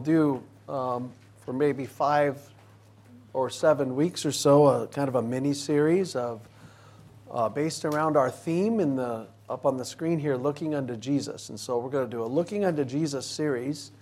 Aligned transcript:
do 0.00 0.42
um, 0.68 1.12
for 1.44 1.52
maybe 1.52 1.86
five 1.86 2.38
or 3.32 3.50
seven 3.50 3.94
weeks 3.96 4.26
or 4.26 4.32
so 4.32 4.66
a 4.66 4.86
kind 4.88 5.08
of 5.08 5.14
a 5.14 5.22
mini 5.22 5.54
series 5.54 6.16
of 6.16 6.40
uh, 7.30 7.48
based 7.48 7.84
around 7.84 8.16
our 8.16 8.30
theme 8.30 8.80
in 8.80 8.96
the 8.96 9.26
up 9.48 9.66
on 9.66 9.76
the 9.76 9.84
screen 9.84 10.18
here 10.18 10.36
looking 10.36 10.74
unto 10.74 10.96
jesus. 10.96 11.48
And 11.48 11.58
so 11.58 11.78
we're 11.78 11.90
going 11.90 12.08
to 12.08 12.10
do 12.10 12.22
a 12.22 12.26
looking 12.26 12.64
unto 12.64 12.84
jesus 12.84 13.26
series. 13.26 13.92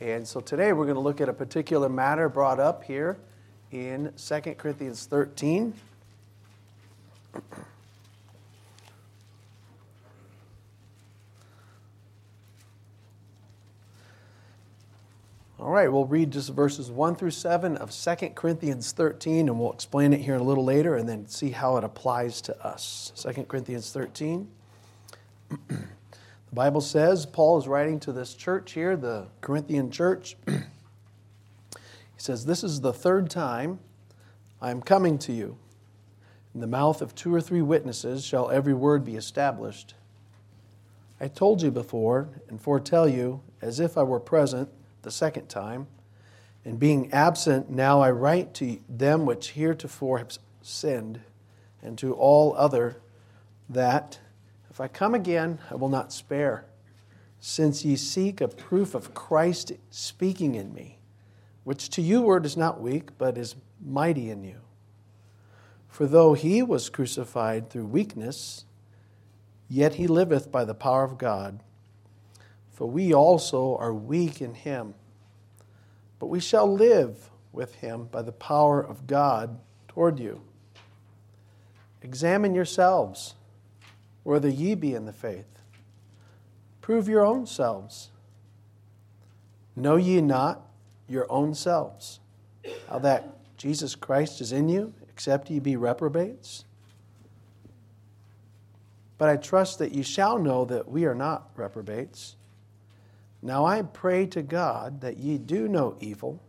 And 0.00 0.26
so 0.26 0.40
today 0.40 0.72
we're 0.72 0.84
going 0.84 0.96
to 0.96 1.00
look 1.00 1.20
at 1.20 1.28
a 1.28 1.32
particular 1.32 1.88
matter 1.88 2.28
brought 2.28 2.60
up 2.60 2.84
here 2.84 3.18
in 3.70 4.12
2 4.16 4.40
corinthians 4.54 5.06
13 5.06 5.74
All 15.68 15.74
right, 15.74 15.92
we'll 15.92 16.06
read 16.06 16.30
just 16.30 16.48
verses 16.54 16.90
1 16.90 17.16
through 17.16 17.32
7 17.32 17.76
of 17.76 17.90
2 17.90 18.30
Corinthians 18.30 18.92
13, 18.92 19.50
and 19.50 19.60
we'll 19.60 19.74
explain 19.74 20.14
it 20.14 20.22
here 20.22 20.36
a 20.36 20.42
little 20.42 20.64
later 20.64 20.96
and 20.96 21.06
then 21.06 21.28
see 21.28 21.50
how 21.50 21.76
it 21.76 21.84
applies 21.84 22.40
to 22.40 22.66
us. 22.66 23.12
2 23.16 23.44
Corinthians 23.44 23.92
13. 23.92 24.48
the 25.68 25.76
Bible 26.54 26.80
says, 26.80 27.26
Paul 27.26 27.58
is 27.58 27.68
writing 27.68 28.00
to 28.00 28.12
this 28.12 28.32
church 28.32 28.72
here, 28.72 28.96
the 28.96 29.26
Corinthian 29.42 29.90
church. 29.90 30.38
he 30.46 30.56
says, 32.16 32.46
This 32.46 32.64
is 32.64 32.80
the 32.80 32.94
third 32.94 33.28
time 33.28 33.78
I 34.62 34.70
am 34.70 34.80
coming 34.80 35.18
to 35.18 35.34
you. 35.34 35.58
In 36.54 36.62
the 36.62 36.66
mouth 36.66 37.02
of 37.02 37.14
two 37.14 37.34
or 37.34 37.42
three 37.42 37.60
witnesses 37.60 38.24
shall 38.24 38.50
every 38.50 38.72
word 38.72 39.04
be 39.04 39.16
established. 39.16 39.92
I 41.20 41.28
told 41.28 41.60
you 41.60 41.70
before 41.70 42.30
and 42.48 42.58
foretell 42.58 43.06
you, 43.06 43.42
as 43.60 43.80
if 43.80 43.98
I 43.98 44.02
were 44.02 44.18
present, 44.18 44.70
the 45.08 45.12
second 45.12 45.48
time. 45.48 45.86
And 46.66 46.78
being 46.78 47.10
absent, 47.12 47.70
now 47.70 48.02
I 48.02 48.10
write 48.10 48.52
to 48.54 48.78
them 48.90 49.24
which 49.24 49.52
heretofore 49.52 50.18
have 50.18 50.36
sinned, 50.60 51.20
and 51.82 51.96
to 51.96 52.12
all 52.12 52.54
other, 52.56 53.00
that 53.70 54.18
if 54.68 54.82
I 54.82 54.86
come 54.86 55.14
again, 55.14 55.60
I 55.70 55.76
will 55.76 55.88
not 55.88 56.12
spare, 56.12 56.66
since 57.40 57.86
ye 57.86 57.96
seek 57.96 58.42
a 58.42 58.48
proof 58.48 58.94
of 58.94 59.14
Christ 59.14 59.72
speaking 59.90 60.54
in 60.54 60.74
me, 60.74 60.98
which 61.64 61.88
to 61.90 62.02
you 62.02 62.20
word 62.20 62.44
is 62.44 62.56
not 62.56 62.82
weak, 62.82 63.16
but 63.16 63.38
is 63.38 63.56
mighty 63.82 64.30
in 64.30 64.44
you. 64.44 64.60
For 65.88 66.06
though 66.06 66.34
he 66.34 66.62
was 66.62 66.90
crucified 66.90 67.70
through 67.70 67.86
weakness, 67.86 68.66
yet 69.70 69.94
he 69.94 70.06
liveth 70.06 70.52
by 70.52 70.66
the 70.66 70.74
power 70.74 71.04
of 71.04 71.16
God. 71.16 71.60
For 72.72 72.86
we 72.86 73.14
also 73.14 73.74
are 73.78 73.94
weak 73.94 74.42
in 74.42 74.54
him, 74.54 74.94
but 76.18 76.26
we 76.26 76.40
shall 76.40 76.70
live 76.70 77.30
with 77.52 77.76
him 77.76 78.04
by 78.06 78.22
the 78.22 78.32
power 78.32 78.80
of 78.80 79.06
God 79.06 79.58
toward 79.88 80.18
you. 80.18 80.40
Examine 82.02 82.54
yourselves 82.54 83.34
whether 84.22 84.48
ye 84.48 84.74
be 84.74 84.94
in 84.94 85.06
the 85.06 85.12
faith. 85.12 85.60
Prove 86.80 87.08
your 87.08 87.24
own 87.24 87.46
selves. 87.46 88.10
Know 89.74 89.96
ye 89.96 90.20
not 90.20 90.62
your 91.08 91.26
own 91.30 91.54
selves, 91.54 92.20
how 92.88 92.98
that 92.98 93.56
Jesus 93.56 93.94
Christ 93.94 94.40
is 94.40 94.52
in 94.52 94.68
you, 94.68 94.92
except 95.08 95.50
ye 95.50 95.58
be 95.58 95.76
reprobates? 95.76 96.64
But 99.18 99.28
I 99.28 99.36
trust 99.36 99.78
that 99.80 99.92
ye 99.92 100.02
shall 100.02 100.38
know 100.38 100.64
that 100.64 100.88
we 100.88 101.04
are 101.04 101.14
not 101.14 101.50
reprobates. 101.56 102.36
Now 103.42 103.64
I 103.64 103.82
pray 103.82 104.26
to 104.26 104.42
God 104.42 105.00
that 105.00 105.18
ye 105.18 105.38
do 105.38 105.68
no 105.68 105.96
evil, 106.00 106.42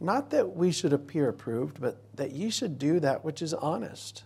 not 0.00 0.30
that 0.30 0.56
we 0.56 0.72
should 0.72 0.92
appear 0.92 1.28
approved, 1.28 1.80
but 1.80 1.98
that 2.16 2.32
ye 2.32 2.50
should 2.50 2.78
do 2.78 2.98
that 3.00 3.24
which 3.24 3.42
is 3.42 3.52
honest, 3.52 4.24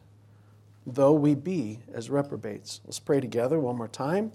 though 0.86 1.12
we 1.12 1.34
be 1.34 1.80
as 1.92 2.10
reprobates. 2.10 2.80
Let's 2.84 3.00
pray 3.00 3.20
together 3.20 3.58
one 3.58 3.76
more 3.76 3.88
time. 3.88 4.32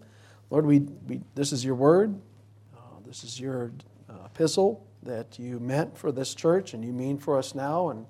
Lord, 0.50 0.66
we, 0.66 0.80
we 0.80 1.22
this 1.36 1.52
is 1.52 1.63
your 1.63 1.75
word. 1.75 2.19
Uh, 2.75 2.80
this 3.06 3.24
is 3.24 3.40
your 3.40 3.72
uh, 4.09 4.25
epistle 4.25 4.86
that 5.03 5.40
you 5.40 5.59
meant 5.59 5.97
for 5.97 6.12
this 6.12 6.36
church 6.36 6.74
and 6.74 6.84
you 6.84 6.91
mean 6.91 7.18
for 7.18 7.38
us 7.38 7.56
now. 7.56 7.90
And 7.90 8.06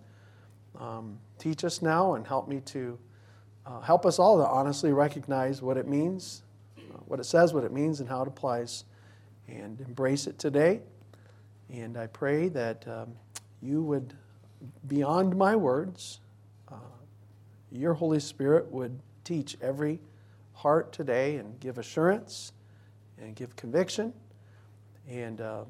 um, 0.80 1.20
teach 1.38 1.64
us 1.64 1.82
now 1.82 2.16
and 2.16 2.26
help 2.26 2.48
me 2.48 2.62
to 2.62 2.98
uh, 3.66 3.82
help 3.82 4.06
us 4.06 4.18
all 4.20 4.38
to 4.38 4.48
honestly 4.48 4.94
recognize 4.94 5.62
what 5.62 5.78
it 5.78 5.88
means, 5.88 6.44
uh, 6.78 6.98
what 7.06 7.20
it 7.20 7.26
says, 7.26 7.54
what 7.54 7.64
it 7.64 7.72
means, 7.72 8.00
and 8.00 8.08
how 8.08 8.22
it 8.22 8.28
applies 8.28 8.86
and 9.48 9.80
embrace 9.82 10.28
it 10.28 10.38
today. 10.40 10.82
And 11.74 11.98
I 11.98 12.08
pray 12.08 12.50
that 12.50 12.88
um, 12.88 13.14
you 13.62 13.82
would, 13.82 14.14
beyond 14.88 15.36
my 15.36 15.56
words, 15.56 16.20
uh, 16.72 16.76
your 17.72 17.94
Holy 17.94 18.20
Spirit 18.20 18.72
would 18.72 19.00
teach 19.24 19.58
every 19.62 20.00
heart 20.54 20.92
today 20.92 21.38
and 21.38 21.60
give 21.60 21.78
assurance 21.78 22.54
and 23.20 23.36
give 23.36 23.56
conviction 23.56 24.14
and 25.10 25.42
uh, 25.42 25.64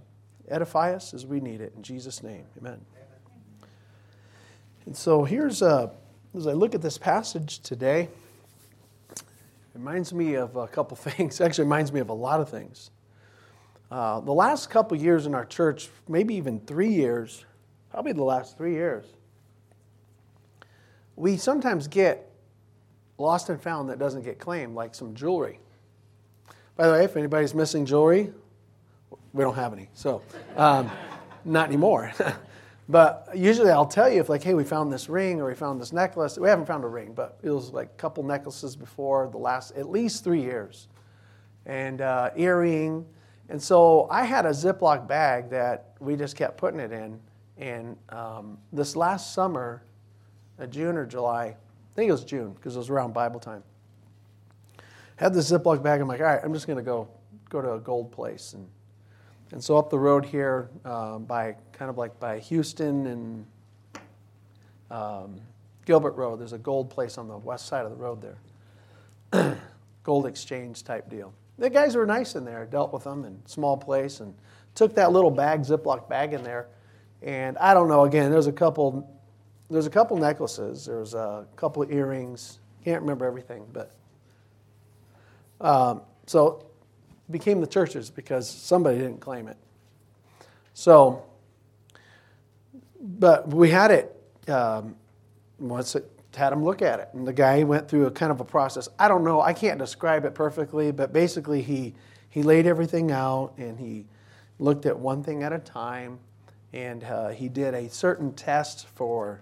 edify 0.47 0.93
us 0.93 1.13
as 1.13 1.25
we 1.25 1.39
need 1.39 1.61
it. 1.61 1.73
In 1.75 1.83
Jesus' 1.83 2.23
name, 2.23 2.45
amen. 2.59 2.79
And 4.85 4.95
so 4.95 5.23
here's, 5.23 5.61
uh, 5.61 5.89
as 6.35 6.47
I 6.47 6.53
look 6.53 6.73
at 6.73 6.81
this 6.81 6.97
passage 6.97 7.59
today, 7.59 8.07
it 9.11 9.23
reminds 9.73 10.13
me 10.13 10.35
of 10.35 10.55
a 10.55 10.67
couple 10.67 10.95
things. 10.97 11.41
Actually, 11.41 11.65
reminds 11.65 11.91
me 11.91 11.99
of 11.99 12.09
a 12.09 12.13
lot 12.13 12.39
of 12.39 12.49
things. 12.49 12.89
Uh, 13.89 14.19
the 14.19 14.33
last 14.33 14.69
couple 14.69 14.97
years 14.97 15.25
in 15.25 15.33
our 15.33 15.45
church, 15.45 15.89
maybe 16.09 16.35
even 16.35 16.59
three 16.61 16.89
years, 16.89 17.45
probably 17.89 18.11
the 18.11 18.23
last 18.23 18.57
three 18.57 18.73
years, 18.73 19.05
we 21.15 21.37
sometimes 21.37 21.87
get 21.87 22.29
lost 23.17 23.49
and 23.49 23.61
found 23.61 23.89
that 23.89 23.97
doesn't 23.97 24.23
get 24.23 24.39
claimed, 24.39 24.75
like 24.75 24.93
some 24.93 25.15
jewelry. 25.15 25.59
By 26.75 26.87
the 26.87 26.93
way, 26.93 27.03
if 27.05 27.15
anybody's 27.15 27.55
missing 27.55 27.85
jewelry, 27.85 28.31
we 29.33 29.43
don't 29.43 29.55
have 29.55 29.73
any, 29.73 29.89
so 29.93 30.21
um, 30.57 30.91
not 31.45 31.67
anymore. 31.67 32.11
but 32.89 33.29
usually 33.33 33.71
I'll 33.71 33.87
tell 33.87 34.11
you 34.11 34.19
if, 34.19 34.27
like, 34.27 34.43
hey, 34.43 34.53
we 34.53 34.65
found 34.65 34.91
this 34.91 35.07
ring 35.07 35.39
or 35.39 35.47
we 35.47 35.55
found 35.55 35.79
this 35.79 35.93
necklace. 35.93 36.37
We 36.37 36.49
haven't 36.49 36.65
found 36.65 36.83
a 36.83 36.87
ring, 36.87 37.13
but 37.13 37.39
it 37.41 37.49
was 37.49 37.71
like 37.71 37.87
a 37.87 37.97
couple 37.97 38.23
necklaces 38.23 38.75
before 38.75 39.29
the 39.31 39.37
last 39.37 39.71
at 39.77 39.89
least 39.89 40.25
three 40.25 40.41
years, 40.41 40.89
and 41.65 42.01
uh, 42.01 42.31
earring 42.35 43.05
and 43.49 43.61
so 43.61 44.07
I 44.09 44.23
had 44.23 44.45
a 44.45 44.51
Ziploc 44.51 45.07
bag 45.07 45.49
that 45.51 45.93
we 45.99 46.15
just 46.15 46.35
kept 46.35 46.57
putting 46.57 46.79
it 46.79 46.91
in. 46.91 47.19
And 47.57 47.97
um, 48.09 48.57
this 48.71 48.95
last 48.95 49.33
summer, 49.33 49.83
uh, 50.59 50.65
June 50.67 50.97
or 50.97 51.05
July, 51.05 51.45
I 51.45 51.55
think 51.95 52.09
it 52.09 52.11
was 52.11 52.23
June 52.23 52.51
because 52.53 52.75
it 52.75 52.79
was 52.79 52.89
around 52.89 53.13
Bible 53.13 53.39
time. 53.39 53.63
Had 55.15 55.33
the 55.33 55.39
Ziploc 55.39 55.81
bag. 55.81 56.01
I'm 56.01 56.07
like, 56.07 56.19
all 56.19 56.27
right, 56.27 56.41
I'm 56.43 56.53
just 56.53 56.67
going 56.67 56.77
to 56.77 56.83
go 56.83 57.07
go 57.49 57.61
to 57.61 57.73
a 57.73 57.79
gold 57.79 58.11
place. 58.11 58.53
And 58.53 58.67
and 59.51 59.63
so 59.63 59.77
up 59.77 59.89
the 59.89 59.97
road 59.97 60.25
here, 60.25 60.69
uh, 60.83 61.19
by 61.19 61.55
kind 61.71 61.89
of 61.89 61.97
like 61.97 62.19
by 62.19 62.39
Houston 62.39 63.07
and 63.07 63.45
um, 64.91 65.39
Gilbert 65.85 66.15
Road, 66.15 66.39
there's 66.39 66.53
a 66.53 66.57
gold 66.57 66.89
place 66.89 67.17
on 67.17 67.27
the 67.27 67.37
west 67.37 67.67
side 67.67 67.85
of 67.85 67.91
the 67.91 67.97
road 67.97 68.21
there. 69.31 69.57
gold 70.03 70.25
exchange 70.25 70.83
type 70.83 71.09
deal. 71.09 71.33
The 71.57 71.69
guys 71.69 71.95
were 71.95 72.05
nice 72.05 72.35
in 72.35 72.45
there. 72.45 72.65
Dealt 72.65 72.93
with 72.93 73.03
them 73.03 73.25
in 73.25 73.41
small 73.45 73.77
place 73.77 74.19
and 74.19 74.33
took 74.75 74.95
that 74.95 75.11
little 75.11 75.31
bag, 75.31 75.61
Ziploc 75.61 76.07
bag 76.07 76.33
in 76.33 76.43
there. 76.43 76.67
And 77.21 77.57
I 77.57 77.73
don't 77.73 77.87
know. 77.87 78.05
Again, 78.05 78.31
there's 78.31 78.47
a 78.47 78.51
couple. 78.51 79.11
There's 79.69 79.87
a 79.87 79.89
couple 79.89 80.17
necklaces. 80.17 80.85
There's 80.85 81.13
a 81.13 81.47
couple 81.55 81.83
earrings. 81.91 82.59
Can't 82.85 83.01
remember 83.01 83.25
everything, 83.25 83.65
but 83.73 83.91
um, 85.59 86.01
so 86.25 86.65
became 87.29 87.59
the 87.59 87.67
church's 87.67 88.09
because 88.09 88.49
somebody 88.49 88.97
didn't 88.97 89.19
claim 89.19 89.47
it. 89.47 89.57
So, 90.73 91.25
but 93.01 93.47
we 93.49 93.69
had 93.69 93.91
it. 93.91 94.49
Um, 94.49 94.95
what's 95.57 95.95
it? 95.95 96.09
Had 96.37 96.53
him 96.53 96.63
look 96.63 96.81
at 96.81 96.99
it. 96.99 97.09
And 97.13 97.27
the 97.27 97.33
guy 97.33 97.63
went 97.63 97.89
through 97.89 98.05
a 98.05 98.11
kind 98.11 98.31
of 98.31 98.39
a 98.39 98.45
process. 98.45 98.87
I 98.97 99.07
don't 99.07 99.23
know, 99.23 99.41
I 99.41 99.53
can't 99.53 99.79
describe 99.79 100.23
it 100.25 100.33
perfectly, 100.33 100.91
but 100.91 101.11
basically 101.11 101.61
he, 101.61 101.95
he 102.29 102.43
laid 102.43 102.65
everything 102.65 103.11
out 103.11 103.53
and 103.57 103.77
he 103.77 104.05
looked 104.59 104.85
at 104.85 104.97
one 104.97 105.23
thing 105.23 105.43
at 105.43 105.51
a 105.51 105.59
time. 105.59 106.19
And 106.73 107.03
uh, 107.03 107.29
he 107.29 107.49
did 107.49 107.73
a 107.73 107.89
certain 107.89 108.33
test 108.33 108.87
for, 108.95 109.41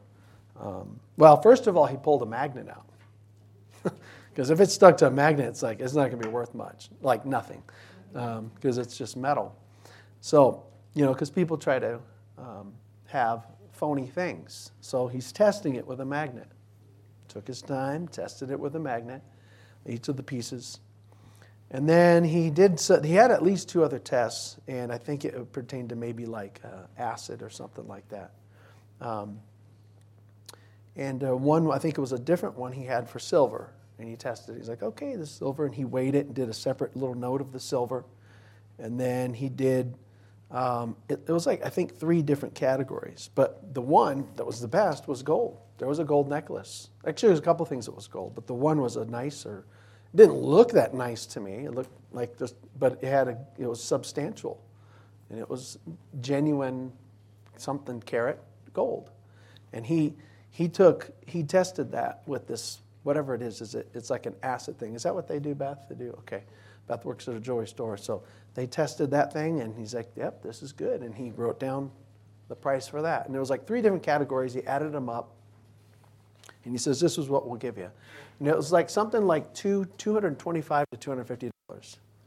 um, 0.59 0.99
well, 1.17 1.41
first 1.41 1.67
of 1.67 1.75
all, 1.75 1.85
he 1.85 1.97
pulled 1.97 2.21
a 2.21 2.25
magnet 2.25 2.67
out. 2.69 3.93
Because 4.35 4.49
if 4.49 4.59
it's 4.59 4.73
stuck 4.73 4.97
to 4.97 5.07
a 5.07 5.11
magnet, 5.11 5.47
it's 5.47 5.63
like, 5.63 5.79
it's 5.79 5.93
not 5.93 6.09
going 6.09 6.21
to 6.21 6.27
be 6.27 6.33
worth 6.33 6.53
much, 6.53 6.89
like 7.01 7.25
nothing, 7.25 7.63
because 8.11 8.77
um, 8.77 8.83
it's 8.83 8.97
just 8.97 9.15
metal. 9.15 9.55
So, 10.19 10.65
you 10.93 11.05
know, 11.05 11.13
because 11.13 11.29
people 11.29 11.57
try 11.57 11.79
to 11.79 12.01
um, 12.37 12.73
have 13.05 13.47
phony 13.71 14.07
things. 14.07 14.71
So 14.81 15.07
he's 15.07 15.31
testing 15.31 15.75
it 15.75 15.87
with 15.87 16.01
a 16.01 16.05
magnet. 16.05 16.47
Took 17.35 17.47
his 17.47 17.61
time, 17.61 18.07
tested 18.07 18.49
it 18.49 18.57
with 18.57 18.77
a 18.77 18.79
magnet, 18.79 19.21
each 19.85 20.07
of 20.07 20.15
the 20.15 20.23
pieces. 20.23 20.79
And 21.69 21.89
then 21.89 22.23
he 22.23 22.49
did. 22.49 22.81
He 23.03 23.11
had 23.11 23.29
at 23.29 23.43
least 23.43 23.67
two 23.67 23.83
other 23.83 23.99
tests, 23.99 24.55
and 24.69 24.89
I 24.89 24.97
think 24.97 25.25
it 25.25 25.51
pertained 25.51 25.89
to 25.89 25.97
maybe 25.97 26.25
like 26.25 26.61
uh, 26.63 26.87
acid 26.97 27.41
or 27.41 27.49
something 27.49 27.85
like 27.89 28.07
that. 28.07 28.31
Um, 29.01 29.41
and 30.95 31.25
uh, 31.25 31.35
one, 31.35 31.69
I 31.69 31.77
think 31.77 31.97
it 31.97 32.01
was 32.01 32.13
a 32.13 32.19
different 32.19 32.55
one 32.55 32.71
he 32.71 32.85
had 32.85 33.09
for 33.09 33.19
silver, 33.19 33.73
and 33.99 34.07
he 34.07 34.15
tested. 34.15 34.55
it. 34.55 34.59
He's 34.59 34.69
like, 34.69 34.81
okay, 34.81 35.17
this 35.17 35.31
silver, 35.31 35.65
and 35.65 35.75
he 35.75 35.83
weighed 35.83 36.15
it 36.15 36.27
and 36.27 36.35
did 36.35 36.47
a 36.47 36.53
separate 36.53 36.95
little 36.95 37.15
note 37.15 37.41
of 37.41 37.51
the 37.51 37.59
silver, 37.59 38.05
and 38.79 38.97
then 38.97 39.33
he 39.33 39.49
did. 39.49 39.97
Um, 40.51 40.95
it, 41.09 41.21
it 41.27 41.31
was 41.33 41.47
like 41.47 41.65
I 41.65 41.69
think 41.69 41.97
three 41.97 42.21
different 42.21 42.55
categories, 42.55 43.29
but 43.35 43.73
the 43.73 43.81
one 43.81 44.27
that 44.37 44.45
was 44.45 44.61
the 44.61 44.67
best 44.69 45.07
was 45.07 45.23
gold. 45.23 45.59
There 45.79 45.87
was 45.87 45.99
a 45.99 46.05
gold 46.05 46.29
necklace. 46.29 46.89
Actually, 47.07 47.29
there's 47.29 47.39
a 47.39 47.43
couple 47.43 47.65
things 47.65 47.85
that 47.87 47.95
was 47.95 48.07
gold, 48.07 48.33
but 48.35 48.47
the 48.47 48.53
one 48.55 48.81
was 48.81 48.95
a 48.97 49.05
nicer 49.05 49.65
It 50.13 50.17
didn't 50.17 50.37
look 50.37 50.71
that 50.73 50.93
nice 50.93 51.25
to 51.27 51.41
me. 51.41 51.65
It 51.65 51.75
looked 51.75 51.91
like 52.13 52.37
just, 52.39 52.55
but 52.79 52.99
it 53.03 53.09
had 53.09 53.27
a, 53.29 53.37
it 53.59 53.67
was 53.67 53.83
substantial, 53.83 54.63
and 55.29 55.39
it 55.39 55.49
was 55.49 55.79
genuine, 56.21 56.93
something 57.57 58.01
carat 58.01 58.41
gold, 58.73 59.11
and 59.73 59.85
he 59.85 60.15
he 60.51 60.69
took 60.69 61.11
he 61.27 61.43
tested 61.43 61.91
that 61.93 62.23
with 62.27 62.47
this 62.47 62.81
whatever 63.03 63.35
it 63.35 63.41
is. 63.43 63.61
Is 63.61 63.75
it? 63.75 63.89
It's 63.93 64.09
like 64.09 64.25
an 64.25 64.35
acid 64.43 64.79
thing. 64.79 64.95
Is 64.95 65.03
that 65.03 65.15
what 65.15 65.27
they 65.27 65.39
do, 65.39 65.55
Beth? 65.55 65.87
They 65.89 65.95
do 65.95 66.11
okay. 66.19 66.43
Beth 66.87 67.03
works 67.05 67.27
at 67.27 67.35
a 67.35 67.39
jewelry 67.39 67.67
store, 67.67 67.97
so 67.97 68.23
they 68.53 68.67
tested 68.67 69.11
that 69.11 69.33
thing, 69.33 69.61
and 69.61 69.75
he's 69.75 69.93
like, 69.93 70.11
"Yep, 70.15 70.43
this 70.43 70.61
is 70.61 70.71
good," 70.71 71.01
and 71.01 71.15
he 71.15 71.31
wrote 71.31 71.59
down 71.59 71.91
the 72.47 72.55
price 72.55 72.87
for 72.87 73.01
that. 73.01 73.25
And 73.25 73.33
there 73.33 73.39
was 73.39 73.49
like 73.49 73.65
three 73.65 73.81
different 73.81 74.03
categories. 74.03 74.53
He 74.53 74.63
added 74.67 74.91
them 74.91 75.09
up, 75.09 75.31
and 76.63 76.73
he 76.73 76.77
says, 76.77 76.99
"This 76.99 77.17
is 77.17 77.27
what 77.29 77.47
we'll 77.47 77.57
give 77.57 77.77
you." 77.77 77.89
And 78.39 78.47
it 78.47 78.55
was 78.55 78.71
like 78.71 78.89
something 78.89 79.25
like 79.25 79.53
two, 79.53 79.85
225 79.97 80.85
to 80.91 80.97
$250. 80.97 81.51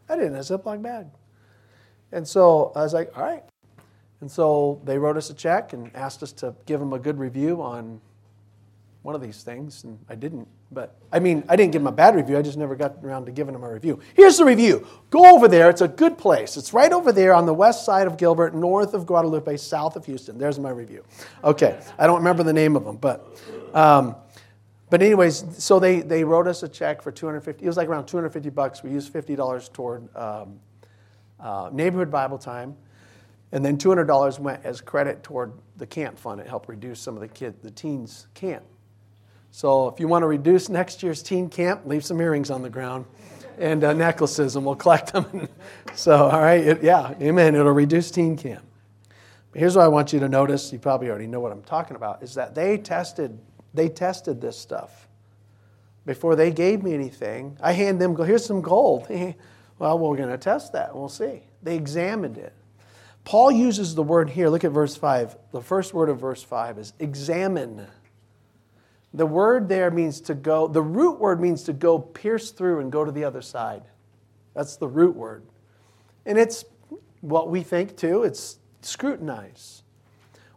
I 0.09 0.17
didn't 0.17 0.35
have 0.35 0.51
a 0.51 0.59
Ziploc 0.59 0.83
bag. 0.83 1.07
And 2.13 2.27
so 2.27 2.73
I 2.75 2.83
was 2.83 2.95
like, 2.95 3.17
all 3.17 3.25
right. 3.25 3.45
And 4.21 4.31
so 4.31 4.81
they 4.85 4.99
wrote 4.99 5.17
us 5.17 5.31
a 5.31 5.35
check 5.35 5.73
and 5.75 5.95
asked 5.95 6.23
us 6.23 6.33
to 6.33 6.55
give 6.67 6.81
them 6.81 6.93
a 6.93 6.99
good 6.99 7.19
review 7.19 7.63
on 7.63 8.01
one 9.03 9.15
of 9.15 9.21
these 9.21 9.43
things. 9.43 9.85
And 9.85 9.99
I 10.09 10.15
didn't. 10.15 10.49
But 10.71 10.97
I 11.11 11.19
mean, 11.19 11.45
I 11.49 11.57
didn't 11.57 11.73
give 11.73 11.81
them 11.81 11.87
a 11.87 11.97
bad 11.97 12.15
review. 12.15 12.37
I 12.37 12.43
just 12.43 12.59
never 12.59 12.77
got 12.77 12.97
around 13.03 13.25
to 13.27 13.33
giving 13.33 13.55
them 13.55 13.65
a 13.65 13.73
review. 13.73 14.01
Here's 14.15 14.37
the 14.37 14.45
review 14.45 14.87
go 15.11 15.35
over 15.35 15.49
there. 15.49 15.71
It's 15.71 15.81
a 15.81 15.89
good 15.89 16.19
place. 16.19 16.57
It's 16.57 16.75
right 16.75 16.93
over 16.93 17.11
there 17.11 17.35
on 17.35 17.47
the 17.47 17.55
west 17.55 17.87
side 17.87 18.07
of 18.07 18.19
Gilbert, 18.19 18.55
north 18.55 18.93
of 18.93 19.07
Guadalupe, 19.07 19.57
south 19.57 19.97
of 19.97 20.05
Houston. 20.05 20.37
There's 20.37 20.59
my 20.59 20.71
review. 20.71 21.05
Okay. 21.43 21.81
I 21.99 22.07
don't 22.07 22.19
remember 22.19 22.43
the 22.43 22.53
name 22.53 22.77
of 22.77 22.85
them, 22.85 22.97
but. 22.97 23.27
Um, 23.75 24.17
but 24.91 25.03
anyways, 25.03 25.45
so 25.63 25.79
they, 25.79 26.01
they 26.01 26.25
wrote 26.25 26.47
us 26.47 26.63
a 26.63 26.69
check 26.69 27.03
for 27.03 27.13
250. 27.13 27.63
It 27.63 27.67
was 27.67 27.77
like 27.77 27.89
around 27.89 28.07
250 28.07 28.49
bucks. 28.51 28.83
We 28.83 28.91
used 28.91 29.13
$50 29.13 29.73
toward 29.73 30.17
um, 30.17 30.61
uh, 31.39 31.69
neighborhood 31.73 32.11
Bible 32.11 32.39
time, 32.39 32.75
and 33.53 33.65
then 33.65 33.77
$200 33.77 34.39
went 34.39 34.65
as 34.65 34.81
credit 34.81 35.23
toward 35.23 35.53
the 35.77 35.87
camp 35.87 36.19
fund. 36.19 36.41
It 36.41 36.47
helped 36.47 36.69
reduce 36.69 37.01
some 37.01 37.15
of 37.15 37.21
the 37.21 37.29
kid, 37.29 37.63
the 37.63 37.71
teens' 37.71 38.29
camp. 38.35 38.65
So 39.51 39.89
if 39.89 39.99
you 39.99 40.09
want 40.09 40.23
to 40.23 40.27
reduce 40.27 40.69
next 40.69 41.03
year's 41.03 41.23
teen 41.23 41.49
camp, 41.49 41.83
leave 41.85 42.05
some 42.05 42.21
earrings 42.21 42.51
on 42.51 42.63
the 42.63 42.71
ground 42.71 43.07
and 43.59 43.83
uh, 43.83 43.93
necklaces, 43.93 44.57
and 44.57 44.65
we'll 44.65 44.77
collect 44.87 45.13
them. 45.13 45.49
so 45.95 46.27
all 46.27 46.41
right, 46.41 46.61
it, 46.61 46.83
yeah, 46.83 47.15
amen. 47.21 47.55
It'll 47.55 47.73
reduce 47.73 48.11
teen 48.11 48.37
camp. 48.37 48.65
But 49.53 49.61
here's 49.61 49.77
what 49.77 49.85
I 49.85 49.89
want 49.89 50.13
you 50.13 50.21
to 50.21 50.29
notice. 50.29 50.73
You 50.73 50.79
probably 50.79 51.09
already 51.09 51.27
know 51.27 51.41
what 51.41 51.53
I'm 51.53 51.63
talking 51.63 51.97
about. 51.97 52.23
Is 52.23 52.35
that 52.35 52.55
they 52.55 52.79
tested 52.79 53.39
they 53.75 53.89
tested 53.89 54.41
this 54.41 54.59
stuff 54.59 55.09
before 56.07 56.37
they 56.37 56.51
gave 56.51 56.83
me 56.83 56.95
anything. 56.95 57.57
I 57.61 57.73
hand 57.73 58.01
them, 58.01 58.15
go 58.15 58.23
here's 58.23 58.45
some 58.45 58.63
gold. 58.63 59.07
well, 59.79 59.99
we're 59.99 60.17
going 60.17 60.31
to 60.31 60.39
test 60.39 60.73
that. 60.73 60.97
We'll 60.97 61.09
see. 61.09 61.43
They 61.63 61.77
examined 61.77 62.39
it. 62.39 62.55
Paul 63.25 63.53
uses 63.53 63.95
the 63.95 64.03
word 64.03 64.31
here. 64.31 64.49
Look 64.49 64.65
at 64.65 64.73
verse 64.73 64.97
5. 64.97 65.37
The 65.53 65.61
first 65.61 65.93
word 65.93 66.09
of 66.09 66.19
verse 66.19 66.43
5 66.43 66.79
is 66.79 66.93
examine. 66.99 67.87
The 69.15 69.27
word 69.27 69.69
there 69.69 69.91
means 69.91 70.21
to 70.23 70.35
go, 70.35 70.67
the 70.69 70.83
root 70.83 71.19
word 71.19 71.41
means 71.41 71.63
to 71.65 71.73
go 71.73 71.99
pierce 71.99 72.51
through 72.51 72.81
and 72.81 72.93
go 72.93 73.05
to 73.05 73.13
the 73.13 73.25
other 73.25 73.43
side. 73.43 73.83
That's 74.55 74.77
the 74.77 74.89
root 74.89 75.17
word. 75.17 75.45
And 76.27 76.39
it's 76.39 76.65
what 77.21 77.49
we 77.51 77.63
think 77.63 77.97
too, 77.97 78.23
it's 78.23 78.59
scrutinize. 78.83 79.83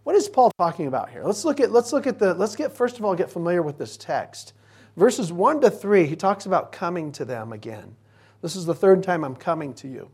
What 0.03 0.15
is 0.15 0.27
Paul 0.27 0.51
talking 0.57 0.87
about 0.87 1.09
here? 1.09 1.23
Let's 1.23 1.45
look 1.45 1.59
at 1.59 1.71
let's 1.71 1.93
look 1.93 2.07
at 2.07 2.19
the 2.19 2.33
let's 2.33 2.55
get 2.55 2.75
first 2.75 2.97
of 2.97 3.05
all 3.05 3.15
get 3.15 3.29
familiar 3.29 3.61
with 3.61 3.77
this 3.77 3.95
text. 3.97 4.53
Verses 4.97 5.31
1 5.31 5.61
to 5.61 5.71
3, 5.71 6.05
he 6.05 6.17
talks 6.17 6.45
about 6.45 6.73
coming 6.73 7.13
to 7.13 7.23
them 7.23 7.53
again. 7.53 7.95
This 8.41 8.55
is 8.55 8.65
the 8.65 8.75
third 8.75 9.03
time 9.03 9.23
I'm 9.23 9.37
coming 9.37 9.73
to 9.75 9.87
you. 9.87 10.09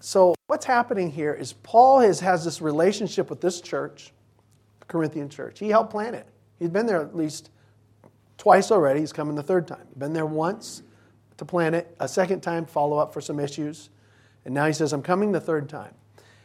So, 0.00 0.34
what's 0.48 0.66
happening 0.66 1.10
here 1.10 1.32
is 1.32 1.54
Paul 1.54 2.00
has, 2.00 2.20
has 2.20 2.44
this 2.44 2.60
relationship 2.60 3.30
with 3.30 3.40
this 3.40 3.62
church, 3.62 4.12
the 4.80 4.86
Corinthian 4.86 5.30
church. 5.30 5.58
He 5.58 5.70
helped 5.70 5.92
plant 5.92 6.14
it. 6.14 6.28
He's 6.58 6.70
been 6.70 6.86
there 6.86 7.00
at 7.00 7.16
least 7.16 7.50
twice 8.38 8.70
already. 8.70 9.00
He's 9.00 9.12
coming 9.12 9.34
the 9.34 9.42
third 9.42 9.66
time. 9.66 9.86
Been 9.96 10.12
there 10.12 10.26
once 10.26 10.82
to 11.36 11.44
plan 11.44 11.74
it, 11.74 11.94
a 11.98 12.08
second 12.08 12.40
time, 12.40 12.64
follow 12.64 12.98
up 12.98 13.12
for 13.12 13.20
some 13.20 13.40
issues. 13.40 13.90
And 14.44 14.54
now 14.54 14.66
he 14.66 14.72
says, 14.72 14.92
I'm 14.92 15.02
coming 15.02 15.32
the 15.32 15.40
third 15.40 15.68
time. 15.68 15.94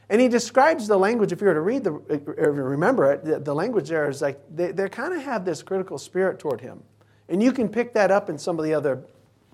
And 0.10 0.20
he 0.20 0.28
describes 0.28 0.88
the 0.88 0.98
language, 0.98 1.32
if 1.32 1.40
you 1.40 1.48
were 1.48 1.54
to 1.54 1.62
read 1.62 1.84
the, 1.84 1.92
remember 1.92 3.12
it, 3.12 3.24
the, 3.24 3.40
the 3.40 3.54
language 3.54 3.90
there 3.90 4.10
is 4.10 4.22
like 4.22 4.40
they, 4.50 4.72
they 4.72 4.90
kind 4.90 5.14
of 5.14 5.22
have 5.22 5.46
this 5.46 5.62
critical 5.62 6.00
spirit 6.00 6.40
toward 6.40 6.62
him. 6.62 6.82
And 7.28 7.44
you 7.44 7.52
can 7.52 7.70
pick 7.70 7.94
that 7.94 8.10
up 8.10 8.28
in 8.30 8.40
some 8.40 8.58
of 8.58 8.66
the 8.66 8.74
other 8.74 9.04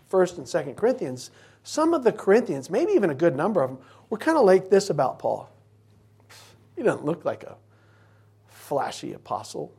first 0.07 0.37
and 0.37 0.47
second 0.47 0.75
Corinthians. 0.75 1.31
Some 1.63 1.93
of 1.93 2.05
the 2.05 2.13
Corinthians, 2.13 2.69
maybe 2.69 2.93
even 2.93 3.09
a 3.09 3.15
good 3.15 3.35
number 3.35 3.61
of 3.61 3.71
them, 3.71 3.79
were 4.09 4.17
kind 4.17 4.37
of 4.37 4.45
like 4.45 4.69
this 4.69 4.89
about 4.89 5.19
Paul. 5.19 5.49
He 6.77 6.83
doesn't 6.83 7.03
look 7.03 7.25
like 7.25 7.43
a 7.43 7.57
flashy 8.47 9.11
apostle. 9.11 9.73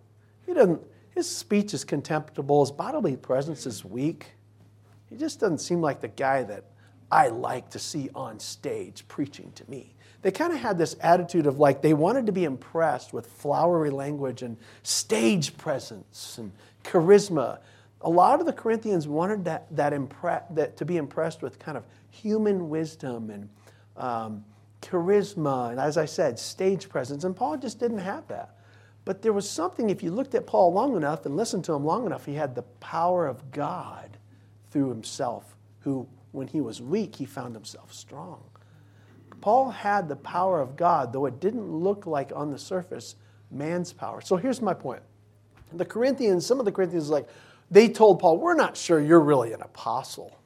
He 0.47 0.55
doesn't, 0.55 0.81
his 1.11 1.29
speech 1.29 1.75
is 1.75 1.85
contemptible, 1.85 2.65
his 2.65 2.71
bodily 2.71 3.17
presence 3.17 3.67
is 3.67 3.85
weak. 3.85 4.33
He 5.11 5.17
just 5.17 5.41
doesn't 5.41 5.59
seem 5.59 5.81
like 5.81 6.01
the 6.01 6.09
guy 6.09 6.43
that 6.45 6.65
I 7.11 7.29
like 7.29 7.71
to 7.71 7.79
see 7.79 8.11
on 8.15 8.41
stage 8.41 9.07
preaching 9.09 9.53
to 9.53 9.71
me 9.71 9.97
they 10.27 10.33
kind 10.33 10.53
of 10.53 10.59
had 10.59 10.77
this 10.77 10.97
attitude 11.03 11.47
of 11.47 11.61
like 11.61 11.83
they 11.83 11.95
wanted 11.95 12.27
to 12.27 12.33
be 12.33 12.43
impressed 12.43 13.13
with 13.13 13.29
flowery 13.29 13.91
language 13.91 14.43
and 14.43 14.57
stage 14.83 15.57
presence 15.57 16.39
and 16.39 16.51
charisma. 16.83 17.61
A 18.01 18.11
lot 18.11 18.41
of 18.41 18.47
the 18.47 18.53
Corinthians 18.53 19.07
wanted 19.07 19.45
that, 19.45 19.69
that, 19.77 19.93
impre- 19.93 20.43
that 20.57 20.77
to 20.79 20.85
be 20.85 20.97
impressed 20.97 21.43
with 21.43 21.61
kind 21.61 21.79
of 21.79 21.85
human 22.11 22.69
wisdom 22.69 23.31
and 23.31 23.49
um, 23.97 24.45
charisma, 24.83 25.71
and 25.71 25.79
as 25.79 25.97
I 25.97 26.07
said, 26.07 26.41
stage 26.41 26.89
presence. 26.89 27.23
And 27.23 27.37
Paul 27.37 27.57
just 27.57 27.79
didn't 27.79 27.99
have 27.99 28.27
that. 28.27 28.56
But 29.07 29.23
there 29.23 29.33
was 29.33 29.49
something, 29.49 29.89
if 29.89 30.03
you 30.03 30.11
looked 30.11 30.35
at 30.35 30.47
Paul 30.49 30.73
long 30.73 30.97
enough 30.97 31.27
and 31.27 31.37
listened 31.37 31.65
to 31.67 31.73
him 31.73 31.85
long 31.85 32.07
enough, 32.07 32.27
he 32.27 32.35
had 32.35 32.57
the 32.57 32.65
power 32.81 33.29
of 33.29 33.53
God 33.53 34.19
through 34.73 34.89
himself, 34.89 35.57
who, 35.79 36.09
when 36.33 36.49
he 36.49 36.61
was 36.61 36.83
weak, 36.83 37.15
he 37.15 37.25
found 37.25 37.55
himself 37.55 37.95
strong. 37.95 38.43
Paul 39.41 39.71
had 39.71 40.09
the 40.09 40.17
power 40.17 40.61
of 40.61 40.77
God, 40.77 41.13
though 41.13 41.27
it 41.27 41.39
didn't 41.39 41.71
look 41.71 42.05
like 42.05 42.33
on 42.35 42.51
the 42.51 42.59
surface 42.59 43.15
man's 43.53 43.93
power. 43.93 44.21
So 44.21 44.37
here's 44.37 44.61
my 44.61 44.75
point. 44.75 45.03
The 45.73 45.85
Corinthians, 45.85 46.45
some 46.45 46.59
of 46.59 46.65
the 46.65 46.73
Corinthians, 46.73 47.09
like, 47.09 47.29
they 47.71 47.89
told 47.89 48.19
Paul, 48.19 48.39
We're 48.39 48.55
not 48.55 48.77
sure 48.77 49.01
you're 49.01 49.21
really 49.21 49.53
an 49.53 49.63
apostle. 49.63 50.37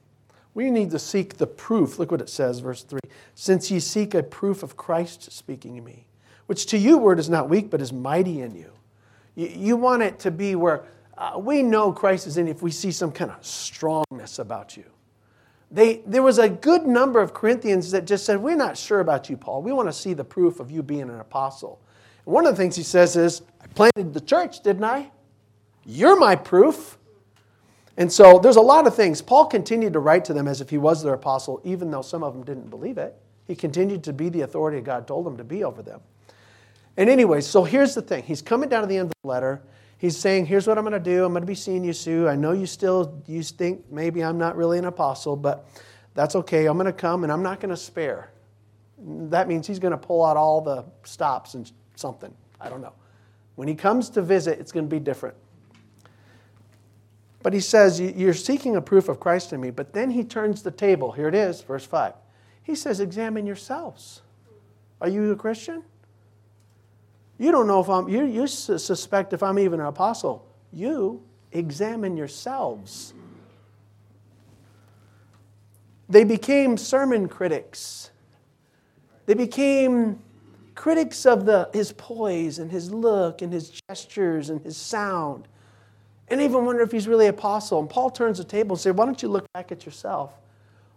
We 0.53 0.69
need 0.69 0.91
to 0.91 0.99
seek 0.99 1.37
the 1.37 1.47
proof. 1.47 1.97
Look 1.97 2.11
what 2.11 2.21
it 2.21 2.29
says, 2.29 2.59
verse 2.59 2.83
3. 2.83 2.99
Since 3.33 3.71
ye 3.71 3.79
seek 3.79 4.13
a 4.13 4.21
proof 4.21 4.61
of 4.61 4.77
Christ 4.77 5.31
speaking 5.31 5.75
to 5.77 5.81
me, 5.81 6.05
which 6.51 6.65
to 6.65 6.77
you 6.77 6.97
word 6.97 7.17
is 7.17 7.29
not 7.29 7.47
weak, 7.47 7.69
but 7.69 7.79
is 7.79 7.93
mighty 7.93 8.41
in 8.41 8.53
you. 8.53 8.69
You, 9.35 9.47
you 9.47 9.77
want 9.77 10.03
it 10.03 10.19
to 10.19 10.31
be 10.31 10.55
where 10.55 10.83
uh, 11.17 11.39
we 11.39 11.63
know 11.63 11.93
Christ 11.93 12.27
is 12.27 12.35
in 12.35 12.45
you 12.45 12.51
if 12.51 12.61
we 12.61 12.71
see 12.71 12.91
some 12.91 13.09
kind 13.09 13.31
of 13.31 13.37
strongness 13.45 14.37
about 14.37 14.75
you. 14.75 14.83
They, 15.71 16.01
there 16.05 16.21
was 16.21 16.39
a 16.39 16.49
good 16.49 16.85
number 16.85 17.21
of 17.21 17.33
Corinthians 17.33 17.89
that 17.91 18.03
just 18.03 18.25
said, 18.25 18.41
We're 18.41 18.57
not 18.57 18.75
sure 18.77 18.99
about 18.99 19.29
you, 19.29 19.37
Paul. 19.37 19.61
We 19.61 19.71
want 19.71 19.87
to 19.87 19.93
see 19.93 20.13
the 20.13 20.25
proof 20.25 20.59
of 20.59 20.69
you 20.69 20.83
being 20.83 21.03
an 21.03 21.21
apostle. 21.21 21.79
And 22.25 22.33
one 22.33 22.45
of 22.45 22.51
the 22.51 22.57
things 22.57 22.75
he 22.75 22.83
says 22.83 23.15
is, 23.15 23.43
I 23.61 23.67
planted 23.67 24.13
the 24.13 24.19
church, 24.19 24.61
didn't 24.61 24.83
I? 24.83 25.09
You're 25.85 26.19
my 26.19 26.35
proof. 26.35 26.97
And 27.95 28.11
so 28.11 28.39
there's 28.39 28.57
a 28.57 28.61
lot 28.61 28.87
of 28.87 28.93
things. 28.93 29.21
Paul 29.21 29.45
continued 29.45 29.93
to 29.93 29.99
write 29.99 30.25
to 30.25 30.33
them 30.33 30.49
as 30.49 30.59
if 30.59 30.69
he 30.69 30.77
was 30.77 31.01
their 31.01 31.13
apostle, 31.13 31.61
even 31.63 31.91
though 31.91 32.01
some 32.01 32.23
of 32.23 32.33
them 32.33 32.43
didn't 32.43 32.69
believe 32.69 32.97
it. 32.97 33.15
He 33.47 33.55
continued 33.55 34.03
to 34.03 34.11
be 34.11 34.27
the 34.27 34.41
authority 34.41 34.81
God 34.81 35.07
told 35.07 35.25
him 35.25 35.37
to 35.37 35.45
be 35.45 35.63
over 35.63 35.81
them. 35.81 36.01
And 36.97 37.09
anyway, 37.09 37.41
so 37.41 37.63
here's 37.63 37.95
the 37.95 38.01
thing. 38.01 38.23
He's 38.23 38.41
coming 38.41 38.69
down 38.69 38.81
to 38.81 38.87
the 38.87 38.97
end 38.97 39.07
of 39.07 39.13
the 39.21 39.27
letter 39.27 39.61
he's 40.01 40.17
saying, 40.17 40.47
Here's 40.47 40.67
what 40.67 40.77
I'm 40.77 40.83
going 40.83 40.93
to 40.93 40.99
do. 40.99 41.23
I'm 41.23 41.31
going 41.31 41.43
to 41.43 41.47
be 41.47 41.55
seeing 41.55 41.83
you 41.83 41.93
soon. 41.93 42.27
I 42.27 42.35
know 42.35 42.51
you 42.51 42.65
still 42.65 43.21
you 43.27 43.43
think 43.43 43.89
maybe 43.91 44.23
I'm 44.23 44.37
not 44.37 44.57
really 44.57 44.79
an 44.79 44.85
apostle, 44.85 45.35
but 45.35 45.67
that's 46.15 46.35
okay. 46.35 46.65
I'm 46.65 46.75
going 46.75 46.87
to 46.87 46.93
come 46.93 47.23
and 47.23 47.31
I'm 47.31 47.43
not 47.43 47.59
going 47.59 47.69
to 47.69 47.77
spare. 47.77 48.31
That 48.97 49.47
means 49.47 49.67
he's 49.67 49.79
going 49.79 49.91
to 49.91 49.97
pull 49.97 50.25
out 50.25 50.35
all 50.35 50.59
the 50.59 50.83
stops 51.03 51.53
and 51.53 51.71
something. 51.95 52.33
I 52.59 52.67
don't 52.67 52.81
know. 52.81 52.93
When 53.55 53.67
he 53.67 53.75
comes 53.75 54.09
to 54.11 54.21
visit, 54.21 54.59
it's 54.59 54.71
going 54.71 54.85
to 54.85 54.89
be 54.89 54.99
different. 54.99 55.35
But 57.43 57.53
he 57.53 57.59
says, 57.59 58.01
You're 58.01 58.33
seeking 58.33 58.75
a 58.75 58.81
proof 58.81 59.07
of 59.07 59.19
Christ 59.19 59.53
in 59.53 59.61
me. 59.61 59.69
But 59.69 59.93
then 59.93 60.11
he 60.11 60.23
turns 60.23 60.63
the 60.63 60.71
table. 60.71 61.11
Here 61.11 61.27
it 61.27 61.35
is, 61.35 61.61
verse 61.61 61.85
5. 61.85 62.13
He 62.63 62.75
says, 62.75 62.99
Examine 62.99 63.45
yourselves. 63.45 64.21
Are 64.99 65.09
you 65.09 65.31
a 65.31 65.35
Christian? 65.35 65.83
You 67.41 67.51
don't 67.51 67.65
know 67.65 67.79
if 67.79 67.89
I'm, 67.89 68.07
you, 68.07 68.23
you 68.23 68.45
suspect 68.45 69.33
if 69.33 69.41
I'm 69.41 69.57
even 69.57 69.79
an 69.79 69.87
apostle. 69.87 70.45
You 70.71 71.23
examine 71.51 72.15
yourselves. 72.15 73.15
They 76.07 76.23
became 76.23 76.77
sermon 76.77 77.27
critics. 77.27 78.11
They 79.25 79.33
became 79.33 80.19
critics 80.75 81.25
of 81.25 81.45
the, 81.45 81.67
his 81.73 81.93
poise 81.93 82.59
and 82.59 82.69
his 82.69 82.93
look 82.93 83.41
and 83.41 83.51
his 83.51 83.71
gestures 83.89 84.51
and 84.51 84.61
his 84.61 84.77
sound. 84.77 85.47
And 86.27 86.41
even 86.41 86.63
wonder 86.63 86.83
if 86.83 86.91
he's 86.91 87.07
really 87.07 87.25
an 87.25 87.33
apostle. 87.33 87.79
And 87.79 87.89
Paul 87.89 88.11
turns 88.11 88.37
the 88.37 88.43
table 88.43 88.75
and 88.75 88.79
says, 88.79 88.93
Why 88.93 89.05
don't 89.05 89.19
you 89.23 89.29
look 89.29 89.51
back 89.51 89.71
at 89.71 89.83
yourself? 89.83 90.31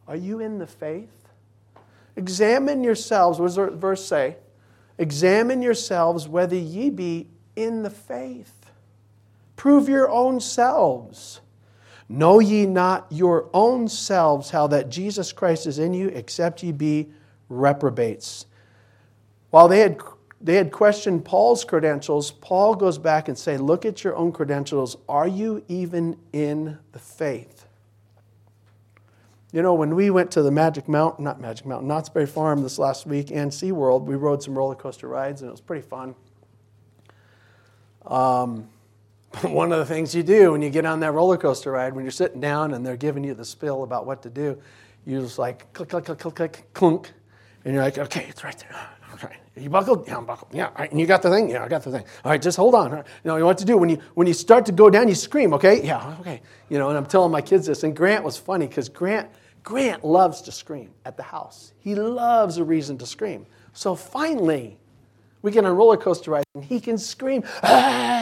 Are 0.07 0.15
you 0.15 0.41
in 0.41 0.59
the 0.59 0.67
faith? 0.67 1.27
Examine 2.17 2.85
yourselves. 2.85 3.39
What 3.41 3.47
does 3.47 3.57
the 3.57 3.71
verse 3.71 4.05
say? 4.05 4.37
Examine 4.99 5.63
yourselves 5.63 6.29
whether 6.29 6.57
ye 6.57 6.91
be 6.91 7.29
in 7.57 7.83
the 7.83 7.91
faith. 7.91 8.71
Prove 9.57 9.89
your 9.89 10.11
own 10.11 10.41
selves. 10.41 11.41
Know 12.09 12.39
ye 12.39 12.67
not 12.67 13.07
your 13.11 13.49
own 13.55 13.89
selves 13.89 14.51
how 14.51 14.67
that 14.69 14.91
Jesus 14.91 15.33
Christ 15.33 15.67
is 15.67 15.79
in 15.79 15.95
you, 15.95 16.09
except 16.09 16.63
ye 16.63 16.71
be 16.71 17.09
reprobates. 17.49 18.47
While 19.51 19.69
they 19.69 19.81
had, 19.81 20.01
they 20.41 20.57
had 20.57 20.71
questioned 20.71 21.25
Paul's 21.25 21.65
credentials, 21.65 22.31
Paul 22.31 22.75
goes 22.75 22.99
back 22.99 23.29
and 23.29 23.39
say, 23.39 23.57
Look 23.57 23.87
at 23.87 24.05
your 24.05 24.17
own 24.17 24.33
credentials. 24.33 24.97
Are 25.09 25.29
you 25.29 25.65
even 25.69 26.19
in 26.33 26.79
the 26.93 26.99
faith? 26.99 27.54
You 29.55 29.63
know, 29.63 29.73
when 29.73 29.95
we 29.95 30.11
went 30.11 30.33
to 30.33 30.43
the 30.43 30.51
Magic 30.51 30.89
Mountain, 30.89 31.25
not 31.25 31.41
Magic 31.41 31.65
Mountain, 31.65 31.87
Knott's 31.87 32.09
Berry 32.09 32.27
Farm 32.27 32.65
this 32.65 32.77
last 32.77 33.07
week 33.07 33.31
and 33.31 33.53
SeaWorld, 33.53 34.03
we 34.03 34.17
rode 34.17 34.43
some 34.43 34.59
roller 34.59 34.75
coaster 34.75 35.07
rides 35.07 35.43
and 35.43 35.49
it 35.49 35.53
was 35.53 35.61
pretty 35.61 35.87
fun. 35.87 36.17
Um, 38.05 38.69
one 39.43 39.71
of 39.71 39.79
the 39.79 39.87
things 39.87 40.13
you 40.13 40.25
do 40.25 40.51
when 40.51 40.61
you 40.61 40.71
get 40.71 40.85
on 40.85 40.99
that 40.99 41.13
roller 41.13 41.37
coaster 41.37 41.71
ride, 41.71 41.95
when 41.95 42.05
you're 42.05 42.11
sitting 42.11 42.41
down 42.41 42.75
and 42.75 42.85
they're 42.85 42.97
giving 42.97 43.23
you 43.23 43.33
the 43.33 43.45
spill 43.45 43.85
about 43.85 44.07
what 44.07 44.23
to 44.23 44.29
do, 44.29 44.61
you 45.07 45.21
just 45.21 45.39
like 45.39 45.73
click, 45.73 45.89
click, 45.89 46.07
click, 46.07 46.19
click, 46.19 46.35
click, 46.35 46.65
clunk, 46.73 47.13
and 47.65 47.75
you're 47.75 47.85
like, 47.85 47.97
okay, 47.97 48.27
it's 48.29 48.43
right 48.43 48.59
there. 48.59 48.77
Okay, 49.15 49.37
you 49.57 49.71
buckled? 49.71 50.09
Yeah, 50.09 50.17
I'm 50.17 50.27
buckled. 50.27 50.53
Yeah, 50.53 50.71
right. 50.77 50.91
and 50.91 50.99
you 50.99 51.07
got 51.07 51.23
the 51.23 51.31
thing? 51.31 51.49
Yeah, 51.49 51.63
I 51.63 51.69
got 51.69 51.85
the 51.85 51.93
thing. 51.93 52.05
All 52.25 52.33
right, 52.33 52.43
just 52.43 52.57
hold 52.57 52.75
on. 52.75 52.91
You 52.91 52.97
know, 52.97 53.35
you 53.37 53.41
know 53.43 53.47
what 53.47 53.59
to 53.59 53.65
do 53.65 53.77
when 53.77 53.89
you 53.89 54.01
when 54.15 54.27
you 54.27 54.33
start 54.33 54.67
to 54.67 54.73
go 54.73 54.91
down, 54.91 55.07
you 55.07 55.15
scream. 55.15 55.55
Okay, 55.55 55.87
yeah, 55.87 56.17
okay. 56.19 56.43
You 56.69 56.79
know, 56.79 56.89
and 56.89 56.99
I'm 56.99 57.07
telling 57.07 57.31
my 57.31 57.41
kids 57.41 57.67
this, 57.67 57.85
and 57.85 57.95
Grant 57.95 58.25
was 58.25 58.37
funny 58.37 58.67
because 58.67 58.89
Grant 58.89 59.31
Grant 59.65 60.05
loves 60.05 60.43
to 60.43 60.53
scream 60.53 60.91
at 61.07 61.17
the 61.17 61.23
house. 61.23 61.73
He 61.81 61.95
loves 61.95 62.59
a 62.59 62.65
reason 62.65 62.99
to 62.99 63.07
scream. 63.07 63.47
So 63.73 63.95
finally, 63.95 64.79
we 65.41 65.51
get 65.51 65.65
on 65.65 65.71
a 65.71 65.75
roller 65.75 65.97
coaster 65.97 66.31
ride 66.31 66.45
and 66.55 66.63
he 66.63 66.81
can 66.81 66.99
scream. 66.99 67.43
Ah, 67.63 68.14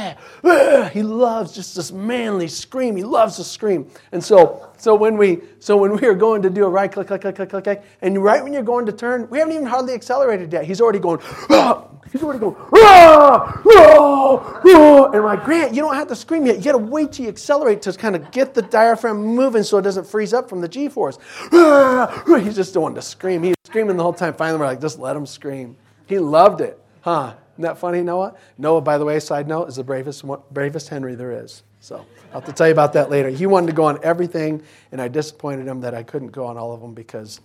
He 0.92 1.02
loves 1.02 1.52
just 1.52 1.76
this 1.76 1.92
manly 1.92 2.48
scream. 2.48 2.96
He 2.96 3.04
loves 3.04 3.36
to 3.36 3.44
scream. 3.44 3.88
And 4.12 4.22
so, 4.22 4.70
so 4.76 4.94
when 4.94 5.16
we 5.16 5.40
so 5.58 5.76
when 5.76 5.96
we 5.96 6.06
are 6.06 6.14
going 6.14 6.42
to 6.42 6.50
do 6.50 6.64
a 6.64 6.68
right 6.68 6.90
click, 6.90 7.06
click, 7.06 7.22
click, 7.22 7.36
click, 7.36 7.50
click, 7.50 7.64
click, 7.64 7.82
and 8.00 8.22
right 8.22 8.42
when 8.42 8.52
you're 8.52 8.62
going 8.62 8.86
to 8.86 8.92
turn, 8.92 9.28
we 9.30 9.38
haven't 9.38 9.54
even 9.54 9.66
hardly 9.66 9.94
accelerated 9.94 10.52
yet. 10.52 10.64
He's 10.64 10.80
already 10.80 10.98
going. 10.98 11.20
Ah, 11.50 11.88
He's 12.12 12.22
already 12.22 12.40
going, 12.40 12.56
ah, 12.74 13.62
ah, 13.66 14.60
ah. 14.66 15.10
and 15.12 15.24
my 15.24 15.34
Grant, 15.34 15.74
you 15.74 15.80
don't 15.80 15.94
have 15.94 16.08
to 16.08 16.16
scream 16.16 16.44
yet. 16.44 16.58
You 16.58 16.62
got 16.64 16.72
to 16.72 16.78
wait 16.78 17.12
till 17.12 17.24
you 17.24 17.30
accelerate 17.30 17.80
to 17.82 17.92
kind 17.94 18.14
of 18.14 18.30
get 18.30 18.52
the 18.52 18.60
diaphragm 18.60 19.22
moving 19.22 19.62
so 19.62 19.78
it 19.78 19.82
doesn't 19.82 20.06
freeze 20.06 20.34
up 20.34 20.46
from 20.46 20.60
the 20.60 20.68
G 20.68 20.90
force. 20.90 21.18
Ah. 21.52 22.22
He's 22.42 22.54
just 22.54 22.74
doing 22.74 22.94
to 22.96 23.02
scream. 23.02 23.42
He's 23.42 23.54
screaming 23.64 23.96
the 23.96 24.02
whole 24.02 24.12
time. 24.12 24.34
Finally, 24.34 24.60
we're 24.60 24.66
like, 24.66 24.80
just 24.80 24.98
let 24.98 25.16
him 25.16 25.24
scream. 25.24 25.74
He 26.06 26.18
loved 26.18 26.60
it, 26.60 26.78
huh? 27.00 27.34
Isn't 27.54 27.62
that 27.62 27.78
funny, 27.78 28.02
Noah? 28.02 28.34
Noah, 28.56 28.80
by 28.80 28.96
the 28.96 29.04
way, 29.04 29.20
side 29.20 29.46
note, 29.46 29.68
is 29.68 29.76
the 29.76 29.84
bravest, 29.84 30.24
bravest 30.50 30.88
Henry 30.88 31.14
there 31.14 31.32
is. 31.32 31.62
So 31.80 32.06
I'll 32.28 32.40
have 32.40 32.44
to 32.46 32.52
tell 32.52 32.66
you 32.66 32.72
about 32.72 32.92
that 32.94 33.10
later. 33.10 33.28
He 33.28 33.44
wanted 33.46 33.66
to 33.66 33.72
go 33.72 33.84
on 33.84 33.98
everything, 34.02 34.62
and 34.90 35.00
I 35.00 35.08
disappointed 35.08 35.66
him 35.66 35.80
that 35.80 35.94
I 35.94 36.02
couldn't 36.02 36.30
go 36.30 36.46
on 36.46 36.56
all 36.56 36.72
of 36.72 36.80
them 36.80 36.94
because 36.94 37.40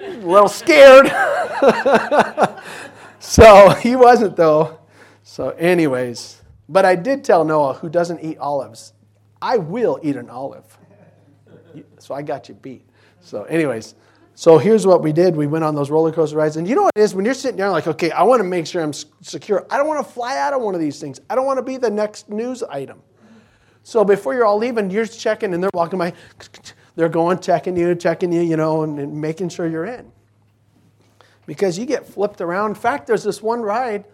a 0.00 0.10
little 0.18 0.48
scared. 0.48 1.08
so 3.18 3.70
he 3.70 3.96
wasn't, 3.96 4.36
though. 4.36 4.78
So, 5.22 5.50
anyways, 5.50 6.42
but 6.68 6.84
I 6.84 6.94
did 6.94 7.24
tell 7.24 7.44
Noah, 7.44 7.74
who 7.74 7.88
doesn't 7.88 8.20
eat 8.20 8.38
olives, 8.38 8.92
I 9.40 9.56
will 9.56 9.98
eat 10.02 10.16
an 10.16 10.30
olive. 10.30 10.78
So 11.98 12.14
I 12.14 12.22
got 12.22 12.48
you 12.48 12.54
beat. 12.54 12.84
So, 13.20 13.44
anyways, 13.44 13.94
so 14.42 14.58
here's 14.58 14.84
what 14.84 15.02
we 15.02 15.12
did. 15.12 15.36
We 15.36 15.46
went 15.46 15.62
on 15.62 15.76
those 15.76 15.88
roller 15.88 16.10
coaster 16.10 16.36
rides. 16.36 16.56
And 16.56 16.66
you 16.66 16.74
know 16.74 16.82
what 16.82 16.90
it 16.96 17.00
is? 17.00 17.14
When 17.14 17.24
you're 17.24 17.32
sitting 17.32 17.56
down, 17.56 17.70
like, 17.70 17.86
okay, 17.86 18.10
I 18.10 18.24
want 18.24 18.40
to 18.40 18.44
make 18.44 18.66
sure 18.66 18.82
I'm 18.82 18.92
secure. 18.92 19.64
I 19.70 19.76
don't 19.76 19.86
want 19.86 20.04
to 20.04 20.12
fly 20.12 20.36
out 20.36 20.52
of 20.52 20.60
one 20.62 20.74
of 20.74 20.80
these 20.80 20.98
things. 20.98 21.20
I 21.30 21.36
don't 21.36 21.46
want 21.46 21.58
to 21.58 21.62
be 21.62 21.76
the 21.76 21.90
next 21.90 22.28
news 22.28 22.60
item. 22.64 23.00
So 23.84 24.04
before 24.04 24.34
you're 24.34 24.44
all 24.44 24.58
leaving, 24.58 24.90
you're 24.90 25.06
checking 25.06 25.54
and 25.54 25.62
they're 25.62 25.70
walking 25.72 25.96
by 25.96 26.12
they're 26.96 27.08
going, 27.08 27.38
checking 27.38 27.76
you, 27.76 27.94
checking 27.94 28.32
you, 28.32 28.40
you 28.40 28.56
know, 28.56 28.82
and, 28.82 28.98
and 28.98 29.20
making 29.20 29.50
sure 29.50 29.68
you're 29.68 29.86
in. 29.86 30.10
Because 31.46 31.78
you 31.78 31.86
get 31.86 32.04
flipped 32.04 32.40
around. 32.40 32.70
In 32.70 32.74
fact, 32.74 33.06
there's 33.06 33.22
this 33.22 33.44
one 33.44 33.62
ride, 33.62 34.06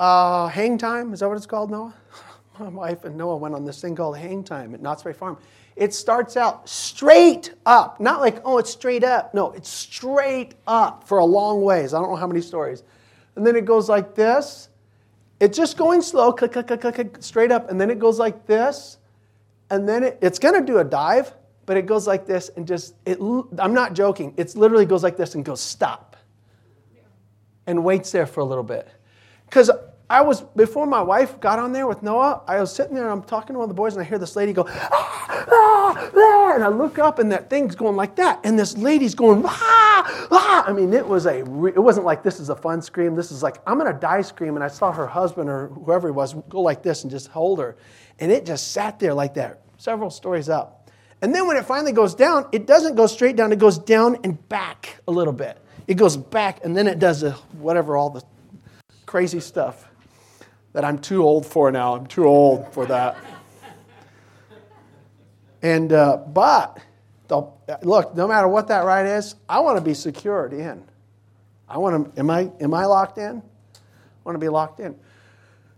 uh, 0.00 0.48
Hang 0.48 0.78
Time. 0.78 1.12
Is 1.12 1.20
that 1.20 1.28
what 1.28 1.36
it's 1.36 1.46
called, 1.46 1.70
Noah? 1.70 1.94
My 2.58 2.70
wife 2.70 3.04
and 3.04 3.16
Noah 3.16 3.36
went 3.36 3.54
on 3.54 3.64
this 3.64 3.80
thing 3.80 3.94
called 3.94 4.18
Hang 4.18 4.42
Time 4.42 4.74
at 4.74 4.82
Knott's 4.82 5.04
Berry 5.04 5.14
Farm. 5.14 5.38
It 5.80 5.92
starts 5.92 6.36
out 6.36 6.68
straight 6.68 7.54
up, 7.66 7.98
not 8.00 8.20
like, 8.20 8.40
oh, 8.44 8.58
it's 8.58 8.70
straight 8.70 9.02
up. 9.02 9.34
No, 9.34 9.50
it's 9.50 9.68
straight 9.68 10.54
up 10.68 11.08
for 11.08 11.18
a 11.18 11.24
long 11.24 11.62
ways. 11.62 11.92
I 11.92 12.00
don't 12.00 12.10
know 12.10 12.16
how 12.16 12.28
many 12.28 12.40
stories. 12.40 12.84
And 13.34 13.44
then 13.44 13.56
it 13.56 13.64
goes 13.64 13.88
like 13.88 14.14
this. 14.14 14.68
It's 15.40 15.56
just 15.56 15.76
going 15.76 16.02
slow, 16.02 16.32
click, 16.32 16.52
click, 16.52 16.68
click, 16.68 16.82
click, 16.82 16.94
click 16.94 17.16
straight 17.18 17.50
up. 17.50 17.68
And 17.70 17.80
then 17.80 17.90
it 17.90 17.98
goes 17.98 18.20
like 18.20 18.46
this. 18.46 18.98
And 19.70 19.88
then 19.88 20.04
it, 20.04 20.18
it's 20.22 20.38
going 20.38 20.54
to 20.54 20.64
do 20.64 20.78
a 20.78 20.84
dive 20.84 21.34
but 21.70 21.76
it 21.76 21.86
goes 21.86 22.04
like 22.04 22.26
this 22.26 22.50
and 22.56 22.66
just, 22.66 22.96
it, 23.06 23.20
I'm 23.56 23.72
not 23.72 23.94
joking, 23.94 24.34
it 24.36 24.56
literally 24.56 24.86
goes 24.86 25.04
like 25.04 25.16
this 25.16 25.36
and 25.36 25.44
goes 25.44 25.60
stop 25.60 26.16
and 27.68 27.84
waits 27.84 28.10
there 28.10 28.26
for 28.26 28.40
a 28.40 28.44
little 28.44 28.64
bit. 28.64 28.88
Because 29.44 29.70
I 30.10 30.22
was, 30.22 30.40
before 30.40 30.86
my 30.86 31.00
wife 31.00 31.38
got 31.38 31.60
on 31.60 31.70
there 31.70 31.86
with 31.86 32.02
Noah, 32.02 32.42
I 32.48 32.58
was 32.58 32.74
sitting 32.74 32.96
there 32.96 33.04
and 33.04 33.12
I'm 33.12 33.22
talking 33.22 33.54
to 33.54 33.60
one 33.60 33.66
of 33.66 33.68
the 33.68 33.80
boys 33.80 33.94
and 33.94 34.04
I 34.04 34.04
hear 34.04 34.18
this 34.18 34.34
lady 34.34 34.52
go, 34.52 34.66
ah, 34.68 35.46
ah, 35.52 36.10
ah, 36.16 36.52
and 36.52 36.64
I 36.64 36.68
look 36.68 36.98
up 36.98 37.20
and 37.20 37.30
that 37.30 37.48
thing's 37.48 37.76
going 37.76 37.94
like 37.94 38.16
that. 38.16 38.40
And 38.42 38.58
this 38.58 38.76
lady's 38.76 39.14
going, 39.14 39.44
ah, 39.46 40.28
ah. 40.32 40.64
I 40.66 40.72
mean, 40.72 40.92
it 40.92 41.06
was 41.06 41.26
a, 41.26 41.38
it 41.38 41.78
wasn't 41.78 42.06
like 42.06 42.24
this 42.24 42.40
is 42.40 42.48
a 42.48 42.56
fun 42.56 42.82
scream. 42.82 43.14
This 43.14 43.30
is 43.30 43.44
like, 43.44 43.58
I'm 43.68 43.78
going 43.78 43.92
to 43.92 44.00
die 44.00 44.22
scream. 44.22 44.56
And 44.56 44.64
I 44.64 44.66
saw 44.66 44.90
her 44.90 45.06
husband 45.06 45.48
or 45.48 45.68
whoever 45.68 46.08
it 46.08 46.12
was 46.12 46.34
go 46.48 46.60
like 46.60 46.82
this 46.82 47.04
and 47.04 47.10
just 47.10 47.28
hold 47.28 47.60
her. 47.60 47.76
And 48.18 48.32
it 48.32 48.44
just 48.44 48.72
sat 48.72 48.98
there 48.98 49.14
like 49.14 49.34
that, 49.34 49.62
several 49.78 50.10
stories 50.10 50.48
up. 50.48 50.90
And 51.22 51.32
then 51.32 51.46
when 51.46 51.56
it 51.56 51.66
finally 51.66 51.92
goes 51.92 52.16
down, 52.16 52.48
it 52.50 52.66
doesn't 52.66 52.96
go 52.96 53.06
straight 53.06 53.36
down, 53.36 53.52
it 53.52 53.60
goes 53.60 53.78
down 53.78 54.16
and 54.24 54.48
back 54.48 55.00
a 55.06 55.12
little 55.12 55.32
bit. 55.32 55.56
It 55.86 55.94
goes 55.94 56.16
back 56.16 56.64
and 56.64 56.76
then 56.76 56.88
it 56.88 56.98
does 56.98 57.22
a, 57.22 57.30
whatever, 57.60 57.96
all 57.96 58.10
the 58.10 58.24
crazy 59.06 59.38
stuff 59.38 59.89
that 60.72 60.84
I'm 60.84 60.98
too 60.98 61.22
old 61.22 61.46
for 61.46 61.70
now. 61.70 61.94
I'm 61.94 62.06
too 62.06 62.26
old 62.26 62.72
for 62.72 62.86
that. 62.86 63.16
And, 65.62 65.92
uh, 65.92 66.16
but, 66.16 66.78
the, 67.28 67.42
look, 67.82 68.16
no 68.16 68.26
matter 68.26 68.48
what 68.48 68.68
that 68.68 68.84
ride 68.84 69.06
is, 69.06 69.34
I 69.48 69.60
want 69.60 69.78
to 69.78 69.84
be 69.84 69.94
secured 69.94 70.52
in. 70.52 70.82
I 71.68 71.78
want 71.78 72.14
to, 72.14 72.20
am 72.20 72.30
I, 72.30 72.50
am 72.60 72.74
I 72.74 72.86
locked 72.86 73.18
in? 73.18 73.42
I 73.42 73.80
want 74.24 74.34
to 74.34 74.40
be 74.40 74.48
locked 74.48 74.80
in. 74.80 74.96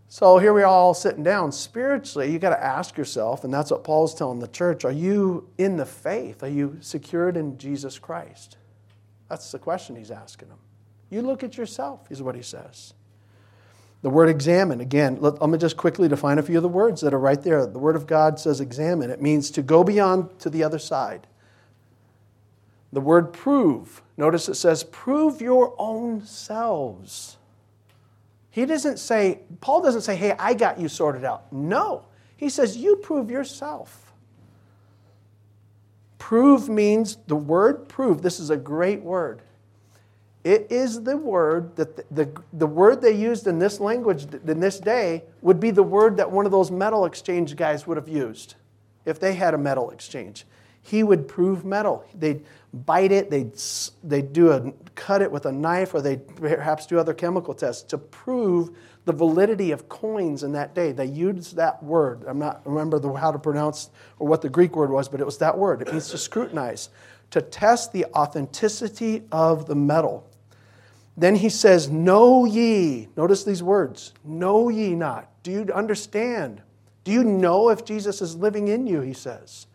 So 0.07 0.37
here 0.37 0.53
we 0.53 0.61
are 0.61 0.67
all 0.67 0.93
sitting 0.93 1.23
down. 1.23 1.51
Spiritually, 1.51 2.31
you 2.31 2.37
got 2.37 2.51
to 2.51 2.63
ask 2.63 2.97
yourself, 2.97 3.43
and 3.43 3.53
that's 3.53 3.71
what 3.71 3.83
Paul's 3.83 4.13
telling 4.13 4.39
the 4.39 4.47
church 4.47 4.85
are 4.85 4.91
you 4.91 5.49
in 5.57 5.77
the 5.77 5.85
faith? 5.87 6.43
Are 6.43 6.47
you 6.47 6.77
secured 6.81 7.35
in 7.35 7.57
Jesus 7.57 7.97
Christ? 7.97 8.57
That's 9.27 9.51
the 9.51 9.59
question 9.59 9.95
he's 9.95 10.11
asking 10.11 10.49
them. 10.49 10.59
You 11.09 11.23
look 11.23 11.43
at 11.43 11.57
yourself, 11.57 12.11
is 12.11 12.21
what 12.21 12.35
he 12.35 12.43
says. 12.43 12.93
The 14.03 14.09
word 14.09 14.27
examine, 14.29 14.81
again, 14.81 15.17
let, 15.21 15.39
let 15.41 15.49
me 15.49 15.57
just 15.57 15.77
quickly 15.77 16.09
define 16.09 16.37
a 16.37 16.43
few 16.43 16.57
of 16.57 16.61
the 16.61 16.69
words 16.69 17.01
that 17.01 17.13
are 17.13 17.19
right 17.19 17.41
there. 17.41 17.65
The 17.65 17.79
word 17.79 17.95
of 17.95 18.05
God 18.05 18.37
says 18.37 18.59
examine, 18.59 19.09
it 19.09 19.21
means 19.21 19.49
to 19.51 19.61
go 19.61 19.83
beyond 19.83 20.39
to 20.39 20.49
the 20.49 20.61
other 20.63 20.77
side. 20.77 21.25
The 22.91 23.01
word 23.01 23.33
prove, 23.33 24.03
notice 24.17 24.49
it 24.49 24.55
says 24.55 24.83
prove 24.83 25.41
your 25.41 25.73
own 25.79 26.25
selves. 26.25 27.37
He 28.51 28.65
doesn't 28.65 28.99
say, 28.99 29.39
Paul 29.61 29.81
doesn't 29.81 30.01
say, 30.01 30.15
hey, 30.15 30.35
I 30.37 30.53
got 30.53 30.79
you 30.79 30.89
sorted 30.89 31.23
out. 31.23 31.51
No. 31.51 32.03
He 32.37 32.49
says, 32.49 32.77
you 32.77 32.97
prove 32.97 33.31
yourself. 33.31 34.13
Prove 36.19 36.69
means 36.69 37.17
the 37.27 37.35
word 37.35 37.87
prove, 37.87 38.21
this 38.21 38.39
is 38.39 38.49
a 38.49 38.57
great 38.57 39.01
word. 39.01 39.41
It 40.43 40.67
is 40.69 41.03
the 41.03 41.15
word 41.15 41.75
that 41.77 41.95
the, 41.95 42.05
the, 42.11 42.41
the, 42.51 42.67
word 42.67 43.01
they 43.01 43.13
used 43.13 43.47
in 43.47 43.59
this 43.59 43.79
language 43.79 44.27
in 44.45 44.59
this 44.59 44.77
day 44.77 45.23
would 45.41 45.59
be 45.59 45.71
the 45.71 45.83
word 45.83 46.17
that 46.17 46.29
one 46.29 46.45
of 46.45 46.51
those 46.51 46.69
metal 46.69 47.05
exchange 47.05 47.55
guys 47.55 47.87
would 47.87 47.95
have 47.95 48.09
used 48.09 48.55
if 49.05 49.19
they 49.19 49.35
had 49.35 49.53
a 49.53 49.57
metal 49.57 49.89
exchange. 49.91 50.45
He 50.81 51.01
would 51.01 51.29
prove 51.29 51.63
metal. 51.63 52.03
They'd 52.13 52.43
bite 52.73 53.13
it, 53.13 53.29
they'd, 53.29 53.53
they'd 54.03 54.33
do 54.33 54.51
a, 54.51 54.73
cut 54.95 55.21
it 55.21 55.31
with 55.31 55.45
a 55.45 55.51
knife, 55.51 55.93
or 55.93 56.01
they'd 56.01 56.27
perhaps 56.35 56.87
do 56.87 56.99
other 56.99 57.13
chemical 57.13 57.53
tests 57.53 57.83
to 57.83 57.97
prove 57.97 58.71
the 59.05 59.13
validity 59.13 59.71
of 59.71 59.87
coins 59.87 60.43
in 60.43 60.51
that 60.53 60.75
day. 60.75 60.91
They 60.91 61.05
used 61.05 61.55
that 61.55 61.81
word. 61.81 62.23
I'm 62.27 62.39
not 62.39 62.61
remember 62.65 62.99
the, 62.99 63.13
how 63.13 63.31
to 63.31 63.39
pronounce 63.39 63.91
or 64.19 64.27
what 64.27 64.41
the 64.41 64.49
Greek 64.49 64.75
word 64.75 64.91
was, 64.91 65.07
but 65.07 65.21
it 65.21 65.25
was 65.25 65.37
that 65.37 65.57
word. 65.57 65.81
It 65.81 65.91
means 65.91 66.09
to 66.09 66.17
scrutinize, 66.17 66.89
to 67.31 67.41
test 67.41 67.93
the 67.93 68.05
authenticity 68.13 69.23
of 69.31 69.67
the 69.67 69.75
metal. 69.75 70.29
Then 71.15 71.35
he 71.35 71.49
says, 71.49 71.89
Know 71.89 72.45
ye. 72.45 73.07
Notice 73.15 73.43
these 73.43 73.63
words 73.63 74.13
Know 74.23 74.69
ye 74.69 74.95
not. 74.95 75.29
Do 75.43 75.51
you 75.51 75.67
understand? 75.73 76.61
Do 77.03 77.11
you 77.11 77.23
know 77.23 77.69
if 77.69 77.85
Jesus 77.85 78.21
is 78.21 78.35
living 78.35 78.67
in 78.67 78.87
you? 78.87 79.01
He 79.01 79.13
says. 79.13 79.67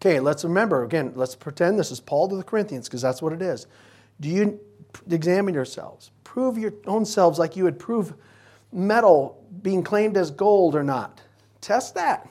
Okay, 0.00 0.20
let's 0.20 0.44
remember 0.44 0.84
again, 0.84 1.12
let's 1.16 1.34
pretend 1.34 1.78
this 1.78 1.90
is 1.90 2.00
Paul 2.00 2.28
to 2.28 2.36
the 2.36 2.44
Corinthians 2.44 2.86
because 2.86 3.02
that's 3.02 3.22
what 3.22 3.32
it 3.32 3.42
is. 3.42 3.66
Do 4.20 4.28
you 4.28 4.60
examine 5.10 5.54
yourselves? 5.54 6.10
Prove 6.22 6.58
your 6.58 6.74
own 6.86 7.04
selves 7.04 7.38
like 7.38 7.56
you 7.56 7.64
would 7.64 7.78
prove 7.78 8.14
metal 8.72 9.42
being 9.62 9.82
claimed 9.82 10.16
as 10.16 10.30
gold 10.30 10.74
or 10.74 10.84
not. 10.84 11.22
Test 11.60 11.94
that. 11.94 12.30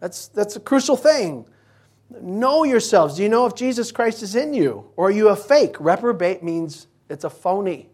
That's, 0.00 0.28
that's 0.28 0.56
a 0.56 0.60
crucial 0.60 0.96
thing. 0.96 1.46
Know 2.20 2.64
yourselves. 2.64 3.16
Do 3.16 3.22
you 3.22 3.28
know 3.28 3.46
if 3.46 3.54
Jesus 3.54 3.90
Christ 3.90 4.22
is 4.22 4.36
in 4.36 4.54
you? 4.54 4.90
Or 4.96 5.08
are 5.08 5.10
you 5.10 5.28
a 5.28 5.36
fake? 5.36 5.76
Reprobate 5.80 6.42
means 6.42 6.86
it's 7.08 7.24
a 7.24 7.30
phony. 7.30 7.88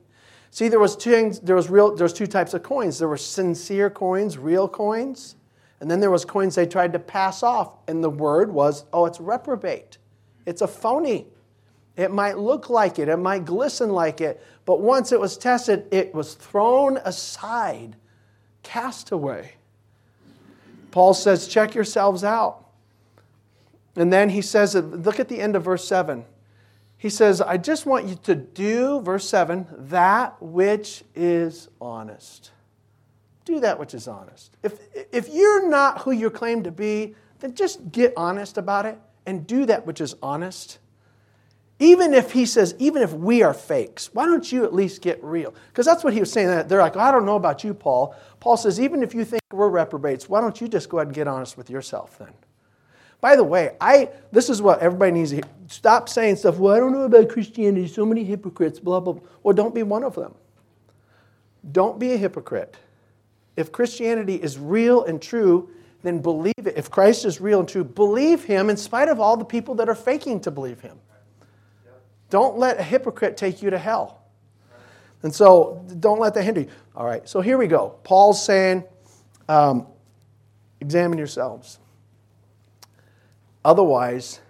See, 0.51 0.69
there 0.69 0.81
was 0.81 0.97
two 0.97 1.31
there 1.43 1.57
was 1.57 1.71
real 1.71 1.95
there 1.95 2.05
was 2.05 2.13
two 2.13 2.27
types 2.27 2.55
of 2.55 2.63
coins. 2.63 2.99
There 2.99 3.09
were 3.09 3.17
sincere 3.17 3.91
coins, 3.91 4.37
real 4.37 4.69
coins, 4.69 5.37
and 5.81 5.91
then 5.91 6.01
there 6.01 6.11
was 6.11 6.25
coins 6.25 6.55
they 6.55 6.67
tried 6.67 6.93
to 6.93 6.99
pass 6.99 7.43
off, 7.43 7.73
and 7.89 8.03
the 8.03 8.11
word 8.11 8.53
was, 8.53 8.85
oh, 8.93 9.07
it's 9.07 9.21
reprobate. 9.21 9.99
It's 10.47 10.63
a 10.63 10.69
phony. 10.69 11.27
It 11.97 12.11
might 12.11 12.39
look 12.39 12.71
like 12.71 12.99
it, 12.99 13.09
it 13.09 13.17
might 13.17 13.45
glisten 13.45 13.91
like 13.91 14.21
it, 14.21 14.43
but 14.65 14.81
once 14.81 15.13
it 15.13 15.21
was 15.21 15.37
tested, 15.37 15.87
it 15.91 16.15
was 16.15 16.35
thrown 16.35 16.99
aside, 16.99 17.97
cast 18.63 19.11
away. 19.11 19.55
Paul 20.91 21.15
says, 21.15 21.47
check 21.47 21.75
yourselves 21.75 22.25
out. 22.25 22.65
And 23.97 24.13
then 24.13 24.31
he 24.31 24.41
says, 24.41 24.75
look 24.75 25.21
at 25.21 25.29
the 25.29 25.41
end 25.41 25.57
of 25.57 25.65
verse 25.65 25.87
7 25.87 26.25
he 27.01 27.09
says, 27.09 27.41
I 27.41 27.57
just 27.57 27.87
want 27.87 28.05
you 28.05 28.15
to 28.25 28.35
do, 28.35 29.01
verse 29.01 29.27
7, 29.27 29.67
that 29.89 30.37
which 30.43 31.03
is 31.15 31.71
honest. 31.81 32.51
Do 33.47 33.59
that 33.61 33.79
which 33.79 33.95
is 33.95 34.07
honest. 34.07 34.55
If, 34.63 34.79
if 35.11 35.31
you're 35.31 35.67
not 35.67 36.03
who 36.03 36.11
you 36.11 36.29
claim 36.29 36.63
to 36.65 36.71
be, 36.71 37.15
then 37.39 37.55
just 37.55 37.91
get 37.91 38.13
honest 38.19 38.59
about 38.59 38.85
it 38.85 38.99
and 39.25 39.47
do 39.47 39.65
that 39.65 39.87
which 39.87 40.03
is 40.03 40.15
honest. 40.23 40.79
Even 41.79 42.13
if 42.13 42.33
he 42.33 42.45
says, 42.45 42.75
even 42.79 43.03
if 43.03 43.15
we 43.15 43.43
are 43.43 43.55
fakes, 43.55 44.13
why 44.13 44.27
don't 44.27 44.53
you 44.53 44.65
at 44.65 44.75
least 44.75 45.01
get 45.01 45.25
real? 45.25 45.55
Because 45.69 45.87
that's 45.87 46.05
what 46.05 46.13
he 46.13 46.21
was 46.21 46.31
saying. 46.31 46.69
They're 46.69 46.83
like, 46.83 46.99
I 46.99 47.11
don't 47.11 47.25
know 47.25 47.37
about 47.37 47.65
you, 47.65 47.73
Paul. 47.73 48.15
Paul 48.41 48.59
says, 48.59 48.79
even 48.79 49.03
if 49.03 49.15
you 49.15 49.25
think 49.25 49.41
we're 49.51 49.71
reprobates, 49.71 50.29
why 50.29 50.43
don't 50.43 50.61
you 50.61 50.69
just 50.69 50.91
go 50.91 50.99
ahead 50.99 51.07
and 51.07 51.15
get 51.15 51.27
honest 51.27 51.57
with 51.57 51.71
yourself 51.71 52.19
then? 52.19 52.35
By 53.21 53.37
the 53.37 53.45
way, 53.45 53.77
I 53.81 54.11
this 54.33 54.49
is 54.49 54.63
what 54.63 54.81
everybody 54.81 55.13
needs 55.13 55.31
to 55.31 55.37
hear. 55.37 55.45
Stop 55.69 56.09
saying 56.09 56.37
stuff, 56.37 56.59
well, 56.59 56.75
I 56.75 56.81
don't 56.81 56.93
know 56.93 57.03
about 57.03 57.29
Christianity, 57.29 57.87
so 57.87 58.05
many 58.05 58.25
hypocrites, 58.25 58.81
blah, 58.81 59.01
blah, 59.01 59.15
blah. 59.15 59.23
Well, 59.43 59.55
don't 59.55 59.75
be 59.75 59.83
one 59.83 60.03
of 60.03 60.15
them. 60.15 60.35
Don't 61.71 61.99
be 61.99 62.13
a 62.13 62.17
hypocrite. 62.17 62.77
If 63.57 63.71
Christianity 63.71 64.37
is 64.37 64.59
real 64.59 65.05
and 65.05 65.21
true, 65.21 65.71
then 66.03 66.21
believe 66.21 66.55
it. 66.57 66.77
If 66.77 66.91
Christ 66.91 67.25
is 67.25 67.41
real 67.41 67.61
and 67.61 67.69
true, 67.69 67.85
believe 67.85 68.45
him 68.45 68.71
in 68.71 68.77
spite 68.77 69.09
of 69.09 69.21
all 69.21 69.37
the 69.37 69.45
people 69.45 69.75
that 69.77 69.89
are 69.89 69.95
faking 69.95 70.41
to 70.41 70.51
believe 70.51 70.81
him. 70.81 70.99
Don't 72.31 72.57
let 72.57 72.79
a 72.79 72.83
hypocrite 72.83 73.37
take 73.37 73.61
you 73.61 73.71
to 73.71 73.79
hell. 73.79 74.23
And 75.23 75.35
so 75.35 75.85
don't 76.01 76.19
let 76.19 76.33
that 76.35 76.45
hinder 76.45 76.63
you. 76.63 76.69
All 76.97 77.05
right, 77.05 77.29
so 77.29 77.41
here 77.41 77.59
we 77.59 77.67
go. 77.67 77.97
Paul's 78.05 78.43
saying, 78.43 78.85
um, 79.49 79.87
examine 80.81 81.19
yourselves. 81.19 81.80
Otherwise, 83.65 84.41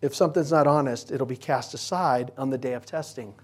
if 0.00 0.14
something's 0.14 0.52
not 0.52 0.66
honest, 0.66 1.10
it'll 1.10 1.26
be 1.26 1.36
cast 1.36 1.74
aside 1.74 2.30
on 2.36 2.50
the 2.50 2.58
day 2.58 2.74
of 2.74 2.86
testing. 2.86 3.34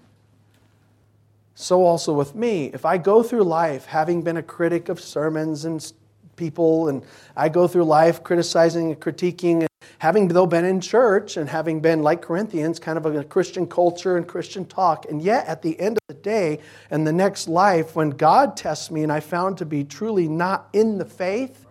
So, 1.55 1.83
also 1.83 2.13
with 2.13 2.35
me, 2.35 2.65
if 2.73 2.85
I 2.85 2.97
go 2.97 3.23
through 3.23 3.43
life 3.43 3.85
having 3.85 4.21
been 4.21 4.37
a 4.37 4.43
critic 4.43 4.89
of 4.89 4.99
sermons 4.99 5.65
and 5.65 5.93
people, 6.35 6.89
and 6.89 7.03
I 7.35 7.49
go 7.49 7.67
through 7.67 7.85
life 7.85 8.23
criticizing 8.23 8.91
and 8.91 8.99
critiquing, 8.99 9.61
and 9.61 9.69
having 9.99 10.27
though 10.27 10.45
been 10.45 10.65
in 10.65 10.81
church 10.81 11.37
and 11.37 11.49
having 11.49 11.79
been 11.79 12.03
like 12.03 12.21
Corinthians, 12.21 12.77
kind 12.77 12.97
of 12.97 13.05
a 13.05 13.23
Christian 13.23 13.67
culture 13.67 14.17
and 14.17 14.27
Christian 14.27 14.65
talk, 14.65 15.05
and 15.09 15.21
yet 15.21 15.47
at 15.47 15.61
the 15.61 15.79
end 15.79 15.97
of 15.97 16.03
the 16.07 16.21
day 16.21 16.59
and 16.91 17.07
the 17.07 17.13
next 17.13 17.47
life, 17.47 17.95
when 17.95 18.11
God 18.11 18.57
tests 18.57 18.91
me 18.91 19.03
and 19.03 19.11
I 19.11 19.21
found 19.21 19.57
to 19.59 19.65
be 19.65 19.83
truly 19.83 20.27
not 20.27 20.67
in 20.73 20.97
the 20.97 21.05
faith, 21.05 21.64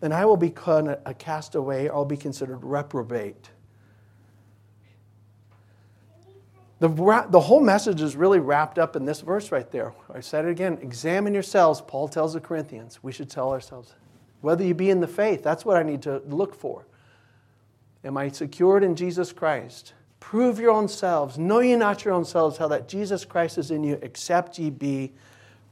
then 0.00 0.12
I 0.12 0.24
will 0.24 0.36
become 0.36 0.88
a 1.04 1.14
castaway, 1.14 1.88
I'll 1.88 2.04
be 2.04 2.16
considered 2.16 2.62
reprobate. 2.62 3.50
The, 6.80 6.88
the 7.28 7.40
whole 7.40 7.60
message 7.60 8.00
is 8.00 8.14
really 8.14 8.38
wrapped 8.38 8.78
up 8.78 8.94
in 8.94 9.04
this 9.04 9.20
verse 9.20 9.50
right 9.50 9.68
there. 9.72 9.92
I 10.14 10.20
said 10.20 10.44
it 10.44 10.50
again 10.50 10.78
examine 10.80 11.34
yourselves, 11.34 11.80
Paul 11.80 12.06
tells 12.06 12.34
the 12.34 12.40
Corinthians. 12.40 13.00
We 13.02 13.10
should 13.10 13.28
tell 13.28 13.50
ourselves. 13.50 13.94
Whether 14.40 14.64
you 14.64 14.74
be 14.74 14.90
in 14.90 15.00
the 15.00 15.08
faith, 15.08 15.42
that's 15.42 15.64
what 15.64 15.76
I 15.76 15.82
need 15.82 16.02
to 16.02 16.22
look 16.28 16.54
for. 16.54 16.86
Am 18.04 18.16
I 18.16 18.28
secured 18.28 18.84
in 18.84 18.94
Jesus 18.94 19.32
Christ? 19.32 19.94
Prove 20.20 20.60
your 20.60 20.70
own 20.70 20.86
selves. 20.86 21.36
Know 21.36 21.58
ye 21.58 21.74
not 21.74 22.04
your 22.04 22.14
own 22.14 22.24
selves 22.24 22.56
how 22.56 22.68
that 22.68 22.88
Jesus 22.88 23.24
Christ 23.24 23.58
is 23.58 23.72
in 23.72 23.82
you, 23.82 23.98
except 24.02 24.56
ye 24.58 24.70
be 24.70 25.12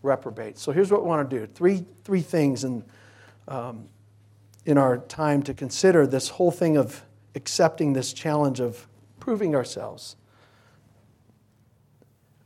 reprobate. 0.02 0.58
So 0.58 0.72
here's 0.72 0.90
what 0.90 1.02
we 1.02 1.08
want 1.08 1.28
to 1.28 1.38
do 1.38 1.46
three, 1.46 1.84
three 2.02 2.22
things. 2.22 2.64
And 2.64 2.82
um, 3.46 3.88
in 4.66 4.76
our 4.76 4.98
time 4.98 5.42
to 5.44 5.54
consider 5.54 6.06
this 6.06 6.28
whole 6.28 6.50
thing 6.50 6.76
of 6.76 7.04
accepting 7.36 7.92
this 7.92 8.12
challenge 8.12 8.58
of 8.60 8.88
proving 9.20 9.54
ourselves. 9.54 10.16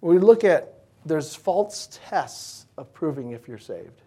We 0.03 0.19
look 0.19 0.45
at 0.45 0.75
there's 1.05 1.35
false 1.35 1.89
tests 2.09 2.67
of 2.77 2.93
proving 2.93 3.33
if 3.33 3.49
you're 3.49 3.59
saved. 3.59 4.03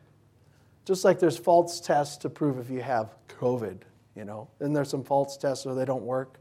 Just 0.86 1.04
like 1.04 1.20
there's 1.20 1.38
false 1.38 1.80
tests 1.80 2.18
to 2.18 2.30
prove 2.30 2.60
if 2.60 2.70
you 2.70 2.82
have 2.82 3.16
COVID, 3.28 3.80
you 4.16 4.26
know. 4.26 4.48
Then 4.60 4.74
there's 4.74 4.90
some 4.90 5.04
false 5.04 5.36
tests 5.36 5.66
where 5.66 5.74
they 5.74 5.86
don't 5.86 6.04
work. 6.04 6.38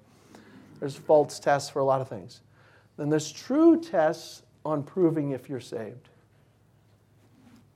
There's 0.79 0.97
false 0.97 1.39
tests 1.39 1.71
for 1.71 1.79
a 1.79 1.85
lot 1.85 2.01
of 2.01 2.09
things. 2.09 2.43
Then 2.99 3.09
there's 3.09 3.33
true 3.33 3.81
tests 3.81 4.43
on 4.65 4.83
proving 4.83 5.31
if 5.31 5.49
you're 5.49 5.61
saved. 5.61 6.11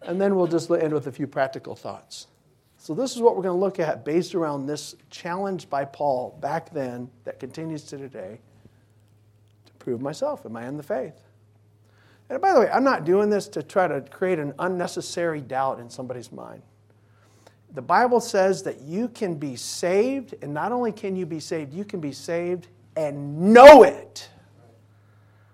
And 0.02 0.20
then 0.20 0.37
we'll 0.37 0.48
just 0.48 0.70
end 0.70 0.92
with 0.92 1.06
a 1.06 1.12
few 1.12 1.26
practical 1.26 1.74
thoughts. 1.74 2.26
So, 2.87 2.94
this 2.94 3.16
is 3.16 3.20
what 3.20 3.35
we're 3.35 3.42
going 3.42 3.57
to 3.57 3.61
look 3.61 3.81
at 3.81 4.05
based 4.05 4.37
around 4.37 4.66
this 4.66 4.94
challenge 5.11 5.68
by 5.68 5.85
Paul 5.85 6.38
back 6.40 6.70
then 6.70 7.11
that 7.25 7.40
continues 7.40 7.83
to 7.87 7.99
today 7.99 8.38
to 9.64 9.72
prove 9.81 10.01
myself. 10.01 10.46
Am 10.46 10.57
I 10.57 10.68
in 10.68 10.77
the 10.77 10.85
faith? 10.85 11.20
And 12.31 12.40
by 12.40 12.53
the 12.53 12.61
way, 12.61 12.70
I'm 12.70 12.85
not 12.85 13.05
doing 13.05 13.29
this 13.29 13.49
to 13.49 13.64
try 13.64 13.88
to 13.88 14.03
create 14.03 14.38
an 14.38 14.55
unnecessary 14.61 15.40
doubt 15.40 15.81
in 15.81 15.90
somebody's 15.90 16.31
mind. 16.31 16.62
The 17.75 17.83
Bible 17.83 18.20
says 18.20 18.62
that 18.62 18.83
you 18.83 19.09
can 19.09 19.35
be 19.35 19.57
saved, 19.57 20.37
and 20.40 20.55
not 20.55 20.70
only 20.70 20.92
can 20.92 21.16
you 21.16 21.27
be 21.27 21.40
saved, 21.40 21.75
you 21.75 21.85
can 21.85 21.99
be 21.99 22.12
saved 22.12 22.68
and 22.96 23.53
know 23.53 23.83
it. 23.83 24.29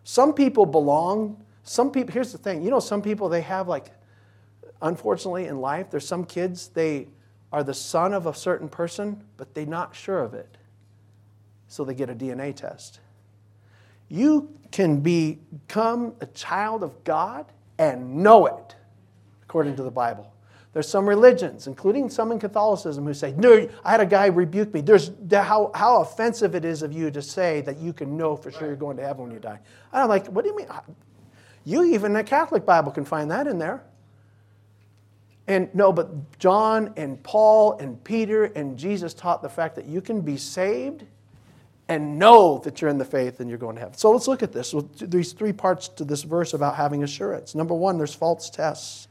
Some 0.04 0.34
people 0.34 0.66
belong, 0.66 1.42
some 1.62 1.90
people, 1.92 2.12
here's 2.12 2.32
the 2.32 2.36
thing 2.36 2.62
you 2.62 2.68
know, 2.68 2.78
some 2.78 3.00
people 3.00 3.30
they 3.30 3.40
have 3.40 3.68
like, 3.68 3.90
unfortunately 4.82 5.46
in 5.46 5.62
life, 5.62 5.90
there's 5.90 6.06
some 6.06 6.26
kids, 6.26 6.68
they, 6.68 7.08
are 7.52 7.62
the 7.62 7.74
son 7.74 8.14
of 8.14 8.26
a 8.26 8.34
certain 8.34 8.68
person, 8.68 9.22
but 9.36 9.54
they're 9.54 9.66
not 9.66 9.94
sure 9.94 10.20
of 10.20 10.34
it. 10.34 10.56
So 11.68 11.84
they 11.84 11.94
get 11.94 12.10
a 12.10 12.14
DNA 12.14 12.54
test. 12.54 13.00
You 14.08 14.50
can 14.70 15.00
become 15.00 16.14
a 16.20 16.26
child 16.26 16.82
of 16.82 17.04
God 17.04 17.46
and 17.78 18.16
know 18.16 18.46
it, 18.46 18.76
according 19.42 19.76
to 19.76 19.82
the 19.82 19.90
Bible. 19.90 20.32
There's 20.72 20.88
some 20.88 21.06
religions, 21.06 21.66
including 21.66 22.08
some 22.08 22.32
in 22.32 22.38
Catholicism, 22.38 23.04
who 23.04 23.12
say, 23.12 23.34
No, 23.36 23.68
I 23.84 23.90
had 23.90 24.00
a 24.00 24.06
guy 24.06 24.26
rebuke 24.26 24.72
me. 24.72 24.80
There's 24.80 25.10
how, 25.30 25.70
how 25.74 26.00
offensive 26.00 26.54
it 26.54 26.64
is 26.64 26.82
of 26.82 26.92
you 26.92 27.10
to 27.10 27.20
say 27.20 27.60
that 27.62 27.78
you 27.78 27.92
can 27.92 28.16
know 28.16 28.36
for 28.36 28.50
sure 28.50 28.68
you're 28.68 28.76
going 28.76 28.96
to 28.96 29.02
heaven 29.02 29.24
when 29.24 29.32
you 29.32 29.38
die. 29.38 29.58
I'm 29.92 30.08
like, 30.08 30.26
What 30.28 30.44
do 30.44 30.50
you 30.50 30.56
mean? 30.56 30.68
You, 31.64 31.84
even 31.84 32.16
a 32.16 32.24
Catholic 32.24 32.64
Bible, 32.64 32.90
can 32.90 33.04
find 33.04 33.30
that 33.30 33.46
in 33.46 33.58
there. 33.58 33.84
And 35.48 35.74
no, 35.74 35.92
but 35.92 36.38
John 36.38 36.92
and 36.96 37.22
Paul 37.22 37.78
and 37.78 38.02
Peter 38.04 38.44
and 38.44 38.78
Jesus 38.78 39.12
taught 39.12 39.42
the 39.42 39.48
fact 39.48 39.74
that 39.76 39.86
you 39.86 40.00
can 40.00 40.20
be 40.20 40.36
saved 40.36 41.04
and 41.88 42.18
know 42.18 42.58
that 42.58 42.80
you're 42.80 42.90
in 42.90 42.98
the 42.98 43.04
faith 43.04 43.40
and 43.40 43.48
you're 43.48 43.58
going 43.58 43.74
to 43.74 43.80
heaven. 43.80 43.96
So 43.96 44.12
let's 44.12 44.28
look 44.28 44.42
at 44.42 44.52
this. 44.52 44.74
These 45.00 45.32
three 45.32 45.52
parts 45.52 45.88
to 45.88 46.04
this 46.04 46.22
verse 46.22 46.54
about 46.54 46.76
having 46.76 47.02
assurance. 47.02 47.54
Number 47.54 47.74
one, 47.74 47.98
there's 47.98 48.14
false 48.14 48.48
tests. 48.50 49.08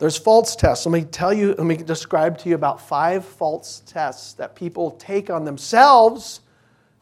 There's 0.00 0.16
false 0.16 0.56
tests. 0.56 0.86
Let 0.86 0.92
me 0.92 1.04
tell 1.04 1.32
you, 1.32 1.54
let 1.54 1.66
me 1.66 1.76
describe 1.76 2.38
to 2.38 2.48
you 2.48 2.54
about 2.54 2.80
five 2.80 3.24
false 3.24 3.82
tests 3.86 4.32
that 4.34 4.56
people 4.56 4.92
take 4.92 5.30
on 5.30 5.44
themselves 5.44 6.40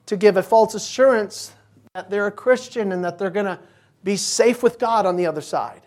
to 0.07 0.17
give 0.17 0.37
a 0.37 0.43
false 0.43 0.75
assurance 0.75 1.53
that 1.95 2.11
they're 2.11 2.27
a 2.27 2.33
Christian 2.33 2.93
and 2.93 3.05
that 3.05 3.19
they're 3.19 3.31
going 3.31 3.47
to 3.47 3.59
be 4.05 4.17
safe 4.17 4.63
with 4.63 4.79
God 4.79 5.07
on 5.07 5.17
the 5.17 5.27
other 5.27 5.41
side. 5.41 5.83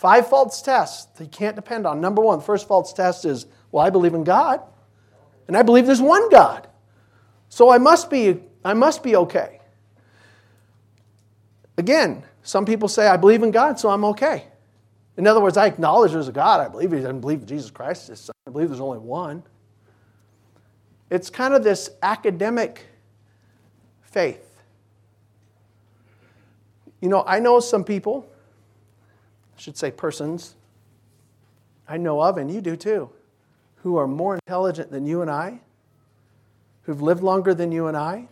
Five 0.00 0.30
false 0.30 0.62
tests 0.62 1.04
that 1.18 1.24
you 1.24 1.28
can't 1.28 1.54
depend 1.54 1.86
on. 1.86 2.00
Number 2.00 2.22
one, 2.22 2.38
the 2.38 2.44
first 2.46 2.66
false 2.66 2.90
test 2.94 3.26
is, 3.26 3.44
well, 3.70 3.84
I 3.84 3.90
believe 3.90 4.14
in 4.14 4.24
God, 4.24 4.62
and 5.46 5.54
I 5.54 5.62
believe 5.62 5.84
there's 5.84 6.00
one 6.00 6.30
God. 6.30 6.66
So 7.50 7.68
I 7.68 7.76
must 7.76 8.08
be, 8.08 8.40
I 8.64 8.72
must 8.72 9.02
be 9.02 9.14
okay. 9.14 9.60
Again, 11.76 12.24
some 12.42 12.64
people 12.64 12.88
say, 12.88 13.08
I 13.08 13.18
believe 13.18 13.42
in 13.42 13.50
God, 13.50 13.78
so 13.78 13.90
I'm 13.90 14.06
okay. 14.06 14.44
In 15.18 15.26
other 15.26 15.40
words, 15.42 15.58
I 15.58 15.66
acknowledge 15.66 16.12
there's 16.12 16.28
a 16.28 16.32
God. 16.32 16.60
I 16.60 16.68
believe 16.70 16.92
doesn't 16.92 17.20
believe 17.20 17.44
Jesus 17.44 17.70
Christ 17.70 18.08
is 18.08 18.20
Son. 18.20 18.32
I 18.46 18.50
believe 18.52 18.70
there's 18.70 18.80
only 18.80 19.00
one. 19.00 19.42
It's 21.10 21.28
kind 21.28 21.52
of 21.52 21.62
this 21.62 21.90
academic 22.02 22.86
faith. 24.00 24.62
You 27.02 27.10
know, 27.10 27.22
I 27.26 27.38
know 27.38 27.60
some 27.60 27.84
people, 27.84 28.26
I 29.60 29.62
should 29.62 29.76
say 29.76 29.90
persons, 29.90 30.54
I 31.86 31.98
know 31.98 32.22
of, 32.22 32.38
and 32.38 32.50
you 32.50 32.62
do 32.62 32.76
too, 32.76 33.10
who 33.82 33.98
are 33.98 34.06
more 34.06 34.36
intelligent 34.36 34.90
than 34.90 35.04
you 35.04 35.20
and 35.20 35.30
I, 35.30 35.60
who've 36.84 37.02
lived 37.02 37.22
longer 37.22 37.52
than 37.52 37.70
you 37.70 37.86
and 37.86 37.94
I, 37.94 38.28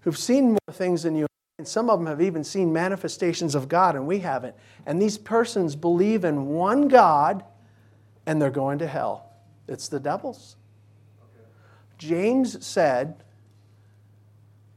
who've 0.00 0.18
seen 0.18 0.50
more 0.50 0.72
things 0.72 1.04
than 1.04 1.14
you 1.14 1.28
and 1.58 1.68
some 1.68 1.88
of 1.88 2.00
them 2.00 2.06
have 2.06 2.20
even 2.20 2.42
seen 2.42 2.72
manifestations 2.72 3.54
of 3.54 3.68
God, 3.68 3.94
and 3.94 4.08
we 4.08 4.18
haven't. 4.18 4.56
And 4.86 5.00
these 5.00 5.18
persons 5.18 5.76
believe 5.76 6.24
in 6.24 6.46
one 6.46 6.88
God, 6.88 7.44
and 8.26 8.42
they're 8.42 8.50
going 8.50 8.78
to 8.78 8.88
hell. 8.88 9.30
It's 9.68 9.86
the 9.86 10.00
devils. 10.00 10.56
James 11.96 12.66
said, 12.66 13.22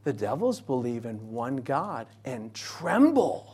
the 0.04 0.12
devils 0.12 0.60
believe 0.60 1.06
in 1.06 1.32
one 1.32 1.56
God 1.56 2.06
and 2.26 2.52
tremble, 2.54 3.53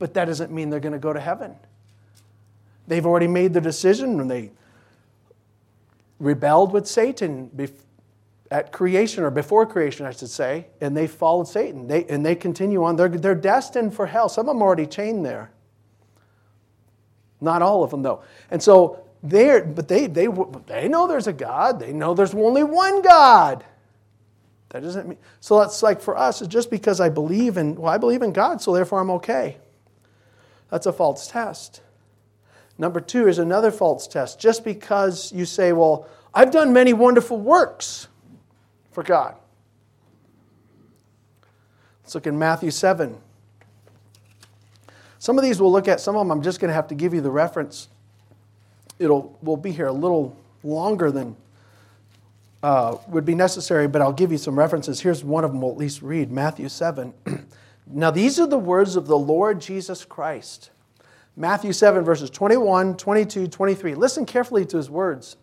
but 0.00 0.14
that 0.14 0.24
doesn't 0.24 0.50
mean 0.50 0.70
they're 0.70 0.80
going 0.80 0.94
to 0.94 0.98
go 0.98 1.12
to 1.12 1.20
heaven. 1.20 1.54
They've 2.88 3.06
already 3.06 3.28
made 3.28 3.52
the 3.52 3.60
decision 3.60 4.18
and 4.18 4.28
they 4.28 4.50
rebelled 6.18 6.72
with 6.72 6.88
Satan 6.88 7.50
at 8.50 8.72
creation 8.72 9.22
or 9.22 9.30
before 9.30 9.64
creation, 9.66 10.06
I 10.06 10.10
should 10.10 10.30
say, 10.30 10.66
and 10.80 10.96
they 10.96 11.06
followed 11.06 11.46
Satan. 11.46 11.86
They, 11.86 12.04
and 12.06 12.26
they 12.26 12.34
continue 12.34 12.82
on. 12.82 12.96
They're, 12.96 13.08
they're 13.08 13.34
destined 13.36 13.94
for 13.94 14.06
hell. 14.06 14.28
Some 14.28 14.48
of 14.48 14.54
them 14.56 14.62
are 14.62 14.66
already 14.66 14.86
chained 14.86 15.24
there. 15.24 15.52
Not 17.40 17.62
all 17.62 17.84
of 17.84 17.90
them, 17.90 18.02
though. 18.02 18.22
And 18.50 18.60
so 18.62 19.04
they're, 19.22 19.64
but 19.64 19.86
they, 19.86 20.06
they, 20.06 20.28
they 20.66 20.88
know 20.88 21.06
there's 21.06 21.26
a 21.26 21.32
God. 21.32 21.78
They 21.78 21.92
know 21.92 22.14
there's 22.14 22.34
only 22.34 22.64
one 22.64 23.02
God. 23.02 23.64
That 24.70 24.82
doesn't 24.82 25.08
mean, 25.08 25.18
so 25.40 25.58
that's 25.58 25.82
like 25.82 26.00
for 26.00 26.16
us, 26.16 26.40
it's 26.40 26.52
just 26.52 26.70
because 26.70 27.00
I 27.00 27.08
believe 27.08 27.56
in, 27.56 27.74
well, 27.74 27.92
I 27.92 27.98
believe 27.98 28.22
in 28.22 28.32
God, 28.32 28.62
so 28.62 28.72
therefore 28.72 29.00
I'm 29.00 29.10
okay. 29.10 29.58
That's 30.70 30.86
a 30.86 30.92
false 30.92 31.26
test. 31.26 31.82
Number 32.78 33.00
two 33.00 33.28
is 33.28 33.38
another 33.38 33.70
false 33.70 34.06
test. 34.06 34.40
Just 34.40 34.64
because 34.64 35.32
you 35.32 35.44
say, 35.44 35.72
well, 35.72 36.08
I've 36.32 36.50
done 36.50 36.72
many 36.72 36.92
wonderful 36.92 37.38
works 37.38 38.08
for 38.92 39.02
God. 39.02 39.34
Let's 42.02 42.14
look 42.14 42.26
in 42.26 42.38
Matthew 42.38 42.70
7. 42.70 43.18
Some 45.18 45.36
of 45.36 45.44
these 45.44 45.60
we'll 45.60 45.70
look 45.70 45.88
at, 45.88 46.00
some 46.00 46.16
of 46.16 46.20
them 46.20 46.30
I'm 46.30 46.42
just 46.42 46.60
going 46.60 46.70
to 46.70 46.74
have 46.74 46.88
to 46.88 46.94
give 46.94 47.12
you 47.12 47.20
the 47.20 47.30
reference. 47.30 47.88
It'll, 48.98 49.38
we'll 49.42 49.56
be 49.56 49.72
here 49.72 49.86
a 49.86 49.92
little 49.92 50.36
longer 50.62 51.10
than 51.10 51.36
uh, 52.62 52.96
would 53.08 53.24
be 53.24 53.34
necessary, 53.34 53.88
but 53.88 54.02
I'll 54.02 54.12
give 54.12 54.32
you 54.32 54.38
some 54.38 54.58
references. 54.58 55.00
Here's 55.00 55.22
one 55.24 55.44
of 55.44 55.52
them 55.52 55.60
we'll 55.60 55.72
at 55.72 55.76
least 55.76 56.02
read 56.02 56.30
Matthew 56.30 56.68
7. 56.68 57.12
now, 57.92 58.10
these 58.10 58.38
are 58.38 58.46
the 58.46 58.58
words 58.58 58.96
of 58.96 59.06
the 59.06 59.18
Lord 59.18 59.60
Jesus 59.60 60.04
Christ. 60.04 60.70
Matthew 61.36 61.72
7, 61.72 62.04
verses 62.04 62.30
21, 62.30 62.96
22, 62.96 63.46
23. 63.48 63.94
Listen 63.94 64.26
carefully 64.26 64.64
to 64.66 64.76
his 64.76 64.90
words. 64.90 65.36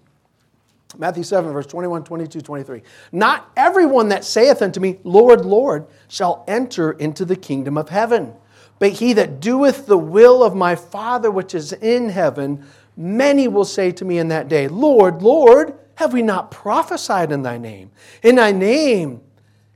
Matthew 0.98 1.24
7, 1.24 1.52
verse 1.52 1.66
21, 1.68 2.04
22, 2.04 2.42
23. 2.42 2.82
Not 3.12 3.52
everyone 3.58 4.10
that 4.10 4.24
saith 4.24 4.62
unto 4.62 4.80
me, 4.80 5.00
Lord, 5.04 5.46
Lord, 5.46 5.88
shall 6.08 6.46
enter 6.48 6.92
into 6.94 7.26
the 7.26 7.36
kingdom 7.36 7.78
of 7.78 7.90
heaven, 7.90 8.34
but 8.80 8.94
he 8.94 9.14
that 9.14 9.40
doeth 9.40 9.86
the 9.86 9.98
will 9.98 10.44
of 10.44 10.56
my 10.56 10.76
Father 10.76 11.30
which 11.30 11.54
is 11.54 11.74
in 11.74 12.10
heaven. 12.10 12.66
Many 12.96 13.48
will 13.48 13.66
say 13.66 13.92
to 13.92 14.06
me 14.06 14.18
in 14.18 14.30
that 14.30 14.48
day, 14.48 14.68
Lord, 14.68 15.22
Lord, 15.22 15.78
have 15.96 16.14
we 16.14 16.22
not 16.22 16.52
prophesied 16.52 17.32
in 17.32 17.42
thy 17.42 17.58
name? 17.58 17.92
In 18.24 18.36
thy 18.36 18.52
name 18.52 19.22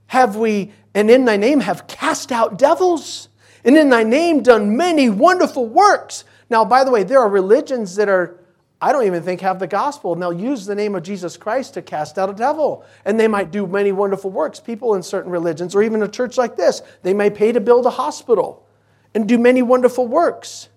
have 0.07 0.35
we, 0.35 0.71
and 0.93 1.09
in 1.09 1.25
thy 1.25 1.37
name 1.37 1.61
have 1.61 1.87
cast 1.87 2.31
out 2.31 2.57
devils, 2.57 3.29
and 3.63 3.77
in 3.77 3.89
thy 3.89 4.03
name 4.03 4.43
done 4.43 4.75
many 4.75 5.09
wonderful 5.09 5.67
works. 5.67 6.23
Now, 6.49 6.65
by 6.65 6.83
the 6.83 6.91
way, 6.91 7.03
there 7.03 7.19
are 7.19 7.29
religions 7.29 7.95
that 7.95 8.09
are 8.09 8.41
I 8.81 8.91
don't 8.91 9.05
even 9.05 9.21
think 9.21 9.41
have 9.41 9.59
the 9.59 9.67
gospel. 9.67 10.11
And 10.11 10.21
they'll 10.21 10.33
use 10.33 10.65
the 10.65 10.73
name 10.73 10.95
of 10.95 11.03
Jesus 11.03 11.37
Christ 11.37 11.75
to 11.75 11.81
cast 11.83 12.17
out 12.17 12.29
a 12.29 12.33
devil. 12.33 12.83
And 13.05 13.19
they 13.19 13.27
might 13.27 13.51
do 13.51 13.67
many 13.67 13.91
wonderful 13.91 14.31
works. 14.31 14.59
People 14.59 14.95
in 14.95 15.03
certain 15.03 15.31
religions, 15.31 15.75
or 15.75 15.83
even 15.83 16.01
a 16.01 16.07
church 16.07 16.37
like 16.37 16.55
this, 16.55 16.81
they 17.03 17.13
may 17.13 17.29
pay 17.29 17.51
to 17.51 17.59
build 17.59 17.85
a 17.85 17.91
hospital 17.91 18.65
and 19.13 19.27
do 19.27 19.37
many 19.37 19.61
wonderful 19.61 20.07
works. 20.07 20.69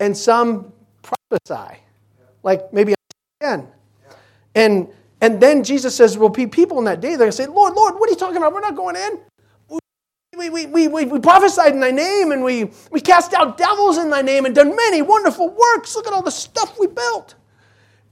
And 0.00 0.16
some 0.16 0.72
prophesy, 1.02 1.78
like 2.42 2.72
maybe 2.72 2.94
again. 3.40 3.68
And, 4.54 4.88
and 5.20 5.40
then 5.40 5.64
Jesus 5.64 5.96
says, 5.96 6.16
Well, 6.16 6.30
people 6.30 6.78
in 6.78 6.84
that 6.84 7.00
day, 7.00 7.10
they're 7.10 7.18
going 7.18 7.30
to 7.30 7.36
say, 7.36 7.46
Lord, 7.46 7.74
Lord, 7.74 7.94
what 7.94 8.08
are 8.08 8.12
you 8.12 8.18
talking 8.18 8.36
about? 8.36 8.52
We're 8.52 8.60
not 8.60 8.76
going 8.76 8.96
in 8.96 9.20
we, 10.38 10.48
we, 10.48 10.66
we, 10.66 10.88
we, 10.88 11.04
we 11.04 11.18
prophesied 11.18 11.74
in 11.74 11.80
thy 11.80 11.90
name 11.90 12.32
and 12.32 12.42
we, 12.44 12.70
we 12.90 13.00
cast 13.00 13.34
out 13.34 13.58
devils 13.58 13.98
in 13.98 14.08
thy 14.08 14.22
name 14.22 14.46
and 14.46 14.54
done 14.54 14.74
many 14.74 15.02
wonderful 15.02 15.48
works. 15.48 15.96
Look 15.96 16.06
at 16.06 16.12
all 16.12 16.22
the 16.22 16.30
stuff 16.30 16.78
we 16.78 16.86
built. 16.86 17.34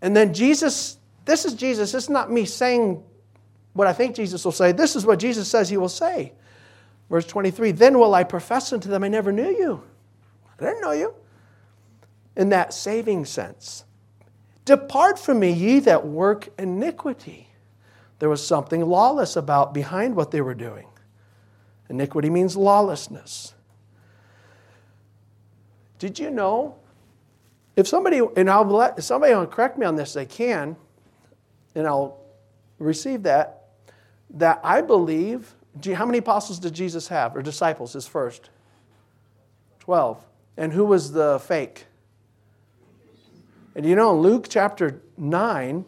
And 0.03 0.14
then 0.14 0.35
Jesus, 0.35 0.99
this 1.25 1.45
is 1.45 1.55
Jesus. 1.55 1.92
This 1.92 2.05
is 2.05 2.11
not 2.11 2.31
me 2.31 2.45
saying 2.45 3.03
what 3.73 3.87
I 3.87 3.92
think 3.92 4.16
Jesus 4.16 4.45
will 4.45 4.53
say. 4.53 4.73
This 4.73 4.97
is 4.97 5.07
what 5.07 5.19
Jesus 5.19 5.49
says 5.49 5.69
he 5.69 5.77
will 5.77 5.88
say. 5.88 6.33
Verse 7.09 7.27
23 7.27 7.71
Then 7.73 7.99
will 7.99 8.14
I 8.14 8.25
profess 8.25 8.73
unto 8.73 8.88
them, 8.88 9.05
I 9.05 9.09
never 9.09 9.33
knew 9.33 9.49
you. 9.49 9.83
I 10.59 10.64
didn't 10.64 10.81
know 10.81 10.92
you. 10.92 11.14
In 12.37 12.51
that 12.51 12.75
saving 12.75 13.25
sense. 13.25 13.85
Depart 14.67 15.19
from 15.19 15.39
me, 15.39 15.51
ye 15.51 15.79
that 15.81 16.07
work 16.07 16.49
iniquity. 16.59 17.49
There 18.19 18.29
was 18.29 18.47
something 18.47 18.85
lawless 18.85 19.37
about 19.37 19.73
behind 19.73 20.15
what 20.15 20.33
they 20.33 20.43
were 20.43 20.55
doing. 20.55 20.89
Iniquity 21.89 22.29
means 22.29 22.57
lawlessness. 22.57 23.55
Did 25.99 26.19
you 26.19 26.31
know? 26.31 26.77
If 27.77 27.87
somebody, 27.87 28.21
and 28.37 28.51
I'll 28.51 28.65
let, 28.65 29.03
somebody 29.05 29.35
will 29.35 29.47
correct 29.47 29.79
me 29.79 29.87
on 29.87 29.97
this, 29.97 30.15
they 30.15 30.27
can, 30.27 30.77
and 31.75 31.87
I'll 31.87 32.19
receive 32.79 33.23
that, 33.23 33.69
that 34.31 34.61
I 34.65 34.81
believe, 34.81 35.55
how 35.95 36.07
many 36.07 36.19
apostles 36.19 36.59
did 36.59 36.75
Jesus 36.75 37.09
have, 37.09 37.37
or 37.37 37.43
disciples, 37.43 37.93
his 37.93 38.07
first? 38.07 38.51
Twelve. 39.79 40.25
And 40.57 40.73
who 40.73 40.87
was 40.87 41.13
the 41.13 41.39
fake? 41.39 41.87
And 43.77 43.85
you 43.85 43.95
know, 43.95 44.17
in 44.17 44.23
Luke 44.23 44.47
chapter 44.49 45.03
9, 45.19 45.85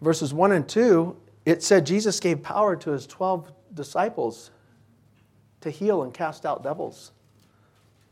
verses 0.00 0.34
1 0.34 0.50
and 0.50 0.68
2, 0.68 1.16
it 1.46 1.62
said 1.62 1.86
Jesus 1.86 2.18
gave 2.18 2.42
power 2.42 2.74
to 2.74 2.90
his 2.90 3.06
12 3.06 3.52
disciples 3.72 4.50
to 5.60 5.70
heal 5.70 6.02
and 6.02 6.12
cast 6.12 6.44
out 6.44 6.64
devils. 6.64 7.12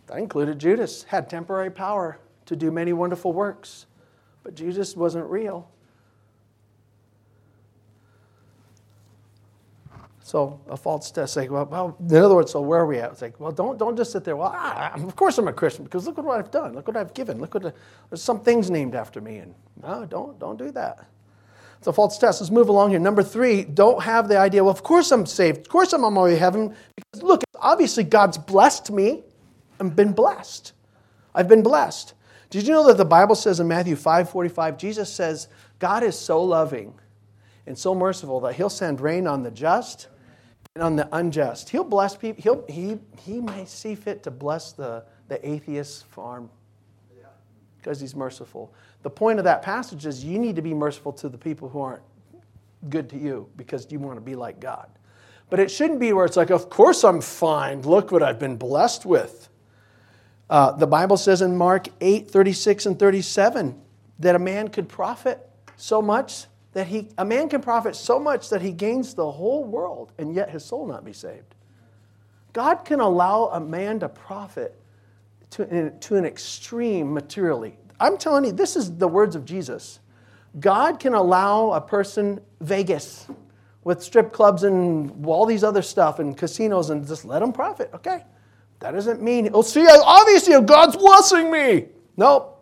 That 0.06 0.18
included 0.18 0.60
Judas, 0.60 1.02
had 1.02 1.28
temporary 1.28 1.72
power 1.72 2.20
to 2.46 2.54
do 2.54 2.70
many 2.70 2.92
wonderful 2.92 3.32
works, 3.32 3.86
but 4.44 4.54
Judas 4.54 4.94
wasn't 4.94 5.26
real. 5.28 5.68
So 10.30 10.60
a 10.68 10.76
false 10.76 11.10
test, 11.10 11.36
like, 11.36 11.50
well, 11.50 11.64
well, 11.64 11.96
in 11.98 12.14
other 12.14 12.36
words, 12.36 12.52
so 12.52 12.60
where 12.60 12.78
are 12.78 12.86
we 12.86 12.98
at? 12.98 13.10
It's 13.10 13.20
like, 13.20 13.40
well, 13.40 13.50
don't, 13.50 13.76
don't 13.76 13.96
just 13.96 14.12
sit 14.12 14.22
there. 14.22 14.36
Well, 14.36 14.52
ah, 14.54 14.92
of 14.94 15.16
course 15.16 15.36
I'm 15.38 15.48
a 15.48 15.52
Christian 15.52 15.82
because 15.82 16.06
look 16.06 16.18
at 16.18 16.24
what 16.24 16.38
I've 16.38 16.52
done. 16.52 16.72
Look 16.72 16.86
what 16.86 16.96
I've 16.96 17.12
given. 17.14 17.40
Look 17.40 17.54
what 17.54 17.64
there's 17.64 18.22
some 18.22 18.38
things 18.38 18.70
named 18.70 18.94
after 18.94 19.20
me, 19.20 19.38
and 19.38 19.52
no, 19.82 20.06
don't 20.06 20.38
don't 20.38 20.56
do 20.56 20.70
that. 20.70 21.04
It's 21.78 21.88
a 21.88 21.92
false 21.92 22.16
test. 22.16 22.40
Let's 22.40 22.52
move 22.52 22.68
along 22.68 22.90
here. 22.90 23.00
Number 23.00 23.24
three, 23.24 23.64
don't 23.64 24.04
have 24.04 24.28
the 24.28 24.38
idea, 24.38 24.62
well, 24.62 24.72
of 24.72 24.84
course 24.84 25.10
I'm 25.10 25.26
saved. 25.26 25.58
Of 25.58 25.68
course 25.68 25.92
I'm 25.92 26.04
on 26.04 26.14
my 26.14 26.22
way 26.22 26.30
to 26.34 26.38
heaven. 26.38 26.76
Because 26.94 27.24
look, 27.24 27.42
obviously 27.58 28.04
God's 28.04 28.38
blessed 28.38 28.92
me. 28.92 29.24
I've 29.80 29.96
been 29.96 30.12
blessed. 30.12 30.74
I've 31.34 31.48
been 31.48 31.64
blessed. 31.64 32.14
Did 32.50 32.68
you 32.68 32.74
know 32.74 32.86
that 32.86 32.98
the 32.98 33.04
Bible 33.04 33.34
says 33.34 33.58
in 33.58 33.66
Matthew 33.66 33.96
5 33.96 34.30
45, 34.30 34.78
Jesus 34.78 35.12
says 35.12 35.48
God 35.80 36.04
is 36.04 36.16
so 36.16 36.40
loving 36.40 36.94
and 37.66 37.76
so 37.76 37.96
merciful 37.96 38.38
that 38.42 38.54
he'll 38.54 38.70
send 38.70 39.00
rain 39.00 39.26
on 39.26 39.42
the 39.42 39.50
just 39.50 40.06
and 40.76 40.84
on 40.84 40.96
the 40.96 41.08
unjust. 41.16 41.68
He'll 41.68 41.84
bless 41.84 42.16
people. 42.16 42.42
He'll, 42.42 42.64
he, 42.68 42.98
he 43.18 43.40
may 43.40 43.64
see 43.64 43.94
fit 43.94 44.22
to 44.22 44.30
bless 44.30 44.72
the, 44.72 45.04
the 45.28 45.46
atheist 45.48 46.06
farm 46.06 46.48
because 47.78 47.98
he's 47.98 48.14
merciful. 48.14 48.72
The 49.02 49.10
point 49.10 49.38
of 49.38 49.44
that 49.46 49.62
passage 49.62 50.04
is 50.06 50.24
you 50.24 50.38
need 50.38 50.56
to 50.56 50.62
be 50.62 50.74
merciful 50.74 51.12
to 51.14 51.28
the 51.28 51.38
people 51.38 51.68
who 51.68 51.80
aren't 51.80 52.02
good 52.88 53.08
to 53.10 53.18
you 53.18 53.48
because 53.56 53.90
you 53.90 53.98
want 53.98 54.16
to 54.16 54.20
be 54.20 54.34
like 54.34 54.60
God. 54.60 54.88
But 55.48 55.60
it 55.60 55.70
shouldn't 55.70 55.98
be 55.98 56.12
where 56.12 56.24
it's 56.24 56.36
like, 56.36 56.50
of 56.50 56.70
course 56.70 57.02
I'm 57.04 57.20
fine. 57.20 57.82
Look 57.82 58.12
what 58.12 58.22
I've 58.22 58.38
been 58.38 58.56
blessed 58.56 59.06
with. 59.06 59.48
Uh, 60.48 60.72
the 60.72 60.86
Bible 60.86 61.16
says 61.16 61.42
in 61.42 61.56
Mark 61.56 61.88
8 62.00 62.30
36 62.30 62.86
and 62.86 62.98
37 62.98 63.80
that 64.18 64.34
a 64.34 64.38
man 64.38 64.68
could 64.68 64.88
profit 64.88 65.48
so 65.76 66.02
much 66.02 66.46
that 66.72 66.86
he, 66.86 67.08
a 67.18 67.24
man 67.24 67.48
can 67.48 67.60
profit 67.60 67.96
so 67.96 68.18
much 68.18 68.48
that 68.50 68.62
he 68.62 68.72
gains 68.72 69.14
the 69.14 69.30
whole 69.30 69.64
world 69.64 70.12
and 70.18 70.34
yet 70.34 70.50
his 70.50 70.64
soul 70.64 70.86
not 70.86 71.04
be 71.04 71.12
saved. 71.12 71.54
God 72.52 72.84
can 72.84 73.00
allow 73.00 73.46
a 73.46 73.60
man 73.60 74.00
to 74.00 74.08
profit 74.08 74.80
to, 75.50 75.90
to 75.90 76.16
an 76.16 76.24
extreme 76.24 77.12
materially. 77.12 77.76
I'm 77.98 78.16
telling 78.16 78.44
you, 78.44 78.52
this 78.52 78.76
is 78.76 78.96
the 78.96 79.08
words 79.08 79.34
of 79.36 79.44
Jesus. 79.44 80.00
God 80.58 80.98
can 80.98 81.14
allow 81.14 81.72
a 81.72 81.80
person 81.80 82.40
Vegas 82.60 83.26
with 83.84 84.02
strip 84.02 84.32
clubs 84.32 84.62
and 84.62 85.24
all 85.26 85.46
these 85.46 85.64
other 85.64 85.82
stuff 85.82 86.18
and 86.18 86.36
casinos 86.36 86.90
and 86.90 87.06
just 87.06 87.24
let 87.24 87.40
them 87.40 87.52
profit. 87.52 87.90
Okay. 87.94 88.24
That 88.80 88.92
doesn't 88.92 89.22
mean, 89.22 89.50
oh, 89.52 89.62
see, 89.62 89.86
obviously 89.86 90.60
God's 90.62 90.96
blessing 90.96 91.50
me. 91.50 91.86
Nope. 92.16 92.56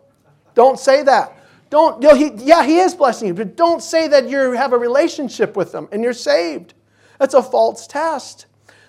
Don't 0.53 0.79
say 0.79 1.03
that. 1.03 1.38
Don't, 1.69 2.01
you 2.01 2.09
know, 2.09 2.15
he, 2.15 2.31
yeah, 2.43 2.65
he 2.65 2.79
is 2.79 2.95
blessing 2.95 3.27
you, 3.27 3.33
but 3.33 3.55
don't 3.55 3.81
say 3.81 4.07
that 4.07 4.27
you 4.27 4.51
have 4.53 4.73
a 4.73 4.77
relationship 4.77 5.55
with 5.55 5.73
him 5.73 5.87
and 5.91 6.03
you're 6.03 6.13
saved. 6.13 6.73
That's 7.19 7.33
a 7.33 7.43
false 7.43 7.85
test. 7.85 8.47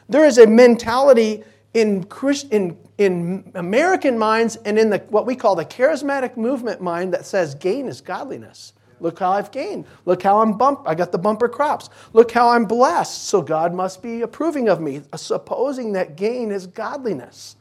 There 0.08 0.24
is 0.24 0.38
a 0.38 0.46
mentality 0.46 1.44
in, 1.74 2.04
Christ, 2.04 2.52
in, 2.52 2.76
in 2.98 3.52
American 3.54 4.18
minds 4.18 4.56
and 4.64 4.78
in 4.78 4.90
the, 4.90 4.98
what 5.10 5.26
we 5.26 5.36
call 5.36 5.54
the 5.54 5.64
charismatic 5.64 6.36
movement 6.36 6.80
mind 6.80 7.12
that 7.12 7.26
says 7.26 7.54
gain 7.54 7.86
is 7.86 8.00
godliness. 8.00 8.72
Look 9.00 9.18
how 9.18 9.32
I've 9.32 9.50
gained. 9.50 9.86
Look 10.04 10.22
how 10.22 10.40
I'm 10.40 10.56
bump. 10.56 10.82
I 10.86 10.94
got 10.94 11.10
the 11.10 11.18
bumper 11.18 11.48
crops. 11.48 11.88
Look 12.12 12.30
how 12.30 12.50
I'm 12.50 12.66
blessed. 12.66 13.24
So 13.24 13.40
God 13.40 13.74
must 13.74 14.02
be 14.02 14.22
approving 14.22 14.68
of 14.68 14.80
me, 14.80 15.02
supposing 15.16 15.92
that 15.92 16.16
gain 16.16 16.50
is 16.50 16.66
godliness. 16.66 17.56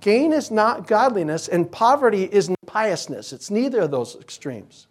Gain 0.00 0.32
is 0.32 0.50
not 0.50 0.86
godliness, 0.86 1.48
and 1.48 1.70
poverty 1.70 2.24
is 2.24 2.48
not 2.48 2.58
piousness. 2.66 3.32
It's 3.32 3.50
neither 3.50 3.80
of 3.80 3.90
those 3.90 4.16
extremes. 4.16 4.86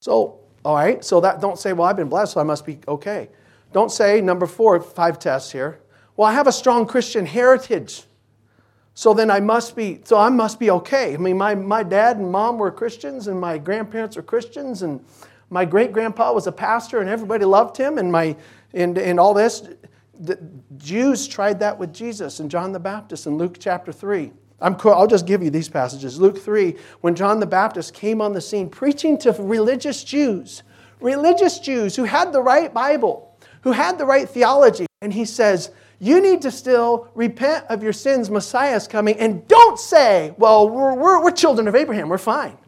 So, 0.00 0.40
all 0.64 0.74
right, 0.74 1.04
so 1.04 1.20
that 1.20 1.40
don't 1.40 1.58
say, 1.58 1.72
well, 1.72 1.88
I've 1.88 1.96
been 1.96 2.08
blessed, 2.08 2.32
so 2.32 2.40
I 2.40 2.44
must 2.44 2.64
be 2.64 2.78
okay. 2.88 3.28
Don't 3.72 3.90
say, 3.90 4.20
number 4.20 4.46
four, 4.46 4.80
five 4.80 5.18
tests 5.18 5.52
here. 5.52 5.80
Well, 6.16 6.28
I 6.28 6.32
have 6.32 6.46
a 6.46 6.52
strong 6.52 6.86
Christian 6.86 7.24
heritage. 7.26 8.04
So 8.94 9.14
then 9.14 9.30
I 9.30 9.40
must 9.40 9.74
be, 9.74 10.00
so 10.04 10.18
I 10.18 10.28
must 10.28 10.60
be 10.60 10.70
okay. 10.70 11.14
I 11.14 11.16
mean, 11.16 11.38
my, 11.38 11.54
my 11.54 11.82
dad 11.82 12.18
and 12.18 12.30
mom 12.30 12.58
were 12.58 12.70
Christians, 12.70 13.28
and 13.28 13.40
my 13.40 13.58
grandparents 13.58 14.16
were 14.16 14.22
Christians, 14.22 14.82
and 14.82 15.04
my 15.50 15.64
great 15.64 15.92
grandpa 15.92 16.32
was 16.32 16.46
a 16.46 16.52
pastor, 16.52 17.00
and 17.00 17.08
everybody 17.08 17.44
loved 17.44 17.76
him, 17.76 17.98
and, 17.98 18.12
my, 18.12 18.36
and, 18.74 18.98
and 18.98 19.18
all 19.18 19.34
this. 19.34 19.62
The 20.20 20.38
Jews 20.76 21.26
tried 21.26 21.60
that 21.60 21.78
with 21.78 21.92
Jesus 21.92 22.40
and 22.40 22.50
John 22.50 22.72
the 22.72 22.80
Baptist 22.80 23.26
in 23.26 23.38
Luke 23.38 23.56
chapter 23.58 23.92
3. 23.92 24.32
I'm, 24.60 24.76
I'll 24.84 25.06
just 25.06 25.26
give 25.26 25.42
you 25.42 25.50
these 25.50 25.68
passages. 25.68 26.20
Luke 26.20 26.38
3, 26.38 26.76
when 27.00 27.14
John 27.14 27.40
the 27.40 27.46
Baptist 27.46 27.94
came 27.94 28.20
on 28.20 28.32
the 28.32 28.40
scene 28.40 28.68
preaching 28.68 29.18
to 29.18 29.32
religious 29.32 30.04
Jews, 30.04 30.62
religious 31.00 31.58
Jews 31.58 31.96
who 31.96 32.04
had 32.04 32.32
the 32.32 32.42
right 32.42 32.72
Bible, 32.72 33.36
who 33.62 33.72
had 33.72 33.98
the 33.98 34.06
right 34.06 34.28
theology, 34.28 34.86
and 35.00 35.12
he 35.12 35.24
says, 35.24 35.70
you 35.98 36.20
need 36.20 36.42
to 36.42 36.50
still 36.50 37.08
repent 37.14 37.66
of 37.68 37.82
your 37.82 37.92
sins. 37.92 38.30
Messiah's 38.30 38.88
coming. 38.88 39.16
And 39.18 39.46
don't 39.48 39.78
say, 39.78 40.34
well, 40.36 40.68
we're, 40.68 40.94
we're, 40.94 41.22
we're 41.22 41.30
children 41.30 41.68
of 41.68 41.74
Abraham. 41.74 42.08
We're 42.08 42.18
fine. 42.18 42.58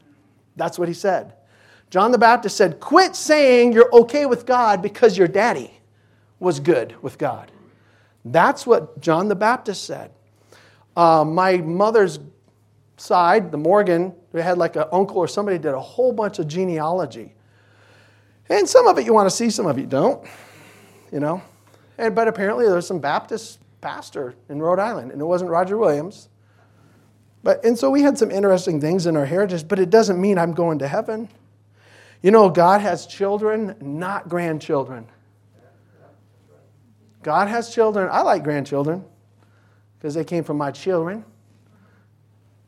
That's 0.57 0.79
what 0.79 0.89
he 0.89 0.95
said. 0.95 1.35
John 1.91 2.13
the 2.13 2.19
Baptist 2.19 2.57
said, 2.57 2.81
quit 2.81 3.15
saying 3.15 3.73
you're 3.73 3.93
okay 3.93 4.27
with 4.27 4.47
God 4.47 4.83
because 4.83 5.19
you're 5.19 5.29
daddy 5.29 5.81
was 6.39 6.61
good 6.61 6.95
with 7.03 7.19
God. 7.19 7.51
That's 8.25 8.67
what 8.67 9.01
John 9.01 9.29
the 9.29 9.35
Baptist 9.35 9.85
said. 9.85 10.11
Uh, 10.97 11.25
my 11.25 11.59
mother's 11.59 12.19
side, 12.97 13.51
the 13.51 13.59
Morgan, 13.59 14.15
we 14.33 14.41
had 14.41 14.59
like 14.59 14.77
an 14.77 14.85
uncle 14.93 15.19
or 15.19 15.29
somebody 15.29 15.59
did 15.59 15.75
a 15.75 15.81
whole 15.81 16.13
bunch 16.13 16.39
of 16.39 16.49
genealogy. 16.49 17.35
And 18.49 18.69
some 18.69 18.87
of 18.87 18.99
it 18.99 19.07
you 19.07 19.15
want 19.15 19.29
to 19.29 19.35
see, 19.35 19.51
some 19.51 19.67
of 19.67 19.79
it 19.79 19.83
you 19.83 19.87
don't. 19.87 20.27
You 21.13 21.21
know? 21.21 21.43
And, 21.99 22.15
but 22.15 22.29
apparently 22.29 22.67
there 22.67 22.77
was 22.77 22.87
some 22.87 22.99
Baptist 22.99 23.59
pastor 23.81 24.35
in 24.49 24.61
Rhode 24.61 24.79
Island, 24.79 25.13
and 25.13 25.21
it 25.21 25.25
wasn't 25.25 25.51
Roger 25.51 25.77
Williams. 25.77 26.29
But, 27.43 27.65
and 27.65 27.79
so 27.79 27.91
we 27.91 28.03
had 28.03 28.17
some 28.17 28.31
interesting 28.31 28.81
things 28.81 29.07
in 29.07 29.17
our 29.17 29.27
heritage, 29.27 29.69
but 29.69 29.79
it 29.79 29.91
doesn't 29.91 30.21
mean 30.21 30.39
I'm 30.39 30.53
going 30.53 30.79
to 30.79 30.89
heaven. 30.89 31.29
You 32.23 32.31
know, 32.31 32.49
God 32.49 32.81
has 32.81 33.07
children, 33.07 33.77
not 33.81 34.29
grandchildren. 34.29 35.07
God 37.25 37.49
has 37.49 37.75
children. 37.75 38.09
I 38.13 38.21
like 38.21 38.45
grandchildren 38.45 39.03
because 39.99 40.15
they 40.15 40.25
came 40.25 40.45
from 40.45 40.59
my 40.59 40.71
children. 40.71 41.25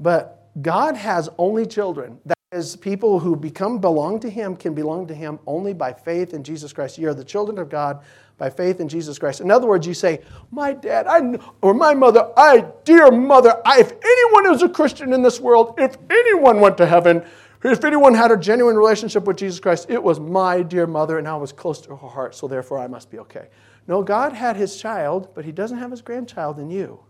But 0.00 0.48
God 0.62 0.96
has 0.96 1.28
only 1.36 1.66
children. 1.66 2.18
That 2.24 2.38
is, 2.52 2.74
people 2.74 3.20
who 3.20 3.36
become 3.36 3.78
belong 3.78 4.18
to 4.20 4.30
Him 4.30 4.56
can 4.56 4.72
belong 4.72 5.06
to 5.08 5.14
Him 5.14 5.38
only 5.46 5.74
by 5.74 5.92
faith 5.92 6.32
in 6.32 6.42
Jesus 6.42 6.72
Christ. 6.72 6.96
You 6.96 7.10
are 7.10 7.14
the 7.14 7.24
children 7.24 7.58
of 7.58 7.68
God 7.68 8.02
by 8.38 8.48
faith 8.48 8.80
in 8.80 8.88
Jesus 8.88 9.18
Christ. 9.18 9.42
In 9.42 9.50
other 9.50 9.66
words, 9.66 9.86
you 9.86 9.92
say, 9.92 10.22
My 10.50 10.72
dad, 10.72 11.06
I, 11.06 11.38
or 11.60 11.74
my 11.74 11.92
mother, 11.92 12.32
I, 12.34 12.64
dear 12.84 13.10
mother, 13.10 13.60
I, 13.66 13.80
if 13.80 13.92
anyone 13.92 14.54
is 14.54 14.62
a 14.62 14.70
Christian 14.70 15.12
in 15.12 15.22
this 15.22 15.38
world, 15.38 15.74
if 15.76 15.98
anyone 16.08 16.60
went 16.60 16.78
to 16.78 16.86
heaven, 16.86 17.22
if 17.62 17.84
anyone 17.84 18.14
had 18.14 18.30
a 18.30 18.38
genuine 18.38 18.76
relationship 18.76 19.24
with 19.24 19.36
Jesus 19.36 19.60
Christ, 19.60 19.90
it 19.90 20.02
was 20.02 20.18
my 20.18 20.62
dear 20.62 20.86
mother, 20.86 21.18
and 21.18 21.28
I 21.28 21.36
was 21.36 21.52
close 21.52 21.82
to 21.82 21.94
her 21.94 22.08
heart, 22.08 22.34
so 22.34 22.48
therefore 22.48 22.78
I 22.78 22.86
must 22.86 23.10
be 23.10 23.18
okay. 23.18 23.48
No, 23.88 24.02
God 24.02 24.32
had 24.32 24.56
his 24.56 24.76
child, 24.76 25.28
but 25.34 25.44
he 25.44 25.52
doesn't 25.52 25.78
have 25.78 25.90
his 25.90 26.02
grandchild 26.02 26.58
in 26.58 26.70
you. 26.70 27.00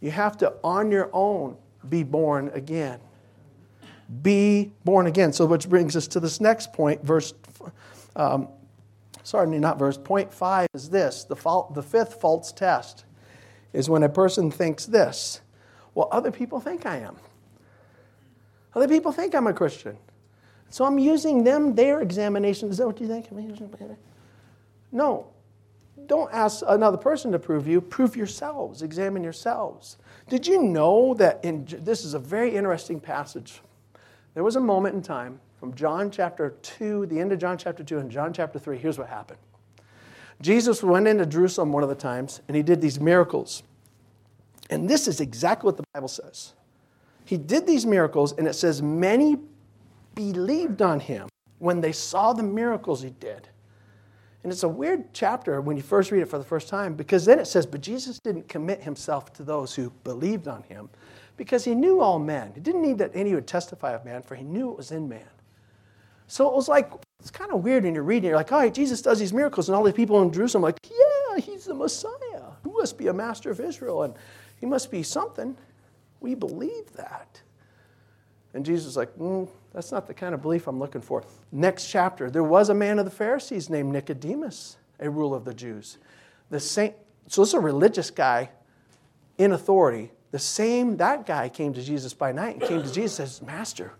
You 0.00 0.10
have 0.10 0.36
to, 0.38 0.54
on 0.62 0.90
your 0.90 1.10
own, 1.12 1.56
be 1.88 2.02
born 2.02 2.50
again. 2.54 3.00
Be 4.22 4.72
born 4.84 5.06
again. 5.06 5.32
So, 5.32 5.46
which 5.46 5.68
brings 5.68 5.96
us 5.96 6.06
to 6.08 6.20
this 6.20 6.40
next 6.40 6.72
point, 6.72 7.02
verse 7.04 7.32
um, 8.16 8.48
sorry, 9.22 9.58
not 9.58 9.78
verse, 9.78 9.96
point 9.96 10.32
five 10.32 10.68
is 10.74 10.90
this 10.90 11.24
the, 11.24 11.36
fault, 11.36 11.74
the 11.74 11.82
fifth 11.82 12.20
false 12.20 12.52
test 12.52 13.04
is 13.72 13.90
when 13.90 14.02
a 14.02 14.08
person 14.08 14.50
thinks 14.50 14.86
this 14.86 15.40
well, 15.94 16.08
other 16.10 16.32
people 16.32 16.58
think 16.58 16.86
I 16.86 16.96
am. 16.96 17.16
Other 18.74 18.88
people 18.88 19.12
think 19.12 19.32
I'm 19.32 19.46
a 19.46 19.52
Christian. 19.52 19.96
So 20.68 20.84
I'm 20.84 20.98
using 20.98 21.44
them, 21.44 21.76
their 21.76 22.00
examination. 22.00 22.68
Is 22.68 22.78
that 22.78 22.86
what 22.88 23.00
you 23.00 23.06
think? 23.06 23.28
No. 24.90 25.26
Don't 26.06 26.32
ask 26.32 26.62
another 26.66 26.96
person 26.96 27.32
to 27.32 27.38
prove 27.38 27.66
you. 27.66 27.80
Prove 27.80 28.16
yourselves. 28.16 28.82
Examine 28.82 29.22
yourselves. 29.22 29.96
Did 30.28 30.46
you 30.46 30.62
know 30.62 31.14
that 31.14 31.44
in 31.44 31.66
this 31.80 32.04
is 32.04 32.14
a 32.14 32.18
very 32.18 32.54
interesting 32.54 33.00
passage? 33.00 33.60
There 34.34 34.44
was 34.44 34.56
a 34.56 34.60
moment 34.60 34.96
in 34.96 35.02
time 35.02 35.40
from 35.58 35.74
John 35.74 36.10
chapter 36.10 36.50
2, 36.62 37.06
the 37.06 37.20
end 37.20 37.32
of 37.32 37.38
John 37.38 37.56
chapter 37.56 37.82
2 37.82 37.98
and 37.98 38.10
John 38.10 38.32
chapter 38.32 38.58
3, 38.58 38.76
here's 38.76 38.98
what 38.98 39.08
happened. 39.08 39.38
Jesus 40.42 40.82
went 40.82 41.06
into 41.06 41.24
Jerusalem 41.24 41.72
one 41.72 41.82
of 41.82 41.88
the 41.88 41.94
times 41.94 42.42
and 42.48 42.56
he 42.56 42.62
did 42.62 42.80
these 42.80 43.00
miracles. 43.00 43.62
And 44.70 44.88
this 44.88 45.08
is 45.08 45.20
exactly 45.20 45.68
what 45.68 45.76
the 45.76 45.84
Bible 45.94 46.08
says. 46.08 46.54
He 47.24 47.36
did 47.36 47.66
these 47.66 47.86
miracles, 47.86 48.32
and 48.36 48.46
it 48.46 48.54
says, 48.54 48.82
Many 48.82 49.36
believed 50.14 50.82
on 50.82 51.00
him 51.00 51.28
when 51.58 51.80
they 51.80 51.92
saw 51.92 52.32
the 52.32 52.42
miracles 52.42 53.02
he 53.02 53.10
did. 53.10 53.48
And 54.44 54.52
it's 54.52 54.62
a 54.62 54.68
weird 54.68 55.12
chapter 55.14 55.62
when 55.62 55.76
you 55.76 55.82
first 55.82 56.10
read 56.10 56.20
it 56.20 56.28
for 56.28 56.36
the 56.36 56.44
first 56.44 56.68
time 56.68 56.94
because 56.94 57.24
then 57.24 57.38
it 57.38 57.46
says, 57.46 57.64
But 57.64 57.80
Jesus 57.80 58.18
didn't 58.18 58.46
commit 58.46 58.82
himself 58.82 59.32
to 59.34 59.42
those 59.42 59.74
who 59.74 59.90
believed 60.04 60.46
on 60.46 60.62
him 60.64 60.90
because 61.38 61.64
he 61.64 61.74
knew 61.74 62.00
all 62.00 62.18
men. 62.18 62.52
He 62.54 62.60
didn't 62.60 62.82
need 62.82 62.98
that 62.98 63.10
any 63.14 63.34
would 63.34 63.46
testify 63.46 63.94
of 63.94 64.04
man, 64.04 64.22
for 64.22 64.34
he 64.34 64.44
knew 64.44 64.70
it 64.70 64.76
was 64.76 64.92
in 64.92 65.08
man. 65.08 65.24
So 66.26 66.46
it 66.46 66.54
was 66.54 66.68
like, 66.68 66.92
it's 67.20 67.30
kind 67.30 67.52
of 67.52 67.64
weird 67.64 67.84
when 67.84 67.94
you're 67.94 68.04
reading, 68.04 68.28
you're 68.28 68.36
like, 68.36 68.52
all 68.52 68.60
right, 68.60 68.72
Jesus 68.72 69.00
does 69.00 69.18
these 69.18 69.32
miracles, 69.32 69.68
and 69.68 69.76
all 69.76 69.82
these 69.82 69.94
people 69.94 70.20
in 70.22 70.30
Jerusalem 70.30 70.62
like, 70.62 70.78
yeah, 70.84 71.40
he's 71.40 71.64
the 71.64 71.74
Messiah. 71.74 72.12
He 72.62 72.70
must 72.70 72.98
be 72.98 73.08
a 73.08 73.12
master 73.14 73.50
of 73.50 73.60
Israel, 73.60 74.02
and 74.02 74.14
he 74.60 74.66
must 74.66 74.90
be 74.90 75.02
something. 75.02 75.56
We 76.20 76.34
believe 76.34 76.92
that. 76.94 77.40
And 78.54 78.64
Jesus 78.64 78.86
is 78.86 78.96
like, 78.96 79.14
mm, 79.16 79.48
that's 79.72 79.90
not 79.90 80.06
the 80.06 80.14
kind 80.14 80.32
of 80.34 80.40
belief 80.40 80.68
I'm 80.68 80.78
looking 80.78 81.00
for. 81.00 81.24
Next 81.50 81.88
chapter, 81.90 82.30
there 82.30 82.44
was 82.44 82.68
a 82.68 82.74
man 82.74 83.00
of 83.00 83.04
the 83.04 83.10
Pharisees 83.10 83.68
named 83.68 83.92
Nicodemus, 83.92 84.76
a 85.00 85.10
ruler 85.10 85.36
of 85.36 85.44
the 85.44 85.52
Jews. 85.52 85.98
The 86.50 86.60
same, 86.60 86.94
so 87.26 87.42
this 87.42 87.48
is 87.48 87.54
a 87.54 87.60
religious 87.60 88.10
guy 88.10 88.50
in 89.38 89.52
authority. 89.52 90.12
The 90.30 90.38
same, 90.38 90.96
that 90.98 91.26
guy 91.26 91.48
came 91.48 91.74
to 91.74 91.82
Jesus 91.82 92.14
by 92.14 92.30
night 92.30 92.56
and 92.56 92.62
came 92.62 92.82
to 92.82 92.92
Jesus 92.92 93.18
and 93.18 93.28
says, 93.28 93.42
Master, 93.42 93.92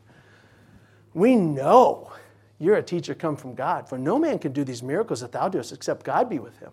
We 1.13 1.35
know 1.35 2.13
you're 2.61 2.77
a 2.77 2.83
teacher 2.83 3.15
come 3.15 3.37
from 3.37 3.55
God, 3.55 3.89
for 3.89 3.99
no 3.99 4.19
man 4.19 4.39
can 4.39 4.53
do 4.53 4.63
these 4.63 4.83
miracles 4.83 5.21
that 5.21 5.33
thou 5.33 5.49
doest 5.49 5.73
except 5.73 6.05
God 6.05 6.31
be 6.31 6.39
with 6.39 6.57
him. 6.61 6.71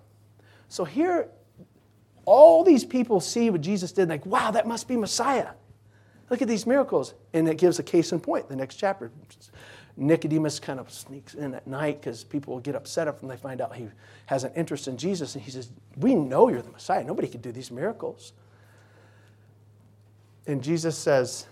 So 0.69 0.85
here, 0.85 1.29
all 2.25 2.63
these 2.63 2.85
people 2.85 3.19
see 3.19 3.49
what 3.49 3.61
Jesus 3.61 3.91
did, 3.91 4.07
like, 4.07 4.25
wow, 4.25 4.51
that 4.51 4.67
must 4.67 4.87
be 4.87 4.95
Messiah. 4.95 5.49
Look 6.31 6.41
at 6.41 6.47
these 6.47 6.65
miracles. 6.65 7.13
And 7.33 7.47
it 7.47 7.57
gives 7.57 7.77
a 7.77 7.83
case 7.83 8.13
in 8.13 8.21
point, 8.21 8.47
the 8.47 8.55
next 8.55 8.77
chapter. 8.77 9.11
Nicodemus 9.97 10.59
kind 10.59 10.79
of 10.79 10.89
sneaks 10.89 11.33
in 11.33 11.53
at 11.53 11.67
night 11.67 11.99
because 11.99 12.23
people 12.23 12.53
will 12.53 12.61
get 12.61 12.73
upset 12.73 13.09
if 13.09 13.19
they 13.19 13.35
find 13.35 13.59
out 13.59 13.75
he 13.75 13.89
has 14.27 14.45
an 14.45 14.53
interest 14.55 14.87
in 14.87 14.95
Jesus. 14.95 15.35
And 15.35 15.43
he 15.43 15.51
says, 15.51 15.69
We 15.97 16.15
know 16.15 16.47
you're 16.47 16.61
the 16.61 16.71
Messiah. 16.71 17.03
Nobody 17.03 17.27
can 17.27 17.41
do 17.41 17.51
these 17.51 17.69
miracles. 17.69 18.31
And 20.47 20.63
Jesus 20.63 20.97
says, 20.97 21.47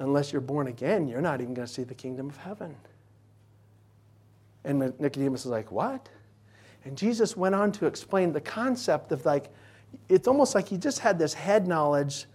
Unless 0.00 0.32
you're 0.32 0.42
born 0.42 0.66
again, 0.66 1.06
you're 1.06 1.22
not 1.22 1.40
even 1.40 1.54
going 1.54 1.66
to 1.66 1.72
see 1.72 1.84
the 1.84 1.94
kingdom 1.94 2.28
of 2.28 2.36
heaven. 2.36 2.74
And 4.64 4.92
Nicodemus 4.98 5.42
is 5.42 5.52
like, 5.52 5.70
What? 5.70 6.08
And 6.84 6.98
Jesus 6.98 7.36
went 7.36 7.54
on 7.54 7.70
to 7.72 7.86
explain 7.86 8.32
the 8.32 8.40
concept 8.40 9.12
of 9.12 9.24
like, 9.24 9.50
it's 10.08 10.26
almost 10.26 10.56
like 10.56 10.66
he 10.66 10.76
just 10.76 10.98
had 10.98 11.16
this 11.16 11.32
head 11.32 11.68
knowledge 11.68 12.26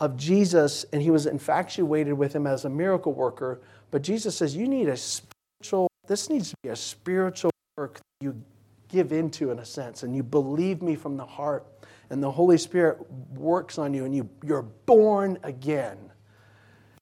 of 0.00 0.16
Jesus 0.16 0.84
and 0.92 1.00
he 1.00 1.10
was 1.10 1.26
infatuated 1.26 2.14
with 2.14 2.34
him 2.34 2.46
as 2.46 2.64
a 2.64 2.70
miracle 2.70 3.12
worker. 3.12 3.60
But 3.90 4.02
Jesus 4.02 4.36
says, 4.36 4.56
You 4.56 4.68
need 4.68 4.88
a 4.88 4.96
spiritual, 4.96 5.88
this 6.06 6.28
needs 6.28 6.50
to 6.50 6.56
be 6.62 6.70
a 6.70 6.76
spiritual 6.76 7.50
work 7.76 7.94
that 7.94 8.24
you 8.24 8.42
give 8.88 9.12
into 9.12 9.50
in 9.50 9.58
a 9.58 9.64
sense, 9.64 10.02
and 10.02 10.14
you 10.14 10.22
believe 10.22 10.82
me 10.82 10.94
from 10.94 11.16
the 11.16 11.26
heart, 11.26 11.66
and 12.10 12.22
the 12.22 12.30
Holy 12.30 12.58
Spirit 12.58 12.98
works 13.32 13.78
on 13.78 13.92
you, 13.92 14.04
and 14.04 14.14
you, 14.14 14.28
you're 14.44 14.62
born 14.62 15.38
again. 15.42 15.98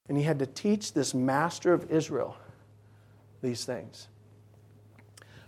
And 0.08 0.16
he 0.16 0.24
had 0.24 0.38
to 0.38 0.46
teach 0.46 0.92
this 0.92 1.14
master 1.14 1.72
of 1.72 1.90
Israel 1.90 2.36
these 3.42 3.64
things. 3.64 4.08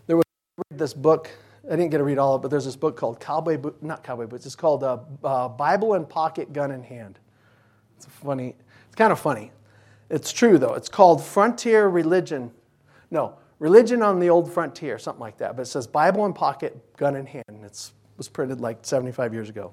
There 0.06 0.16
was 0.16 0.24
this 0.70 0.94
book 0.94 1.30
I 1.66 1.76
didn't 1.76 1.90
get 1.90 1.98
to 1.98 2.04
read 2.04 2.18
all 2.18 2.34
of 2.34 2.40
it, 2.40 2.42
but 2.42 2.50
there's 2.50 2.66
this 2.66 2.76
book 2.76 2.96
called 2.96 3.20
Cowboy, 3.20 3.56
Bo- 3.56 3.74
not 3.80 4.04
Cowboy 4.04 4.26
Boots. 4.26 4.44
It's 4.44 4.54
called 4.54 4.84
uh, 4.84 4.98
uh, 5.22 5.48
Bible 5.48 5.94
and 5.94 6.06
Pocket, 6.06 6.52
Gun 6.52 6.70
in 6.70 6.82
Hand. 6.82 7.18
It's 8.04 8.14
funny. 8.16 8.54
It's 8.86 8.96
kind 8.96 9.12
of 9.12 9.18
funny. 9.18 9.52
It's 10.10 10.32
true 10.32 10.58
though. 10.58 10.74
It's 10.74 10.88
called 10.88 11.22
Frontier 11.24 11.88
Religion. 11.88 12.50
No, 13.10 13.36
Religion 13.58 14.02
on 14.02 14.18
the 14.18 14.30
Old 14.30 14.52
Frontier, 14.52 14.98
something 14.98 15.20
like 15.20 15.38
that. 15.38 15.56
But 15.56 15.62
it 15.62 15.66
says 15.66 15.86
Bible 15.86 16.26
in 16.26 16.32
Pocket, 16.32 16.96
Gun 16.96 17.16
in 17.16 17.26
Hand. 17.26 17.44
It 17.48 17.92
was 18.16 18.28
printed 18.28 18.60
like 18.60 18.78
75 18.82 19.32
years 19.32 19.48
ago. 19.48 19.72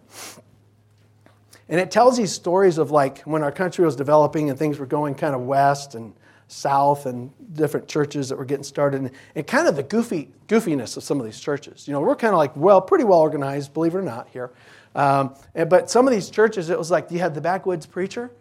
And 1.70 1.80
it 1.80 1.90
tells 1.90 2.18
these 2.18 2.32
stories 2.32 2.78
of 2.78 2.92
like 2.92 3.22
when 3.22 3.44
our 3.44 3.52
country 3.52 3.86
was 3.86 3.96
developing 3.96 4.50
and 4.50 4.60
things 4.60 4.78
were 4.78 4.86
going 4.86 5.16
kind 5.16 5.34
of 5.34 5.42
west 5.42 5.96
and 5.96 6.14
south 6.48 7.06
and 7.06 7.32
different 7.54 7.88
churches 7.88 8.28
that 8.28 8.38
were 8.38 8.44
getting 8.44 8.64
started 8.64 9.02
and, 9.02 9.12
and 9.36 9.48
kind 9.48 9.68
of 9.68 9.78
the 9.78 9.84
goofy 9.84 10.30
goofiness 10.48 10.98
of 10.98 11.04
some 11.04 11.18
of 11.20 11.26
these 11.26 11.40
churches. 11.40 11.88
You 11.88 11.94
know, 11.94 12.02
we're 12.02 12.16
kind 12.16 12.34
of 12.34 12.38
like, 12.38 12.56
well, 12.58 12.82
pretty 12.82 13.06
well 13.06 13.20
organized, 13.20 13.74
believe 13.74 13.96
it 13.96 14.00
or 14.00 14.02
not, 14.02 14.28
here. 14.30 14.52
Um, 14.96 15.36
and, 15.56 15.70
but 15.70 15.90
some 15.90 16.08
of 16.08 16.14
these 16.14 16.30
churches, 16.30 16.70
it 16.70 16.78
was 16.78 16.92
like 16.92 17.12
you 17.12 17.20
had 17.20 17.34
the 17.34 17.42
backwoods 17.42 17.86
preacher, 17.86 18.32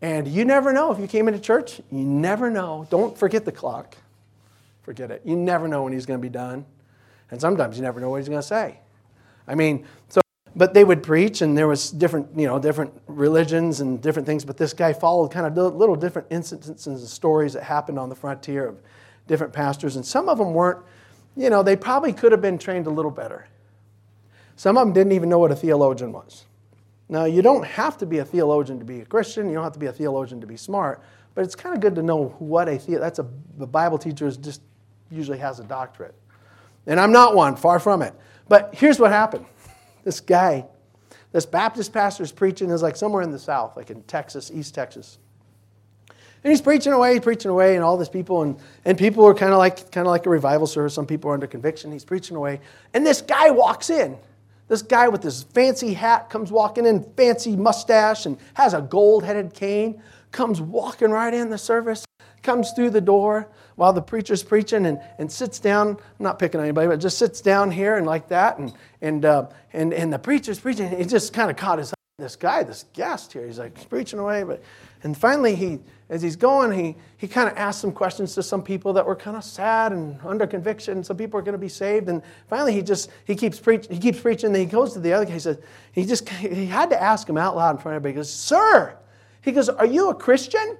and 0.00 0.26
you 0.26 0.44
never 0.44 0.72
know 0.72 0.92
if 0.92 0.98
you 0.98 1.06
came 1.06 1.28
into 1.28 1.40
church, 1.40 1.80
you 1.90 2.04
never 2.04 2.50
know. 2.50 2.86
Don't 2.90 3.16
forget 3.16 3.44
the 3.44 3.52
clock. 3.52 3.96
Forget 4.82 5.10
it. 5.10 5.22
You 5.24 5.36
never 5.36 5.68
know 5.68 5.84
when 5.84 5.92
he's 5.92 6.06
going 6.06 6.18
to 6.18 6.22
be 6.22 6.28
done. 6.28 6.64
And 7.30 7.40
sometimes 7.40 7.76
you 7.76 7.82
never 7.82 8.00
know 8.00 8.10
what 8.10 8.16
he's 8.16 8.28
going 8.28 8.40
to 8.40 8.46
say. 8.46 8.78
I 9.46 9.54
mean, 9.54 9.86
so 10.08 10.22
but 10.54 10.74
they 10.74 10.84
would 10.84 11.02
preach 11.02 11.40
and 11.40 11.56
there 11.56 11.68
was 11.68 11.90
different 11.90 12.28
you 12.38 12.46
know 12.46 12.58
different 12.58 12.92
religions 13.06 13.80
and 13.80 14.00
different 14.02 14.26
things 14.26 14.44
but 14.44 14.56
this 14.56 14.72
guy 14.72 14.92
followed 14.92 15.30
kind 15.30 15.46
of 15.46 15.74
little 15.74 15.96
different 15.96 16.28
instances 16.30 16.86
and 16.86 16.98
stories 17.00 17.54
that 17.54 17.62
happened 17.62 17.98
on 17.98 18.08
the 18.08 18.14
frontier 18.14 18.66
of 18.68 18.78
different 19.26 19.52
pastors 19.52 19.96
and 19.96 20.04
some 20.04 20.28
of 20.28 20.38
them 20.38 20.52
weren't 20.52 20.78
you 21.36 21.48
know 21.48 21.62
they 21.62 21.76
probably 21.76 22.12
could 22.12 22.32
have 22.32 22.42
been 22.42 22.58
trained 22.58 22.86
a 22.86 22.90
little 22.90 23.10
better 23.10 23.46
some 24.62 24.78
of 24.78 24.86
them 24.86 24.92
didn't 24.92 25.12
even 25.12 25.28
know 25.28 25.40
what 25.40 25.50
a 25.50 25.56
theologian 25.56 26.12
was 26.12 26.44
now 27.08 27.24
you 27.24 27.42
don't 27.42 27.66
have 27.66 27.98
to 27.98 28.06
be 28.06 28.18
a 28.18 28.24
theologian 28.24 28.78
to 28.78 28.84
be 28.84 29.00
a 29.00 29.04
christian 29.04 29.48
you 29.48 29.54
don't 29.54 29.64
have 29.64 29.72
to 29.72 29.78
be 29.78 29.86
a 29.86 29.92
theologian 29.92 30.40
to 30.40 30.46
be 30.46 30.56
smart 30.56 31.02
but 31.34 31.44
it's 31.44 31.56
kind 31.56 31.74
of 31.74 31.80
good 31.80 31.96
to 31.96 32.02
know 32.02 32.28
what 32.38 32.68
a 32.68 32.78
the- 32.78 32.98
that's 32.98 33.18
a 33.18 33.26
the 33.58 33.66
bible 33.66 33.98
teacher 33.98 34.26
is 34.26 34.36
just 34.36 34.62
usually 35.10 35.38
has 35.38 35.58
a 35.58 35.64
doctorate 35.64 36.14
and 36.86 37.00
i'm 37.00 37.10
not 37.10 37.34
one 37.34 37.56
far 37.56 37.80
from 37.80 38.02
it 38.02 38.14
but 38.48 38.72
here's 38.74 39.00
what 39.00 39.10
happened 39.10 39.44
this 40.04 40.20
guy, 40.20 40.66
this 41.32 41.46
Baptist 41.46 41.92
pastor 41.92 42.22
is 42.22 42.32
preaching 42.32 42.70
is 42.70 42.82
like 42.82 42.96
somewhere 42.96 43.22
in 43.22 43.30
the 43.30 43.38
South, 43.38 43.76
like 43.76 43.90
in 43.90 44.02
Texas, 44.02 44.50
East 44.52 44.74
Texas. 44.74 45.18
And 46.44 46.50
he's 46.50 46.60
preaching 46.60 46.92
away, 46.92 47.14
he's 47.14 47.22
preaching 47.22 47.50
away, 47.50 47.76
and 47.76 47.84
all 47.84 47.96
these 47.96 48.08
people, 48.08 48.42
and, 48.42 48.56
and 48.84 48.98
people 48.98 49.24
are 49.24 49.34
kind 49.34 49.52
of 49.52 49.58
like 49.58 49.92
kind 49.92 50.06
of 50.06 50.10
like 50.10 50.26
a 50.26 50.30
revival 50.30 50.66
service. 50.66 50.92
Some 50.92 51.06
people 51.06 51.30
are 51.30 51.34
under 51.34 51.46
conviction. 51.46 51.92
He's 51.92 52.04
preaching 52.04 52.36
away. 52.36 52.60
And 52.94 53.06
this 53.06 53.22
guy 53.22 53.50
walks 53.50 53.90
in. 53.90 54.18
This 54.72 54.80
guy 54.80 55.06
with 55.08 55.20
this 55.20 55.42
fancy 55.42 55.92
hat 55.92 56.30
comes 56.30 56.50
walking 56.50 56.86
in, 56.86 57.04
fancy 57.14 57.56
mustache, 57.56 58.24
and 58.24 58.38
has 58.54 58.72
a 58.72 58.80
gold-headed 58.80 59.52
cane, 59.52 60.00
comes 60.30 60.62
walking 60.62 61.10
right 61.10 61.34
in 61.34 61.50
the 61.50 61.58
service, 61.58 62.06
comes 62.42 62.72
through 62.72 62.88
the 62.88 63.00
door 63.02 63.50
while 63.74 63.92
the 63.92 64.00
preacher's 64.00 64.42
preaching 64.42 64.86
and, 64.86 64.98
and 65.18 65.30
sits 65.30 65.58
down. 65.58 65.88
I'm 65.88 65.96
not 66.18 66.38
picking 66.38 66.58
on 66.58 66.64
anybody, 66.64 66.88
but 66.88 67.00
just 67.00 67.18
sits 67.18 67.42
down 67.42 67.70
here 67.70 67.98
and 67.98 68.06
like 68.06 68.28
that. 68.28 68.56
And, 68.56 68.72
and, 69.02 69.26
uh, 69.26 69.48
and, 69.74 69.92
and 69.92 70.10
the 70.10 70.18
preacher's 70.18 70.58
preaching. 70.58 70.88
He 70.88 71.04
just 71.04 71.34
kind 71.34 71.50
of 71.50 71.58
caught 71.58 71.78
his 71.78 71.92
eye. 71.92 72.22
this 72.22 72.36
guy, 72.36 72.62
this 72.62 72.86
guest 72.94 73.34
here. 73.34 73.46
He's 73.46 73.58
like 73.58 73.90
preaching 73.90 74.20
away. 74.20 74.42
But, 74.42 74.62
and 75.02 75.16
finally, 75.16 75.54
he, 75.54 75.80
as 76.08 76.22
he's 76.22 76.36
going, 76.36 76.72
he, 76.72 76.96
he 77.16 77.26
kind 77.26 77.48
of 77.48 77.56
asked 77.56 77.80
some 77.80 77.92
questions 77.92 78.34
to 78.34 78.42
some 78.42 78.62
people 78.62 78.92
that 78.92 79.04
were 79.04 79.16
kind 79.16 79.36
of 79.36 79.42
sad 79.42 79.92
and 79.92 80.18
under 80.24 80.46
conviction. 80.46 81.02
Some 81.02 81.16
people 81.16 81.40
are 81.40 81.42
going 81.42 81.54
to 81.54 81.58
be 81.58 81.68
saved. 81.68 82.08
And 82.08 82.22
finally, 82.48 82.72
he 82.72 82.82
just 82.82 83.10
he 83.24 83.34
keeps 83.34 83.58
preaching. 83.58 83.92
He 83.92 84.00
keeps 84.00 84.20
preaching. 84.20 84.52
Then 84.52 84.60
he 84.60 84.66
goes 84.66 84.92
to 84.92 85.00
the 85.00 85.12
other 85.12 85.24
guy. 85.24 85.32
He 85.32 85.38
says 85.40 85.58
he 85.92 86.04
just 86.04 86.28
he 86.28 86.66
had 86.66 86.90
to 86.90 87.02
ask 87.02 87.28
him 87.28 87.36
out 87.36 87.56
loud 87.56 87.76
in 87.76 87.82
front 87.82 87.96
of 87.96 88.02
everybody. 88.02 88.12
He 88.12 88.16
goes, 88.16 88.32
"Sir," 88.32 88.96
he 89.40 89.52
goes, 89.52 89.68
"Are 89.68 89.86
you 89.86 90.10
a 90.10 90.14
Christian?" 90.14 90.78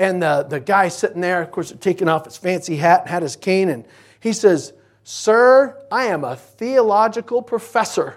And 0.00 0.22
the, 0.22 0.46
the 0.48 0.60
guy 0.60 0.88
sitting 0.88 1.20
there, 1.20 1.42
of 1.42 1.50
course, 1.50 1.74
taking 1.78 2.08
off 2.08 2.24
his 2.24 2.38
fancy 2.38 2.76
hat 2.76 3.02
and 3.02 3.10
had 3.10 3.22
his 3.22 3.36
cane, 3.36 3.68
and 3.68 3.84
he 4.18 4.32
says, 4.32 4.72
Sir, 5.02 5.76
I 5.90 6.06
am 6.06 6.24
a 6.24 6.36
theological 6.36 7.42
professor. 7.42 8.16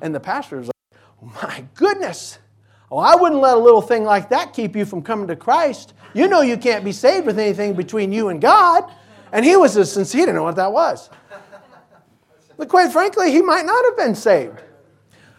And 0.00 0.14
the 0.14 0.20
pastor 0.20 0.60
is 0.60 0.68
like, 0.68 1.42
My 1.42 1.64
goodness. 1.74 2.38
Oh, 2.90 2.98
I 2.98 3.16
wouldn't 3.16 3.40
let 3.40 3.56
a 3.56 3.60
little 3.60 3.82
thing 3.82 4.04
like 4.04 4.28
that 4.28 4.52
keep 4.52 4.76
you 4.76 4.84
from 4.84 5.02
coming 5.02 5.26
to 5.28 5.36
Christ. 5.36 5.94
You 6.14 6.28
know 6.28 6.40
you 6.40 6.56
can't 6.56 6.84
be 6.84 6.92
saved 6.92 7.26
with 7.26 7.38
anything 7.38 7.74
between 7.74 8.12
you 8.12 8.28
and 8.28 8.40
God. 8.40 8.90
And 9.32 9.44
he 9.44 9.56
was 9.56 9.76
as 9.76 9.92
sincere, 9.92 10.20
he 10.20 10.26
didn't 10.26 10.36
know 10.36 10.44
what 10.44 10.56
that 10.56 10.72
was. 10.72 11.10
But 12.56 12.68
quite 12.68 12.92
frankly, 12.92 13.32
he 13.32 13.42
might 13.42 13.66
not 13.66 13.84
have 13.84 13.96
been 13.96 14.14
saved. 14.14 14.62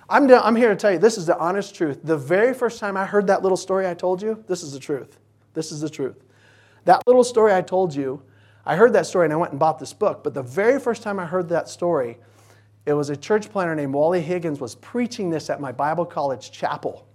I'm, 0.10 0.32
I'm 0.32 0.56
here 0.56 0.70
to 0.70 0.76
tell 0.76 0.92
you, 0.92 1.00
this 1.00 1.18
is 1.18 1.26
the 1.26 1.38
honest 1.38 1.74
truth. 1.74 2.00
The 2.04 2.18
very 2.18 2.54
first 2.54 2.80
time 2.80 2.96
I 2.96 3.06
heard 3.06 3.28
that 3.28 3.42
little 3.44 3.58
story 3.58 3.88
I 3.88 3.94
told 3.94 4.22
you, 4.22 4.44
this 4.48 4.62
is 4.62 4.74
the 4.74 4.80
truth. 4.80 5.18
This 5.54 5.72
is 5.72 5.82
the 5.82 5.90
truth. 5.90 6.24
That 6.86 7.02
little 7.08 7.24
story 7.24 7.54
I 7.54 7.62
told 7.62 7.96
you, 7.96 8.22
I 8.66 8.76
heard 8.76 8.94
that 8.94 9.06
story 9.06 9.26
and 9.26 9.34
I 9.34 9.38
went 9.38 9.52
and 9.52 9.60
bought 9.60 9.80
this 9.80 9.94
book. 9.94 10.24
But 10.24 10.34
the 10.34 10.44
very 10.44 10.80
first 10.80 11.02
time 11.02 11.20
I 11.20 11.26
heard 11.26 11.50
that 11.50 11.70
story, 11.70 12.18
it 12.86 12.94
was 12.94 13.10
a 13.10 13.18
church 13.18 13.50
planter 13.50 13.74
named 13.74 13.94
Wally 13.94 14.22
Higgins 14.22 14.60
was 14.60 14.76
preaching 14.76 15.30
this 15.30 15.50
at 15.50 15.60
my 15.60 15.72
Bible 15.72 16.06
college 16.06 16.52
chapel. 16.52 17.07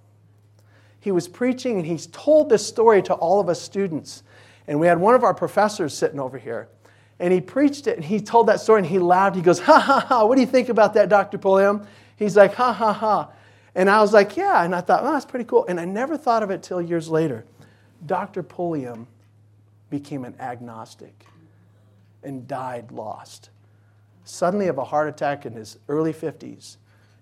He 1.03 1.11
was 1.11 1.27
preaching 1.27 1.79
and 1.79 1.85
he's 1.85 2.07
told 2.07 2.49
this 2.49 2.65
story 2.65 3.03
to 3.03 3.15
all 3.15 3.41
of 3.41 3.49
us 3.49 3.61
students. 3.61 4.23
And 4.69 4.79
we 4.79 4.87
had 4.87 5.01
one 5.01 5.17
of 5.17 5.25
our 5.25 5.35
professors 5.35 5.93
sitting 5.93 6.21
over 6.21 6.39
here. 6.39 6.69
And 7.19 7.33
he 7.33 7.41
preached 7.41 7.89
it 7.89 7.97
and 7.97 8.05
he 8.05 8.21
told 8.21 8.47
that 8.47 8.61
story 8.61 8.79
and 8.79 8.87
he 8.89 9.01
laughed. 9.01 9.35
He 9.35 9.43
goes, 9.43 9.59
Ha 9.59 9.81
ha 9.81 9.99
ha, 9.99 10.25
what 10.25 10.37
do 10.37 10.41
you 10.41 10.47
think 10.47 10.69
about 10.69 10.95
that, 10.95 11.09
Dr. 11.09 11.39
Pulliam? 11.39 11.85
He's 12.15 12.37
like, 12.37 12.55
Ha 12.55 12.73
ha 12.73 12.93
ha. 12.93 13.31
And 13.75 13.91
I 13.91 14.01
was 14.01 14.13
like, 14.13 14.37
Yeah. 14.37 14.63
And 14.63 14.77
I 14.77 14.81
thought, 14.81 15.03
Oh, 15.03 15.13
that's 15.13 15.25
pretty 15.25 15.45
cool. 15.45 15.67
And 15.67 15.81
I 15.81 15.85
never 15.87 16.17
thought 16.17 16.45
of 16.45 16.53
it 16.53 16.63
till 16.63 16.81
years 16.81 17.09
later. 17.09 17.45
Dr. 18.07 18.45
Pulliam 18.45 19.09
became 19.91 20.25
an 20.25 20.37
agnostic 20.39 21.27
and 22.23 22.47
died 22.47 22.93
lost. 22.93 23.51
Suddenly, 24.23 24.69
of 24.69 24.79
a 24.79 24.85
heart 24.85 25.09
attack 25.09 25.47
in 25.47 25.55
his 25.55 25.79
early 25.89 26.13
50s. 26.13 26.77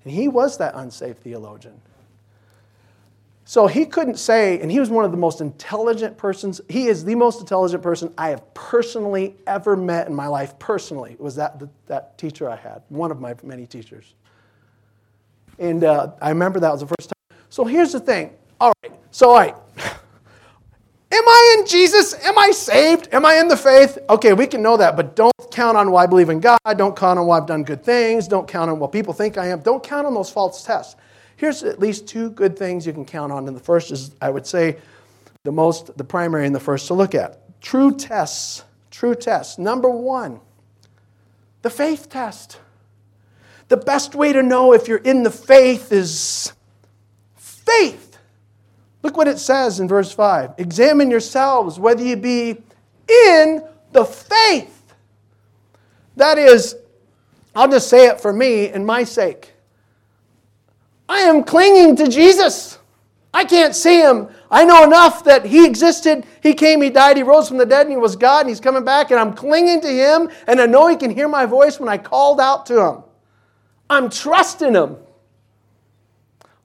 And 0.05 0.13
he 0.13 0.29
was 0.29 0.59
that 0.59 0.75
unsafe 0.75 1.17
theologian. 1.17 1.81
So 3.51 3.67
he 3.67 3.85
couldn't 3.85 4.17
say, 4.17 4.61
and 4.61 4.71
he 4.71 4.79
was 4.79 4.91
one 4.91 5.05
of 5.05 5.11
the 5.11 5.17
most 5.17 5.41
intelligent 5.41 6.17
persons. 6.17 6.61
He 6.69 6.87
is 6.87 7.05
the 7.05 7.17
most 7.17 7.41
intelligent 7.41 7.83
person 7.83 8.15
I 8.17 8.29
have 8.29 8.55
personally 8.55 9.35
ever 9.45 9.75
met 9.75 10.07
in 10.07 10.15
my 10.15 10.29
life. 10.29 10.57
Personally, 10.61 11.17
was 11.19 11.35
that 11.35 11.61
that 11.89 12.17
teacher 12.17 12.49
I 12.49 12.55
had, 12.55 12.83
one 12.91 13.11
of 13.11 13.21
my 13.21 13.35
many 13.43 13.67
teachers. 13.67 14.15
And 15.59 15.83
uh, 15.83 16.13
I 16.23 16.29
remember 16.29 16.61
that 16.61 16.71
was 16.71 16.83
the 16.83 16.87
first 16.87 17.11
time. 17.11 17.39
So 17.49 17.65
here's 17.65 17.91
the 17.91 17.99
thing. 17.99 18.31
All 18.61 18.73
right. 18.85 18.93
So 19.11 19.31
all 19.31 19.41
right. 19.41 19.57
Am 19.79 21.29
I 21.29 21.57
in 21.59 21.67
Jesus? 21.67 22.15
Am 22.25 22.39
I 22.39 22.53
saved? 22.53 23.09
Am 23.11 23.27
I 23.27 23.35
in 23.39 23.49
the 23.49 23.57
faith? 23.57 23.99
Okay, 24.09 24.33
we 24.33 24.47
can 24.47 24.63
know 24.63 24.77
that, 24.77 24.95
but 24.95 25.17
don't 25.17 25.35
count 25.51 25.77
on, 25.77 25.91
why 25.91 26.05
I 26.05 26.07
believe 26.07 26.29
in 26.29 26.39
God. 26.39 26.61
Don't 26.77 26.97
count 26.97 27.19
on, 27.19 27.27
well, 27.27 27.43
I've 27.43 27.49
done 27.49 27.65
good 27.65 27.83
things. 27.83 28.29
Don't 28.29 28.47
count 28.47 28.71
on 28.71 28.79
what 28.79 28.93
people 28.93 29.13
think 29.13 29.39
I 29.39 29.49
am. 29.49 29.59
Don't 29.59 29.83
count 29.83 30.07
on 30.07 30.15
those 30.15 30.31
false 30.31 30.63
tests. 30.63 30.95
Here's 31.41 31.63
at 31.63 31.79
least 31.79 32.07
two 32.07 32.29
good 32.29 32.59
things 32.59 32.87
you 32.87 32.93
can 32.93 33.07
count 33.07 33.33
on. 33.33 33.49
And 33.49 33.57
the 33.57 33.63
first 33.63 33.91
is, 33.91 34.15
I 34.21 34.29
would 34.29 34.47
say, 34.47 34.77
the 35.43 35.51
most, 35.51 35.97
the 35.97 36.05
primary 36.05 36.45
and 36.45 36.55
the 36.55 36.61
first 36.61 36.89
to 36.89 36.95
look 36.95 37.15
at. 37.15 37.63
True 37.63 37.97
tests. 37.97 38.63
True 38.91 39.15
tests. 39.15 39.57
Number 39.57 39.89
one, 39.89 40.41
the 41.63 41.71
faith 41.71 42.11
test. 42.11 42.61
The 43.69 43.79
best 43.79 44.15
way 44.15 44.35
to 44.35 44.43
know 44.43 44.75
if 44.75 44.87
you're 44.87 44.99
in 44.99 45.23
the 45.23 45.31
faith 45.31 45.93
is 45.93 46.53
faith. 47.37 48.19
Look 49.03 49.17
what 49.17 49.27
it 49.27 49.39
says 49.39 49.81
in 49.81 49.89
verse 49.89 50.13
5 50.13 50.57
Examine 50.59 51.11
yourselves 51.11 51.79
whether 51.79 52.05
you 52.05 52.17
be 52.17 52.59
in 53.09 53.65
the 53.93 54.05
faith. 54.05 54.93
That 56.17 56.37
is, 56.37 56.77
I'll 57.57 57.71
just 57.71 57.89
say 57.89 58.09
it 58.09 58.21
for 58.21 58.31
me 58.31 58.69
and 58.69 58.85
my 58.85 59.05
sake. 59.05 59.55
I 61.11 61.23
am 61.23 61.43
clinging 61.43 61.97
to 61.97 62.07
Jesus. 62.07 62.79
I 63.35 63.45
can't 63.45 63.75
see 63.75 64.01
him. 64.01 64.29
I 64.49 64.65
know 64.65 64.85
enough 64.85 65.25
that 65.25 65.45
he 65.45 65.67
existed. 65.67 66.25
He 66.41 66.55
came, 66.55 66.81
he 66.81 66.89
died, 66.89 67.17
he 67.17 67.25
rose 67.25 67.49
from 67.49 67.59
the 67.59 67.67
dead, 67.67 67.87
and 67.87 67.91
he 67.91 67.97
was 67.97 68.15
God, 68.15 68.43
and 68.43 68.49
he's 68.49 68.61
coming 68.61 68.85
back, 68.85 69.11
and 69.11 69.19
I'm 69.19 69.35
clinging 69.35 69.81
to 69.81 69.89
him, 69.89 70.31
and 70.47 70.61
I 70.61 70.67
know 70.67 70.87
he 70.87 70.95
can 70.95 71.11
hear 71.11 71.27
my 71.27 71.47
voice 71.47 71.81
when 71.81 71.89
I 71.89 71.99
called 71.99 72.41
out 72.41 72.65
to 72.67 72.81
him. 72.81 73.03
I'm 73.91 74.09
trusting 74.09 74.73
him. 74.73 74.99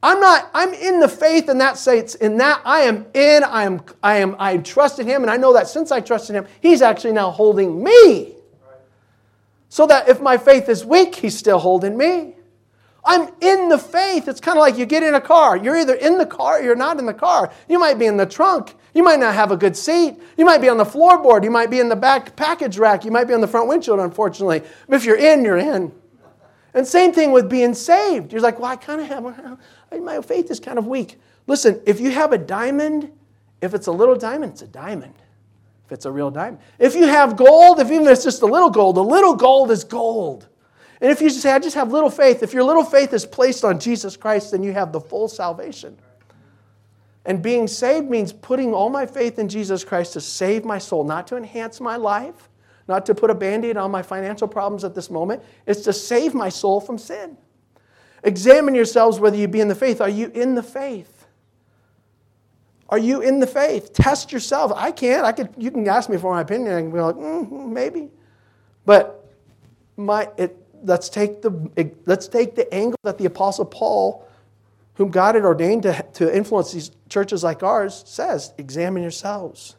I'm 0.04 0.20
not, 0.20 0.52
I'm 0.54 0.76
in 0.76 1.00
the 1.00 1.10
faith 1.10 1.50
in 1.50 1.58
that 1.58 1.80
sense. 1.80 2.14
In 2.14 2.38
that 2.38 2.62
I 2.64 2.82
am 2.82 3.08
in, 3.16 3.44
I 3.44 3.64
am, 3.64 3.82
I 4.04 4.18
am, 4.18 4.36
I 4.38 4.58
trusted 4.58 5.08
him, 5.08 5.24
and 5.24 5.32
I 5.32 5.38
know 5.38 5.54
that 5.54 5.68
since 5.68 5.92
I 5.92 6.02
trusted 6.02 6.36
him, 6.36 6.46
he's 6.62 6.84
actually 6.84 7.14
now 7.14 7.32
holding 7.32 7.84
me. 7.84 8.36
So 9.70 9.88
that 9.88 10.08
if 10.08 10.22
my 10.22 10.38
faith 10.38 10.70
is 10.70 10.86
weak, 10.86 11.16
he's 11.16 11.36
still 11.36 11.58
holding 11.58 11.98
me. 11.98 12.35
I'm 13.06 13.30
in 13.40 13.70
the 13.70 13.78
faith. 13.78 14.28
It's 14.28 14.42
kind 14.42 14.58
of 14.58 14.62
like 14.62 14.78
you 14.78 14.86
get 14.86 15.04
in 15.04 15.14
a 15.14 15.22
car. 15.22 15.56
You're 15.56 15.78
either 15.78 15.94
in 15.94 16.18
the 16.18 16.26
car 16.26 16.60
or 16.60 16.64
you're 16.64 16.76
not 16.76 16.98
in 16.98 17.06
the 17.06 17.14
car. 17.14 17.52
You 17.70 17.78
might 17.78 18.00
be 18.00 18.08
in 18.08 18.18
the 18.18 18.26
trunk. 18.26 18.76
You 18.94 19.04
might 19.04 19.20
not 19.20 19.36
have 19.36 19.52
a 19.52 19.58
good 19.58 19.78
seat. 19.78 20.20
You 20.38 20.46
might 20.46 20.60
be 20.60 20.70
on 20.70 20.78
the 20.78 20.86
floorboard. 20.86 21.44
You 21.44 21.52
might 21.52 21.70
be 21.70 21.80
in 21.80 21.90
the 21.90 21.96
back 21.96 22.36
package 22.36 22.78
rack. 22.78 23.06
You 23.06 23.12
might 23.12 23.26
be 23.26 23.34
on 23.34 23.42
the 23.42 23.48
front 23.48 23.68
windshield, 23.68 24.00
unfortunately. 24.00 24.64
But 24.88 24.96
if 24.96 25.06
you're 25.06 25.18
in, 25.18 25.46
you're 25.46 25.58
in. 25.58 25.92
And 26.74 26.86
same 26.86 27.14
thing 27.14 27.32
with 27.32 27.50
being 27.50 27.74
saved. 27.74 28.34
You're 28.34 28.42
like, 28.42 28.60
well, 28.60 28.72
I 28.72 28.76
kind 28.76 29.00
of 29.00 29.08
have, 29.08 29.60
my 30.02 30.22
faith 30.22 30.50
is 30.50 30.60
kind 30.60 30.78
of 30.78 30.88
weak. 30.88 31.20
Listen, 31.48 31.80
if 31.86 32.00
you 32.00 32.12
have 32.12 32.34
a 32.34 32.38
diamond, 32.38 33.12
if 33.62 33.74
it's 33.74 33.88
a 33.88 33.92
little 33.92 34.16
diamond, 34.16 34.54
it's 34.54 34.62
a 34.64 34.68
diamond 34.68 35.14
if 35.86 35.92
it's 35.92 36.06
a 36.06 36.12
real 36.12 36.32
diamond. 36.32 36.60
If 36.80 36.96
you 36.96 37.06
have 37.06 37.38
gold, 37.38 37.80
if 37.80 37.92
even 37.92 38.08
if 38.08 38.14
it's 38.14 38.24
just 38.24 38.42
a 38.42 38.48
little 38.48 38.70
gold, 38.70 38.98
a 38.98 39.02
little 39.02 39.36
gold 39.36 39.70
is 39.70 39.84
gold. 39.84 40.48
And 41.02 41.12
if 41.12 41.22
you 41.22 41.30
say, 41.30 41.52
I 41.52 41.60
just 41.60 41.76
have 41.76 41.92
little 41.92 42.10
faith, 42.10 42.42
if 42.42 42.54
your 42.54 42.64
little 42.64 42.84
faith 42.84 43.14
is 43.14 43.26
placed 43.26 43.66
on 43.66 43.80
Jesus 43.80 44.16
Christ, 44.16 44.52
then 44.52 44.64
you 44.64 44.72
have 44.74 44.92
the 44.92 45.02
full 45.02 45.28
salvation. 45.28 45.98
And 47.26 47.42
being 47.42 47.68
saved 47.68 48.10
means 48.10 48.32
putting 48.32 48.74
all 48.74 48.90
my 48.90 49.06
faith 49.06 49.40
in 49.40 49.50
Jesus 49.50 49.84
Christ 49.84 50.14
to 50.14 50.22
save 50.22 50.64
my 50.64 50.78
soul, 50.78 51.04
not 51.04 51.28
to 51.28 51.38
enhance 51.38 51.82
my 51.82 51.96
life, 51.96 52.50
not 52.88 53.06
to 53.08 53.16
put 53.16 53.32
a 53.32 53.36
band 53.36 53.66
aid 53.66 53.78
on 53.78 53.90
my 53.90 54.04
financial 54.04 54.48
problems 54.48 54.84
at 54.84 54.94
this 54.94 55.10
moment. 55.10 55.44
It's 55.66 55.82
to 55.82 55.94
save 55.94 56.34
my 56.34 56.50
soul 56.50 56.80
from 56.80 56.98
sin. 56.98 57.36
Examine 58.24 58.76
yourselves 58.76 59.20
whether 59.20 59.36
you 59.36 59.48
be 59.48 59.60
in 59.60 59.68
the 59.68 59.76
faith. 59.76 60.02
Are 60.02 60.10
you 60.10 60.32
in 60.34 60.56
the 60.56 60.64
faith? 60.64 61.28
Are 62.90 62.98
you 63.00 63.22
in 63.22 63.40
the 63.40 63.48
faith? 63.48 63.94
Test 63.94 64.32
yourself. 64.32 64.72
I 64.76 64.92
can't. 64.92 65.26
I 65.26 65.32
could. 65.32 65.50
You 65.58 65.72
can 65.72 65.88
ask 65.88 66.10
me 66.10 66.18
for 66.18 66.34
my 66.34 66.42
opinion. 66.42 66.74
I 66.74 66.82
can 66.82 66.92
be 66.92 67.00
like, 67.00 67.16
mm, 67.16 67.70
maybe, 67.70 68.10
but 68.86 69.28
my. 69.98 70.30
It, 70.38 70.65
let's 70.86 71.10
take 71.10 71.42
the 71.42 71.92
let's 72.06 72.28
take 72.28 72.56
the 72.56 72.72
angle 72.74 73.00
that 73.04 73.18
the 73.18 73.26
apostle 73.26 73.66
Paul, 73.66 74.28
whom 74.96 75.10
God 75.10 75.36
had 75.36 75.44
ordained 75.44 75.84
to, 75.84 76.06
to 76.14 76.36
influence 76.36 76.72
these 76.72 76.92
churches 77.10 77.44
like 77.44 77.64
ours, 77.64 78.04
says: 78.06 78.54
examine 78.58 79.02
yourselves. 79.02 79.76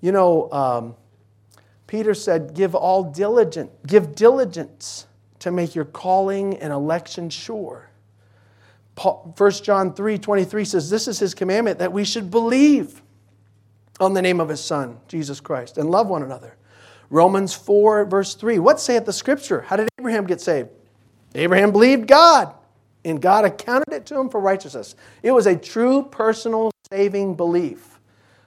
You 0.00 0.12
know, 0.12 0.50
um, 0.52 0.94
Peter 1.86 2.14
said, 2.14 2.54
"Give 2.54 2.74
all 2.74 3.04
diligent, 3.04 3.86
give 3.86 4.14
diligence 4.14 5.06
to 5.40 5.50
make 5.50 5.74
your 5.74 5.84
calling 5.84 6.56
and 6.58 6.72
election 6.72 7.30
sure." 7.30 7.90
1 8.96 9.50
John 9.62 9.92
3 9.92 10.18
23 10.18 10.64
says, 10.64 10.88
This 10.88 11.06
is 11.06 11.18
his 11.18 11.34
commandment 11.34 11.78
that 11.80 11.92
we 11.92 12.02
should 12.02 12.30
believe 12.30 13.02
on 14.00 14.14
the 14.14 14.22
name 14.22 14.40
of 14.40 14.48
his 14.48 14.62
Son, 14.62 14.98
Jesus 15.06 15.38
Christ, 15.38 15.76
and 15.76 15.90
love 15.90 16.08
one 16.08 16.22
another. 16.22 16.56
Romans 17.10 17.54
4, 17.54 18.04
verse 18.06 18.34
3. 18.34 18.58
What 18.58 18.80
saith 18.80 19.04
the 19.04 19.12
scripture? 19.12 19.62
How 19.62 19.76
did 19.76 19.88
Abraham 19.98 20.26
get 20.26 20.40
saved? 20.40 20.70
Abraham 21.34 21.70
believed 21.70 22.08
God, 22.08 22.54
and 23.04 23.20
God 23.20 23.44
accounted 23.44 23.92
it 23.92 24.06
to 24.06 24.18
him 24.18 24.30
for 24.30 24.40
righteousness. 24.40 24.96
It 25.22 25.32
was 25.32 25.46
a 25.46 25.56
true 25.56 26.02
personal 26.02 26.70
saving 26.90 27.34
belief 27.34 28.00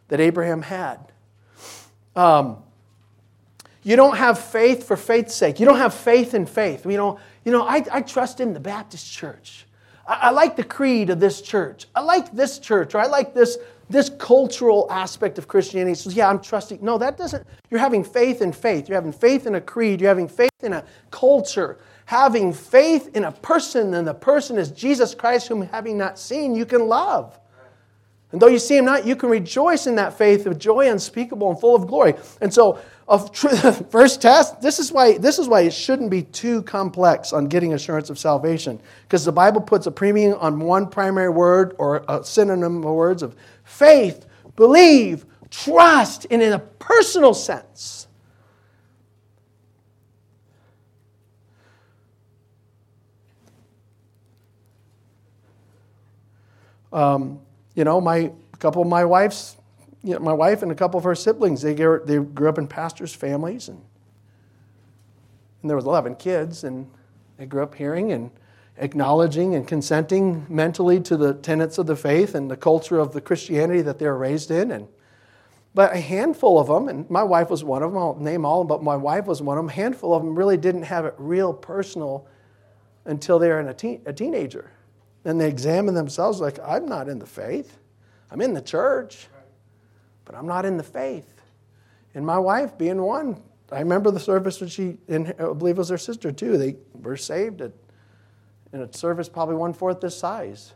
that 0.07 0.19
Abraham 0.19 0.61
had. 0.61 0.97
Um, 2.15 2.57
you 3.83 3.95
don't 3.95 4.17
have 4.17 4.39
faith 4.39 4.85
for 4.85 4.97
faith's 4.97 5.35
sake. 5.35 5.59
You 5.59 5.65
don't 5.65 5.77
have 5.77 5.93
faith 5.93 6.33
in 6.33 6.45
faith. 6.45 6.85
You 6.85 6.97
know, 6.97 7.19
you 7.45 7.51
know 7.51 7.63
I, 7.63 7.85
I 7.91 8.01
trust 8.01 8.39
in 8.39 8.53
the 8.53 8.59
Baptist 8.59 9.11
church. 9.11 9.65
I, 10.05 10.15
I 10.15 10.29
like 10.31 10.55
the 10.55 10.63
creed 10.63 11.09
of 11.09 11.19
this 11.19 11.41
church. 11.41 11.87
I 11.95 12.01
like 12.01 12.33
this 12.33 12.59
church, 12.59 12.95
or 12.95 12.99
I 12.99 13.07
like 13.07 13.33
this, 13.33 13.57
this 13.89 14.09
cultural 14.09 14.87
aspect 14.91 15.37
of 15.37 15.47
Christianity. 15.47 15.95
says, 15.95 16.13
yeah, 16.13 16.29
I'm 16.29 16.39
trusting. 16.39 16.79
No, 16.81 16.97
that 16.99 17.17
doesn't. 17.17 17.45
You're 17.69 17.79
having 17.79 18.03
faith 18.03 18.41
in 18.41 18.51
faith. 18.51 18.87
You're 18.87 18.97
having 18.97 19.11
faith 19.11 19.47
in 19.47 19.55
a 19.55 19.61
creed. 19.61 19.99
You're 19.99 20.09
having 20.09 20.27
faith 20.27 20.51
in 20.61 20.73
a 20.73 20.83
culture. 21.09 21.79
Having 22.05 22.53
faith 22.53 23.15
in 23.15 23.23
a 23.23 23.31
person, 23.31 23.93
and 23.93 24.07
the 24.07 24.13
person 24.13 24.57
is 24.57 24.71
Jesus 24.71 25.15
Christ, 25.15 25.47
whom 25.47 25.61
having 25.63 25.97
not 25.97 26.19
seen, 26.19 26.55
you 26.55 26.65
can 26.65 26.87
love. 26.87 27.39
And 28.31 28.39
though 28.39 28.47
you 28.47 28.59
see 28.59 28.77
him 28.77 28.85
not, 28.85 29.07
you 29.07 29.15
can 29.15 29.29
rejoice 29.29 29.87
in 29.87 29.95
that 29.95 30.15
faith 30.15 30.45
of 30.45 30.59
joy 30.59 30.89
unspeakable 30.91 31.49
and 31.49 31.59
full 31.59 31.75
of 31.75 31.87
glory. 31.87 32.13
And 32.41 32.53
so, 32.53 32.79
of 33.07 33.35
first 33.91 34.21
test, 34.21 34.61
this 34.61 34.77
is 34.77 34.91
why 34.91 35.17
this 35.17 35.39
is 35.39 35.47
why 35.47 35.61
it 35.61 35.73
shouldn't 35.73 36.11
be 36.11 36.21
too 36.21 36.61
complex 36.61 37.33
on 37.33 37.47
getting 37.47 37.73
assurance 37.73 38.11
of 38.11 38.19
salvation, 38.19 38.79
because 39.03 39.25
the 39.25 39.31
Bible 39.31 39.61
puts 39.61 39.87
a 39.87 39.91
premium 39.91 40.37
on 40.39 40.59
one 40.59 40.87
primary 40.87 41.29
word 41.29 41.75
or 41.79 42.03
a 42.07 42.23
synonym 42.23 42.83
of 42.83 42.93
words 42.93 43.23
of 43.23 43.35
faith, 43.69 44.25
believe, 44.55 45.25
trust, 45.51 46.25
and 46.31 46.41
in 46.41 46.53
a 46.53 46.59
personal 46.59 47.33
sense. 47.33 48.07
Um, 56.91 57.39
you 57.75 57.83
know, 57.83 58.01
my 58.01 58.31
couple 58.57 58.81
of 58.81 58.87
my 58.87 59.05
wife's, 59.05 59.55
you 60.03 60.13
know, 60.13 60.19
my 60.19 60.33
wife 60.33 60.63
and 60.63 60.71
a 60.71 60.75
couple 60.75 60.97
of 60.97 61.03
her 61.03 61.15
siblings, 61.15 61.61
they 61.61 61.75
grew, 61.75 62.01
they 62.03 62.17
grew 62.17 62.49
up 62.49 62.57
in 62.57 62.67
pastors' 62.67 63.13
families, 63.13 63.69
and, 63.69 63.79
and 65.61 65.69
there 65.69 65.77
was 65.77 65.85
11 65.85 66.15
kids, 66.15 66.63
and 66.63 66.89
they 67.37 67.45
grew 67.45 67.63
up 67.63 67.75
hearing 67.75 68.11
and 68.11 68.31
acknowledging 68.79 69.55
and 69.55 69.67
consenting 69.67 70.45
mentally 70.49 70.99
to 71.01 71.17
the 71.17 71.33
tenets 71.33 71.77
of 71.77 71.85
the 71.85 71.95
faith 71.95 72.33
and 72.33 72.49
the 72.49 72.57
culture 72.57 72.99
of 72.99 73.13
the 73.13 73.21
Christianity 73.21 73.81
that 73.81 73.99
they 73.99 74.05
were 74.05 74.17
raised 74.17 74.51
in. 74.51 74.71
And, 74.71 74.87
but 75.75 75.93
a 75.93 75.99
handful 75.99 76.59
of 76.59 76.67
them, 76.67 76.87
and 76.87 77.09
my 77.09 77.23
wife 77.23 77.49
was 77.49 77.63
one 77.63 77.83
of 77.83 77.91
them, 77.91 77.97
I'll 77.97 78.15
name 78.15 78.45
all 78.45 78.63
but 78.63 78.81
my 78.81 78.95
wife 78.95 79.25
was 79.25 79.41
one 79.41 79.57
of 79.57 79.63
them, 79.63 79.69
a 79.69 79.73
handful 79.73 80.13
of 80.13 80.23
them 80.23 80.35
really 80.35 80.57
didn't 80.57 80.83
have 80.83 81.05
it 81.05 81.13
real 81.17 81.53
personal 81.53 82.27
until 83.05 83.37
they 83.37 83.49
were 83.49 83.59
a, 83.59 83.73
teen, 83.73 84.01
a 84.05 84.13
teenager 84.13 84.71
and 85.25 85.39
they 85.39 85.47
examine 85.47 85.93
themselves 85.93 86.39
like, 86.39 86.59
I'm 86.63 86.85
not 86.85 87.09
in 87.09 87.19
the 87.19 87.25
faith. 87.25 87.77
I'm 88.31 88.41
in 88.41 88.53
the 88.53 88.61
church, 88.61 89.27
but 90.25 90.35
I'm 90.35 90.47
not 90.47 90.65
in 90.65 90.77
the 90.77 90.83
faith. 90.83 91.41
And 92.13 92.25
my 92.25 92.37
wife 92.37 92.77
being 92.77 93.01
one, 93.01 93.41
I 93.71 93.79
remember 93.79 94.11
the 94.11 94.19
service 94.19 94.59
when 94.59 94.69
she, 94.69 94.97
and 95.07 95.33
I 95.39 95.53
believe 95.53 95.75
it 95.75 95.79
was 95.79 95.89
her 95.89 95.97
sister 95.97 96.31
too, 96.31 96.57
they 96.57 96.75
were 96.93 97.17
saved 97.17 97.61
at, 97.61 97.71
in 98.73 98.81
a 98.81 98.93
service 98.93 99.29
probably 99.29 99.55
one 99.55 99.73
fourth 99.73 100.01
this 100.01 100.17
size. 100.17 100.73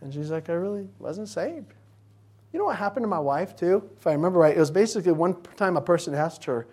And 0.00 0.12
she's 0.12 0.30
like, 0.30 0.48
I 0.48 0.54
really 0.54 0.88
wasn't 0.98 1.28
saved. 1.28 1.74
You 2.52 2.58
know 2.58 2.64
what 2.64 2.76
happened 2.76 3.04
to 3.04 3.08
my 3.08 3.18
wife 3.18 3.54
too? 3.54 3.88
If 3.96 4.06
I 4.06 4.12
remember 4.12 4.40
right, 4.40 4.56
it 4.56 4.60
was 4.60 4.70
basically 4.70 5.12
one 5.12 5.40
time 5.56 5.76
a 5.76 5.80
person 5.80 6.14
asked 6.14 6.44
her, 6.44 6.66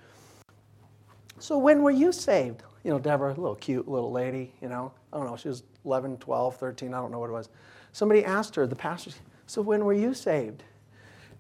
So 1.39 1.57
when 1.57 1.83
were 1.83 1.91
you 1.91 2.11
saved? 2.11 2.63
You 2.83 2.91
know, 2.91 2.99
Deborah, 2.99 3.29
a 3.29 3.35
little 3.35 3.55
cute 3.55 3.87
little 3.87 4.11
lady, 4.11 4.53
you 4.61 4.69
know. 4.69 4.91
I 5.11 5.17
don't 5.17 5.27
know, 5.27 5.35
she 5.35 5.49
was 5.49 5.63
11, 5.85 6.17
12, 6.17 6.55
13, 6.55 6.93
I 6.93 6.97
don't 6.99 7.11
know 7.11 7.19
what 7.19 7.29
it 7.29 7.33
was. 7.33 7.49
Somebody 7.91 8.23
asked 8.23 8.55
her, 8.55 8.65
the 8.65 8.75
pastor, 8.75 9.11
so 9.45 9.61
when 9.61 9.85
were 9.85 9.93
you 9.93 10.13
saved? 10.13 10.63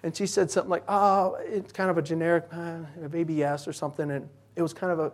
And 0.03 0.15
she 0.15 0.25
said 0.25 0.51
something 0.51 0.69
like, 0.69 0.83
oh, 0.87 1.37
it's 1.41 1.71
kind 1.71 1.89
of 1.89 1.97
a 1.97 2.01
generic, 2.01 2.45
uh, 2.51 2.77
maybe 3.11 3.33
yes 3.33 3.67
or 3.67 3.73
something. 3.73 4.11
And 4.11 4.29
it 4.55 4.61
was 4.61 4.73
kind 4.73 4.91
of 4.91 4.99
a, 4.99 5.11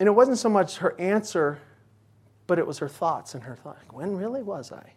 and 0.00 0.06
it 0.06 0.12
wasn't 0.12 0.38
so 0.38 0.48
much 0.48 0.78
her 0.78 0.98
answer, 1.00 1.58
but 2.48 2.58
it 2.58 2.66
was 2.66 2.78
her 2.78 2.88
thoughts 2.88 3.34
and 3.34 3.44
her 3.44 3.54
thought. 3.54 3.78
When 3.92 4.16
really 4.16 4.42
was 4.42 4.72
I? 4.72 4.94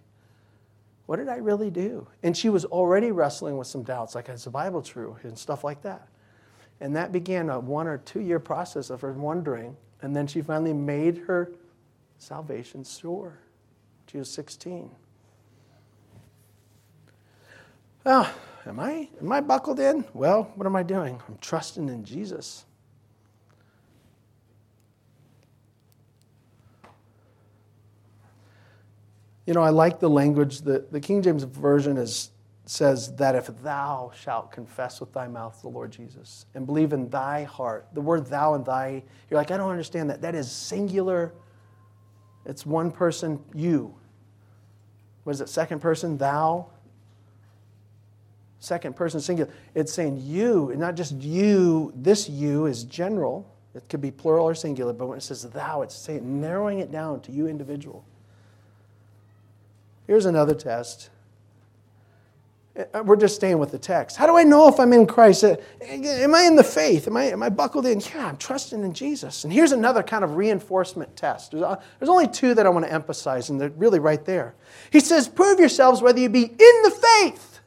What 1.05 1.17
did 1.17 1.27
I 1.27 1.35
really 1.35 1.69
do? 1.69 2.07
And 2.23 2.35
she 2.35 2.49
was 2.49 2.63
already 2.65 3.11
wrestling 3.11 3.57
with 3.57 3.67
some 3.67 3.83
doubts, 3.83 4.15
like, 4.15 4.29
is 4.29 4.45
the 4.45 4.49
Bible 4.49 4.81
true? 4.81 5.17
And 5.23 5.37
stuff 5.37 5.63
like 5.63 5.81
that. 5.83 6.07
And 6.79 6.95
that 6.95 7.11
began 7.11 7.49
a 7.49 7.59
one 7.59 7.87
or 7.87 7.97
two 7.99 8.21
year 8.21 8.39
process 8.39 8.89
of 8.89 9.01
her 9.01 9.11
wondering. 9.11 9.75
And 10.01 10.15
then 10.15 10.25
she 10.25 10.41
finally 10.41 10.73
made 10.73 11.17
her 11.27 11.51
salvation 12.17 12.85
sure. 12.85 13.37
She 14.09 14.17
was 14.17 14.31
16. 14.31 14.89
Oh, 18.05 18.33
am 18.65 18.79
I 18.79 19.09
am 19.19 19.31
I 19.31 19.41
buckled 19.41 19.79
in? 19.79 20.05
Well, 20.13 20.51
what 20.55 20.65
am 20.65 20.75
I 20.75 20.83
doing? 20.83 21.21
I'm 21.27 21.37
trusting 21.41 21.89
in 21.89 22.03
Jesus. 22.05 22.65
You 29.51 29.55
know, 29.55 29.63
I 29.63 29.69
like 29.69 29.99
the 29.99 30.09
language 30.09 30.61
that 30.61 30.93
the 30.93 30.99
King 31.01 31.21
James 31.21 31.43
Version 31.43 31.97
is, 31.97 32.31
says 32.65 33.13
that 33.17 33.35
if 33.35 33.47
thou 33.61 34.13
shalt 34.17 34.49
confess 34.49 35.01
with 35.01 35.11
thy 35.11 35.27
mouth 35.27 35.61
the 35.61 35.67
Lord 35.67 35.91
Jesus 35.91 36.45
and 36.55 36.65
believe 36.65 36.93
in 36.93 37.09
thy 37.09 37.43
heart, 37.43 37.85
the 37.91 37.99
word 37.99 38.27
thou 38.27 38.53
and 38.53 38.63
thy, 38.63 39.03
you're 39.29 39.37
like, 39.37 39.51
I 39.51 39.57
don't 39.57 39.69
understand 39.69 40.09
that. 40.09 40.21
That 40.21 40.35
is 40.35 40.49
singular. 40.49 41.33
It's 42.45 42.65
one 42.65 42.91
person, 42.91 43.43
you. 43.53 43.93
What 45.25 45.33
is 45.33 45.41
it, 45.41 45.49
second 45.49 45.81
person, 45.81 46.17
thou? 46.17 46.67
Second 48.59 48.95
person 48.95 49.19
singular. 49.19 49.51
It's 49.75 49.91
saying 49.91 50.21
you, 50.23 50.69
and 50.69 50.79
not 50.79 50.95
just 50.95 51.11
you. 51.15 51.91
This 51.93 52.29
you 52.29 52.67
is 52.67 52.85
general. 52.85 53.53
It 53.75 53.83
could 53.89 53.99
be 53.99 54.11
plural 54.11 54.45
or 54.45 54.55
singular, 54.55 54.93
but 54.93 55.07
when 55.07 55.17
it 55.17 55.23
says 55.23 55.43
thou, 55.43 55.81
it's 55.81 55.93
saying 55.93 56.39
narrowing 56.39 56.79
it 56.79 56.89
down 56.89 57.19
to 57.23 57.33
you 57.33 57.47
individual. 57.47 58.05
Here's 60.07 60.25
another 60.25 60.55
test. 60.55 61.09
We're 63.03 63.17
just 63.17 63.35
staying 63.35 63.59
with 63.59 63.71
the 63.71 63.77
text. 63.77 64.15
How 64.15 64.25
do 64.25 64.37
I 64.37 64.43
know 64.43 64.69
if 64.69 64.79
I'm 64.79 64.93
in 64.93 65.05
Christ? 65.05 65.43
Am 65.43 66.35
I 66.35 66.43
in 66.43 66.55
the 66.55 66.63
faith? 66.63 67.05
Am 67.05 67.17
I, 67.17 67.25
am 67.25 67.43
I 67.43 67.49
buckled 67.49 67.85
in? 67.85 67.99
Yeah, 67.99 68.27
I'm 68.27 68.37
trusting 68.37 68.81
in 68.81 68.93
Jesus. 68.93 69.43
And 69.43 69.51
here's 69.51 69.73
another 69.73 70.01
kind 70.01 70.23
of 70.23 70.37
reinforcement 70.37 71.15
test. 71.17 71.51
There's, 71.51 71.63
uh, 71.63 71.81
there's 71.99 72.09
only 72.09 72.29
two 72.29 72.53
that 72.53 72.65
I 72.65 72.69
want 72.69 72.85
to 72.85 72.91
emphasize, 72.91 73.49
and 73.49 73.59
they're 73.59 73.69
really 73.71 73.99
right 73.99 74.23
there. 74.23 74.55
He 74.89 75.01
says, 75.01 75.27
Prove 75.27 75.59
yourselves 75.59 76.01
whether 76.01 76.19
you 76.19 76.29
be 76.29 76.43
in 76.43 76.81
the 76.83 77.07
faith. 77.21 77.59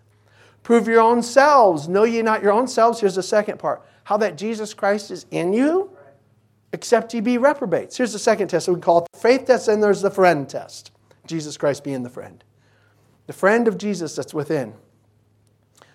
Prove 0.62 0.88
your 0.88 1.02
own 1.02 1.22
selves. 1.22 1.86
Know 1.86 2.04
ye 2.04 2.22
not 2.22 2.42
your 2.42 2.52
own 2.52 2.66
selves. 2.66 3.00
Here's 3.00 3.16
the 3.16 3.22
second 3.22 3.58
part 3.58 3.82
how 4.04 4.16
that 4.18 4.36
Jesus 4.36 4.74
Christ 4.74 5.10
is 5.10 5.26
in 5.30 5.52
you, 5.52 5.90
except 6.72 7.12
ye 7.14 7.20
be 7.20 7.38
reprobates. 7.38 7.96
Here's 7.96 8.12
the 8.12 8.18
second 8.18 8.48
test. 8.48 8.68
We 8.68 8.80
call 8.80 9.04
it 9.04 9.06
the 9.12 9.18
faith 9.18 9.46
test, 9.46 9.68
and 9.68 9.82
there's 9.82 10.02
the 10.02 10.10
friend 10.10 10.48
test. 10.48 10.92
Jesus 11.26 11.56
Christ 11.56 11.84
being 11.84 12.02
the 12.02 12.10
friend. 12.10 12.42
The 13.26 13.32
friend 13.32 13.66
of 13.68 13.78
Jesus 13.78 14.14
that's 14.14 14.34
within. 14.34 14.74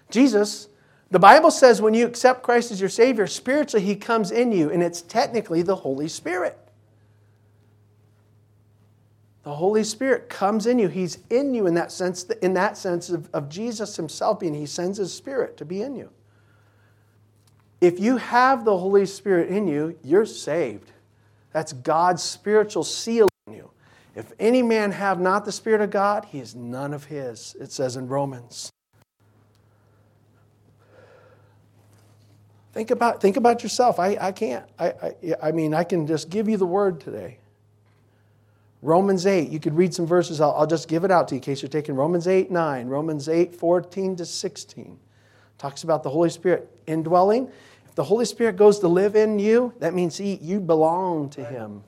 Jesus, 0.10 0.68
the 1.12 1.20
Bible 1.20 1.52
says 1.52 1.82
when 1.82 1.94
you 1.94 2.06
accept 2.06 2.44
Christ 2.44 2.72
as 2.72 2.80
your 2.80 2.90
Savior, 2.90 3.28
spiritually 3.28 3.86
He 3.86 3.96
comes 3.96 4.32
in 4.32 4.52
you, 4.52 4.70
and 4.70 4.82
it's 4.82 5.02
technically 5.02 5.62
the 5.62 5.76
Holy 5.76 6.08
Spirit. 6.08 6.58
The 9.44 9.56
Holy 9.56 9.84
Spirit 9.84 10.30
comes 10.30 10.68
in 10.68 10.80
you. 10.80 10.88
He's 10.88 11.20
in 11.30 11.54
you 11.54 11.66
in 11.66 11.74
that 11.76 11.92
sense, 11.92 12.26
in 12.42 12.54
that 12.56 12.78
sense 12.78 13.10
of, 13.10 13.30
of 13.34 13.50
Jesus 13.50 13.96
Himself 13.96 14.40
being, 14.40 14.54
He 14.54 14.66
sends 14.66 14.98
His 14.98 15.14
Spirit 15.14 15.58
to 15.58 15.66
be 15.66 15.82
in 15.82 15.96
you. 15.96 16.10
If 17.82 18.00
you 18.00 18.18
have 18.18 18.66
the 18.66 18.78
Holy 18.78 19.06
Spirit 19.06 19.50
in 19.50 19.68
you, 19.68 19.98
you're 20.04 20.26
saved. 20.26 20.92
That's 21.54 21.72
God's 21.74 22.22
spiritual 22.22 22.84
seal. 22.84 23.29
If 24.16 24.34
any 24.40 24.62
man 24.62 24.92
have 24.92 25.20
not 25.20 25.46
the 25.46 25.52
Spirit 25.52 25.82
of 25.82 25.92
God, 25.92 26.26
he 26.26 26.40
is 26.40 26.56
none 26.56 26.94
of 26.94 27.06
his, 27.06 27.56
it 27.60 27.72
says 27.72 27.96
in 27.96 28.08
Romans. 28.08 28.72
Think 32.74 32.92
about, 32.92 33.22
think 33.22 33.38
about 33.38 33.64
yourself. 33.64 34.00
I, 34.00 34.18
I 34.20 34.32
can't. 34.32 34.66
I, 34.78 34.88
I, 34.88 35.14
I 35.44 35.52
mean, 35.52 35.74
I 35.74 35.84
can 35.84 36.08
just 36.08 36.30
give 36.30 36.48
you 36.48 36.58
the 36.58 36.66
word 36.66 37.00
today. 37.00 37.40
Romans 38.82 39.26
8, 39.26 39.50
you 39.50 39.60
could 39.60 39.76
read 39.76 39.94
some 39.94 40.06
verses. 40.06 40.40
I'll, 40.40 40.54
I'll 40.54 40.68
just 40.68 40.88
give 40.88 41.04
it 41.04 41.12
out 41.12 41.28
to 41.30 41.36
you 41.36 41.40
in 41.40 41.42
case 41.42 41.62
you're 41.62 41.70
taking 41.70 41.96
Romans 41.96 42.28
8, 42.28 42.50
9. 42.50 42.88
Romans 42.88 43.28
8, 43.28 43.54
14 43.54 44.16
to 44.18 44.26
16. 44.26 44.98
Talks 45.58 45.84
about 45.84 46.04
the 46.04 46.10
Holy 46.10 46.30
Spirit 46.30 46.70
indwelling. 46.88 47.52
If 47.86 47.96
the 47.96 48.04
Holy 48.04 48.24
Spirit 48.24 48.56
goes 48.56 48.80
to 48.80 48.88
live 48.88 49.16
in 49.16 49.40
you, 49.40 49.74
that 49.80 49.94
means 49.94 50.18
he, 50.18 50.36
you 50.36 50.62
belong 50.62 51.30
to 51.32 51.44
Him. 51.44 51.84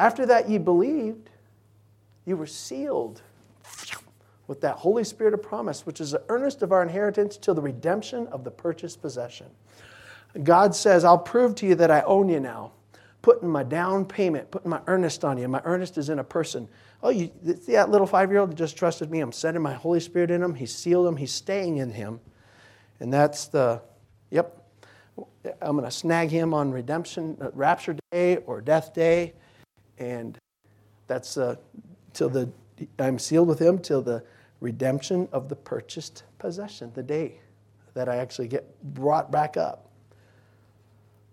After 0.00 0.24
that, 0.24 0.48
ye 0.48 0.56
believed, 0.56 1.28
you 2.24 2.34
were 2.34 2.46
sealed 2.46 3.20
with 4.46 4.62
that 4.62 4.76
Holy 4.76 5.04
Spirit 5.04 5.34
of 5.34 5.42
promise, 5.42 5.84
which 5.84 6.00
is 6.00 6.12
the 6.12 6.22
earnest 6.30 6.62
of 6.62 6.72
our 6.72 6.82
inheritance 6.82 7.36
till 7.36 7.52
the 7.52 7.60
redemption 7.60 8.26
of 8.28 8.42
the 8.42 8.50
purchased 8.50 9.02
possession. 9.02 9.48
God 10.42 10.74
says, 10.74 11.04
I'll 11.04 11.18
prove 11.18 11.54
to 11.56 11.66
you 11.66 11.74
that 11.74 11.90
I 11.90 12.00
own 12.00 12.30
you 12.30 12.40
now. 12.40 12.72
Putting 13.20 13.50
my 13.50 13.62
down 13.62 14.06
payment, 14.06 14.50
putting 14.50 14.70
my 14.70 14.80
earnest 14.86 15.22
on 15.22 15.36
you. 15.36 15.46
My 15.48 15.60
earnest 15.66 15.98
is 15.98 16.08
in 16.08 16.18
a 16.18 16.24
person. 16.24 16.66
Oh, 17.02 17.10
you 17.10 17.30
see 17.44 17.72
that 17.72 17.90
little 17.90 18.06
five 18.06 18.30
year 18.30 18.40
old 18.40 18.56
just 18.56 18.78
trusted 18.78 19.10
me? 19.10 19.20
I'm 19.20 19.32
sending 19.32 19.62
my 19.62 19.74
Holy 19.74 20.00
Spirit 20.00 20.30
in 20.30 20.42
him. 20.42 20.54
He 20.54 20.64
sealed 20.64 21.08
him. 21.08 21.18
He's 21.18 21.32
staying 21.32 21.76
in 21.76 21.90
him. 21.90 22.20
And 23.00 23.12
that's 23.12 23.48
the, 23.48 23.82
yep, 24.30 24.62
I'm 25.60 25.72
going 25.72 25.84
to 25.84 25.90
snag 25.90 26.30
him 26.30 26.54
on 26.54 26.70
redemption, 26.70 27.36
uh, 27.38 27.50
rapture 27.52 27.96
day 28.10 28.38
or 28.38 28.62
death 28.62 28.94
day. 28.94 29.34
And 30.00 30.36
that's 31.06 31.36
uh, 31.36 31.54
till 32.12 32.28
the, 32.28 32.50
I'm 32.98 33.18
sealed 33.18 33.46
with 33.46 33.60
him 33.60 33.78
till 33.78 34.02
the 34.02 34.24
redemption 34.60 35.28
of 35.32 35.48
the 35.48 35.56
purchased 35.56 36.24
possession, 36.38 36.90
the 36.94 37.02
day 37.02 37.40
that 37.94 38.08
I 38.08 38.16
actually 38.16 38.48
get 38.48 38.82
brought 38.82 39.30
back 39.30 39.56
up. 39.56 39.90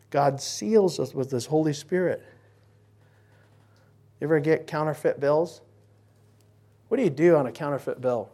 God 0.09 0.41
seals 0.41 0.99
us 0.99 1.13
with 1.13 1.31
His 1.31 1.45
Holy 1.45 1.73
Spirit. 1.73 2.23
You 4.19 4.27
ever 4.27 4.39
get 4.39 4.67
counterfeit 4.67 5.19
bills? 5.19 5.61
What 6.87 6.97
do 6.97 7.03
you 7.03 7.09
do 7.09 7.35
on 7.35 7.45
a 7.45 7.51
counterfeit 7.51 8.01
bill? 8.01 8.29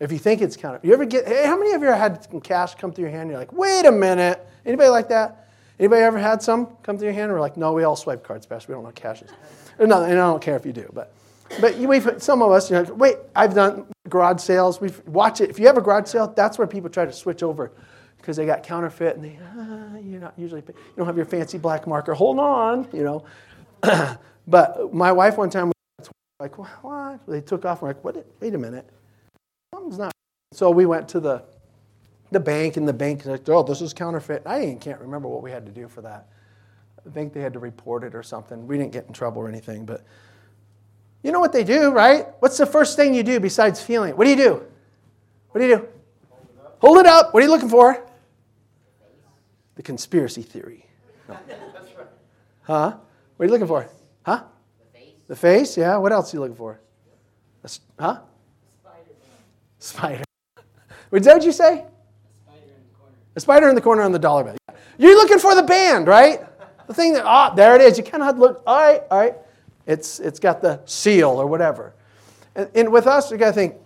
If 0.00 0.12
you 0.12 0.18
think 0.18 0.40
it's 0.40 0.56
counterfeit, 0.56 0.86
you 0.86 0.94
ever 0.94 1.04
get? 1.04 1.26
Hey, 1.26 1.44
how 1.44 1.58
many 1.58 1.72
of 1.72 1.82
you 1.82 1.88
had 1.88 2.22
some 2.24 2.40
cash 2.40 2.76
come 2.76 2.92
through 2.92 3.04
your 3.04 3.10
hand? 3.10 3.22
And 3.22 3.30
you're 3.30 3.40
like, 3.40 3.52
wait 3.52 3.84
a 3.84 3.92
minute. 3.92 4.46
Anybody 4.64 4.90
like 4.90 5.08
that? 5.08 5.47
Anybody 5.78 6.02
ever 6.02 6.18
had 6.18 6.42
some 6.42 6.66
come 6.82 6.98
through 6.98 7.08
your 7.08 7.14
hand? 7.14 7.32
we're 7.32 7.40
like, 7.40 7.56
no, 7.56 7.72
we 7.72 7.84
all 7.84 7.96
swipe 7.96 8.24
cards, 8.24 8.46
Pastor. 8.46 8.72
We 8.72 8.74
don't 8.74 8.84
know 8.84 8.90
cashes. 8.90 9.30
No, 9.78 10.02
and 10.02 10.12
I 10.12 10.14
don't 10.14 10.42
care 10.42 10.56
if 10.56 10.66
you 10.66 10.72
do, 10.72 10.90
but 10.92 11.12
but 11.60 11.76
we've, 11.76 12.10
some 12.18 12.42
of 12.42 12.52
us, 12.52 12.70
you 12.70 12.76
know, 12.76 12.94
wait, 12.94 13.16
I've 13.34 13.54
done 13.54 13.86
garage 14.08 14.40
sales. 14.40 14.80
We've 14.80 15.00
watched 15.06 15.40
it. 15.40 15.50
If 15.50 15.58
you 15.58 15.66
have 15.66 15.78
a 15.78 15.80
garage 15.80 16.08
sale, 16.08 16.28
that's 16.28 16.58
where 16.58 16.66
people 16.66 16.90
try 16.90 17.04
to 17.04 17.12
switch 17.12 17.42
over 17.42 17.72
because 18.18 18.36
they 18.36 18.46
got 18.46 18.62
counterfeit 18.62 19.16
and 19.16 19.24
they, 19.24 19.38
ah, 19.56 19.96
you're 19.96 20.20
not 20.20 20.34
usually, 20.36 20.62
you 20.66 20.74
don't 20.96 21.06
have 21.06 21.16
your 21.16 21.26
fancy 21.26 21.58
black 21.58 21.86
marker. 21.86 22.14
Hold 22.14 22.38
on, 22.38 22.88
you 22.92 23.02
know. 23.02 23.24
but 24.46 24.92
my 24.92 25.10
wife 25.10 25.36
one 25.38 25.50
time, 25.50 25.72
was 25.98 26.10
like, 26.38 26.56
what? 26.84 27.20
They 27.26 27.40
took 27.40 27.64
off. 27.64 27.82
We're 27.82 27.88
like, 27.88 28.04
what? 28.04 28.24
Wait 28.40 28.54
a 28.54 28.58
minute. 28.58 28.88
Something's 29.74 29.98
not. 29.98 30.12
So 30.52 30.70
we 30.70 30.86
went 30.86 31.08
to 31.10 31.20
the, 31.20 31.42
the 32.30 32.40
bank, 32.40 32.76
and 32.76 32.86
the 32.86 32.92
bank 32.92 33.24
like, 33.24 33.48
oh, 33.48 33.62
this 33.62 33.80
is 33.80 33.92
counterfeit. 33.92 34.42
I 34.46 34.76
can't 34.80 35.00
remember 35.00 35.28
what 35.28 35.42
we 35.42 35.50
had 35.50 35.66
to 35.66 35.72
do 35.72 35.88
for 35.88 36.02
that. 36.02 36.28
I 37.06 37.10
think 37.10 37.32
they 37.32 37.40
had 37.40 37.52
to 37.54 37.58
report 37.58 38.04
it 38.04 38.14
or 38.14 38.22
something. 38.22 38.66
We 38.66 38.76
didn't 38.76 38.92
get 38.92 39.06
in 39.06 39.12
trouble 39.12 39.40
or 39.42 39.48
anything, 39.48 39.86
but 39.86 40.04
you 41.22 41.32
know 41.32 41.40
what 41.40 41.52
they 41.52 41.64
do, 41.64 41.90
right? 41.90 42.26
What's 42.40 42.58
the 42.58 42.66
first 42.66 42.96
thing 42.96 43.14
you 43.14 43.22
do 43.22 43.40
besides 43.40 43.82
feeling 43.82 44.10
it? 44.10 44.18
What 44.18 44.24
do 44.24 44.30
you 44.30 44.36
do? 44.36 44.62
What 45.50 45.60
do 45.60 45.66
you 45.66 45.76
do? 45.76 45.88
Hold 46.80 46.98
it 46.98 47.06
up. 47.06 47.34
What 47.34 47.42
are 47.42 47.46
you 47.46 47.52
looking 47.52 47.68
for? 47.68 48.06
The 49.74 49.82
conspiracy 49.82 50.42
theory. 50.42 50.86
No. 51.28 51.38
Huh? 52.62 52.96
What 53.36 53.44
are 53.44 53.46
you 53.46 53.52
looking 53.52 53.66
for? 53.66 53.88
Huh? 54.24 54.44
The 54.78 54.98
face. 54.98 55.14
The 55.26 55.36
face, 55.36 55.76
yeah. 55.76 55.96
What 55.96 56.12
else 56.12 56.32
are 56.32 56.36
you 56.36 56.40
looking 56.40 56.56
for? 56.56 56.80
A, 57.64 57.70
huh? 57.98 58.20
Spider. 58.80 59.04
Spider. 59.78 60.24
Is 61.12 61.24
that 61.24 61.34
what 61.34 61.44
you 61.44 61.52
say? 61.52 61.64
A 61.64 61.86
spider 62.34 62.62
in 62.64 62.82
the 62.90 62.98
corner. 62.98 63.14
A 63.38 63.40
spider 63.40 63.68
in 63.68 63.76
the 63.76 63.80
corner 63.80 64.02
on 64.02 64.10
the 64.10 64.18
dollar 64.18 64.42
bill. 64.42 64.56
You're 64.98 65.14
looking 65.14 65.38
for 65.38 65.54
the 65.54 65.62
band, 65.62 66.08
right? 66.08 66.40
The 66.88 66.92
thing 66.92 67.12
that, 67.12 67.24
ah, 67.24 67.50
oh, 67.52 67.54
there 67.54 67.76
it 67.76 67.80
is. 67.80 67.96
You 67.96 68.02
cannot 68.02 68.36
look, 68.36 68.64
all 68.66 68.76
right, 68.76 69.00
all 69.12 69.20
right. 69.20 69.36
It's, 69.86 70.18
it's 70.18 70.40
got 70.40 70.60
the 70.60 70.80
seal 70.86 71.28
or 71.28 71.46
whatever. 71.46 71.94
And, 72.56 72.68
and 72.74 72.90
with 72.90 73.06
us, 73.06 73.30
we 73.30 73.38
got 73.38 73.46
to 73.46 73.52
think, 73.52 73.76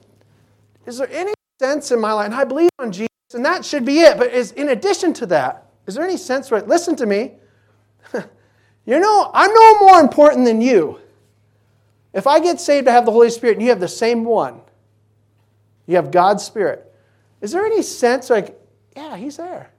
is 0.86 0.96
there 0.96 1.08
any 1.12 1.34
sense 1.60 1.90
in 1.90 2.00
my 2.00 2.14
life? 2.14 2.24
And 2.24 2.34
I 2.34 2.44
believe 2.44 2.70
on 2.78 2.92
Jesus, 2.92 3.10
and 3.34 3.44
that 3.44 3.62
should 3.62 3.84
be 3.84 4.00
it. 4.00 4.16
But 4.16 4.32
is 4.32 4.52
in 4.52 4.70
addition 4.70 5.12
to 5.14 5.26
that, 5.26 5.66
is 5.86 5.96
there 5.96 6.04
any 6.04 6.16
sense 6.16 6.50
where, 6.50 6.62
listen 6.62 6.96
to 6.96 7.04
me, 7.04 7.32
you 8.14 8.98
know, 8.98 9.30
I'm 9.34 9.52
no 9.52 9.80
more 9.80 10.00
important 10.00 10.46
than 10.46 10.62
you. 10.62 10.98
If 12.14 12.26
I 12.26 12.40
get 12.40 12.58
saved 12.58 12.86
to 12.86 12.92
have 12.92 13.04
the 13.04 13.12
Holy 13.12 13.28
Spirit 13.28 13.58
and 13.58 13.62
you 13.62 13.68
have 13.68 13.80
the 13.80 13.86
same 13.86 14.24
one, 14.24 14.62
you 15.86 15.96
have 15.96 16.10
God's 16.10 16.42
Spirit, 16.42 16.90
is 17.42 17.52
there 17.52 17.66
any 17.66 17.82
sense 17.82 18.30
like, 18.30 18.58
yeah, 18.94 19.16
He's 19.16 19.36
there? 19.36 19.70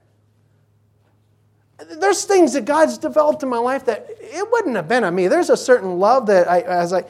there's 1.78 2.24
things 2.24 2.52
that 2.52 2.64
God's 2.64 2.98
developed 2.98 3.42
in 3.42 3.48
my 3.48 3.58
life 3.58 3.84
that 3.86 4.06
it 4.10 4.50
wouldn't 4.50 4.76
have 4.76 4.88
been 4.88 5.04
on 5.04 5.14
me. 5.14 5.28
There's 5.28 5.50
a 5.50 5.56
certain 5.56 5.98
love 5.98 6.26
that 6.26 6.48
I, 6.48 6.60
as 6.60 6.92
I, 6.92 7.04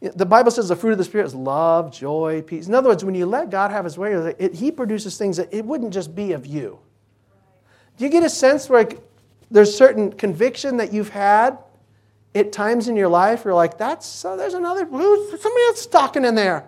the 0.00 0.26
Bible 0.26 0.50
says 0.50 0.68
the 0.68 0.76
fruit 0.76 0.92
of 0.92 0.98
the 0.98 1.04
Spirit 1.04 1.26
is 1.26 1.34
love, 1.34 1.92
joy, 1.92 2.42
peace. 2.42 2.66
In 2.66 2.74
other 2.74 2.88
words, 2.88 3.04
when 3.04 3.14
you 3.14 3.26
let 3.26 3.50
God 3.50 3.70
have 3.70 3.84
His 3.84 3.98
way, 3.98 4.12
it, 4.38 4.54
He 4.54 4.70
produces 4.70 5.18
things 5.18 5.36
that 5.36 5.52
it 5.52 5.64
wouldn't 5.64 5.92
just 5.92 6.14
be 6.14 6.32
of 6.32 6.46
you. 6.46 6.78
Do 7.96 8.04
you 8.04 8.10
get 8.10 8.22
a 8.22 8.30
sense 8.30 8.68
where 8.68 8.88
there's 9.50 9.76
certain 9.76 10.12
conviction 10.12 10.78
that 10.78 10.92
you've 10.92 11.10
had 11.10 11.58
at 12.34 12.52
times 12.52 12.88
in 12.88 12.96
your 12.96 13.08
life? 13.08 13.44
You're 13.44 13.54
like, 13.54 13.78
that's 13.78 14.06
so. 14.06 14.36
There's 14.36 14.54
another. 14.54 14.80
Somebody 14.80 15.64
else 15.68 15.86
talking 15.86 16.24
in 16.24 16.34
there. 16.34 16.66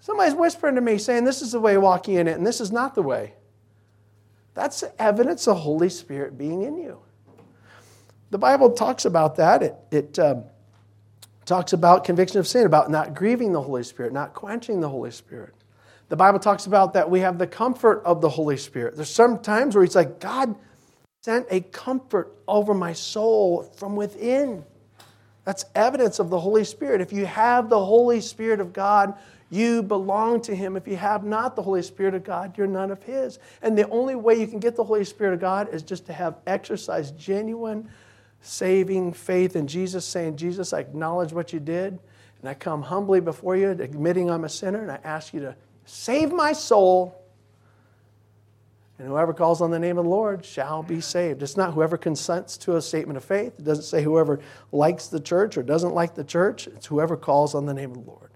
Somebody's 0.00 0.34
whispering 0.34 0.76
to 0.76 0.80
me 0.80 0.96
saying, 0.96 1.24
This 1.24 1.42
is 1.42 1.52
the 1.52 1.60
way 1.60 1.76
walking 1.76 2.14
in 2.14 2.28
it, 2.28 2.38
and 2.38 2.46
this 2.46 2.60
is 2.60 2.72
not 2.72 2.94
the 2.94 3.02
way. 3.02 3.34
That's 4.58 4.82
evidence 4.98 5.46
of 5.46 5.56
Holy 5.56 5.88
Spirit 5.88 6.36
being 6.36 6.62
in 6.62 6.76
you. 6.78 6.98
The 8.30 8.38
Bible 8.38 8.72
talks 8.72 9.04
about 9.04 9.36
that. 9.36 9.62
It, 9.62 9.76
it 9.92 10.18
um, 10.18 10.42
talks 11.44 11.72
about 11.72 12.02
conviction 12.02 12.40
of 12.40 12.48
sin, 12.48 12.66
about 12.66 12.90
not 12.90 13.14
grieving 13.14 13.52
the 13.52 13.62
Holy 13.62 13.84
Spirit, 13.84 14.12
not 14.12 14.34
quenching 14.34 14.80
the 14.80 14.88
Holy 14.88 15.12
Spirit. 15.12 15.54
The 16.08 16.16
Bible 16.16 16.40
talks 16.40 16.66
about 16.66 16.94
that 16.94 17.08
we 17.08 17.20
have 17.20 17.38
the 17.38 17.46
comfort 17.46 18.02
of 18.04 18.20
the 18.20 18.28
Holy 18.28 18.56
Spirit. 18.56 18.96
There's 18.96 19.08
some 19.08 19.38
times 19.38 19.76
where 19.76 19.84
it's 19.84 19.94
like, 19.94 20.18
God 20.18 20.56
sent 21.20 21.46
a 21.52 21.60
comfort 21.60 22.36
over 22.48 22.74
my 22.74 22.94
soul 22.94 23.62
from 23.76 23.94
within. 23.94 24.64
That's 25.44 25.66
evidence 25.76 26.18
of 26.18 26.30
the 26.30 26.40
Holy 26.40 26.64
Spirit. 26.64 27.00
If 27.00 27.12
you 27.12 27.26
have 27.26 27.68
the 27.68 27.84
Holy 27.84 28.20
Spirit 28.20 28.58
of 28.58 28.72
God, 28.72 29.16
you 29.50 29.82
belong 29.82 30.40
to 30.42 30.54
Him. 30.54 30.76
If 30.76 30.86
you 30.86 30.96
have 30.96 31.24
not 31.24 31.56
the 31.56 31.62
Holy 31.62 31.82
Spirit 31.82 32.14
of 32.14 32.24
God, 32.24 32.56
you're 32.58 32.66
none 32.66 32.90
of 32.90 33.02
His. 33.02 33.38
And 33.62 33.76
the 33.76 33.88
only 33.88 34.14
way 34.14 34.34
you 34.34 34.46
can 34.46 34.58
get 34.58 34.76
the 34.76 34.84
Holy 34.84 35.04
Spirit 35.04 35.34
of 35.34 35.40
God 35.40 35.72
is 35.72 35.82
just 35.82 36.06
to 36.06 36.12
have 36.12 36.36
exercised 36.46 37.18
genuine 37.18 37.88
saving 38.40 39.12
faith 39.12 39.56
in 39.56 39.66
Jesus, 39.66 40.04
saying, 40.04 40.36
Jesus, 40.36 40.72
I 40.72 40.80
acknowledge 40.80 41.32
what 41.32 41.52
you 41.52 41.60
did, 41.60 41.98
and 42.40 42.48
I 42.48 42.54
come 42.54 42.82
humbly 42.82 43.20
before 43.20 43.56
you, 43.56 43.70
admitting 43.70 44.30
I'm 44.30 44.44
a 44.44 44.48
sinner, 44.48 44.80
and 44.82 44.90
I 44.90 45.00
ask 45.02 45.34
you 45.34 45.40
to 45.40 45.56
save 45.84 46.32
my 46.32 46.52
soul. 46.52 47.14
And 48.98 49.06
whoever 49.06 49.32
calls 49.32 49.60
on 49.60 49.70
the 49.70 49.78
name 49.78 49.96
of 49.96 50.04
the 50.04 50.10
Lord 50.10 50.44
shall 50.44 50.82
be 50.82 51.00
saved. 51.00 51.42
It's 51.42 51.56
not 51.56 51.72
whoever 51.72 51.96
consents 51.96 52.56
to 52.58 52.76
a 52.76 52.82
statement 52.82 53.16
of 53.16 53.24
faith. 53.24 53.54
It 53.58 53.64
doesn't 53.64 53.84
say 53.84 54.02
whoever 54.02 54.40
likes 54.72 55.06
the 55.06 55.20
church 55.20 55.56
or 55.56 55.62
doesn't 55.62 55.94
like 55.94 56.16
the 56.16 56.24
church. 56.24 56.66
It's 56.66 56.86
whoever 56.86 57.16
calls 57.16 57.54
on 57.54 57.64
the 57.64 57.74
name 57.74 57.90
of 57.90 58.04
the 58.04 58.10
Lord. 58.10 58.27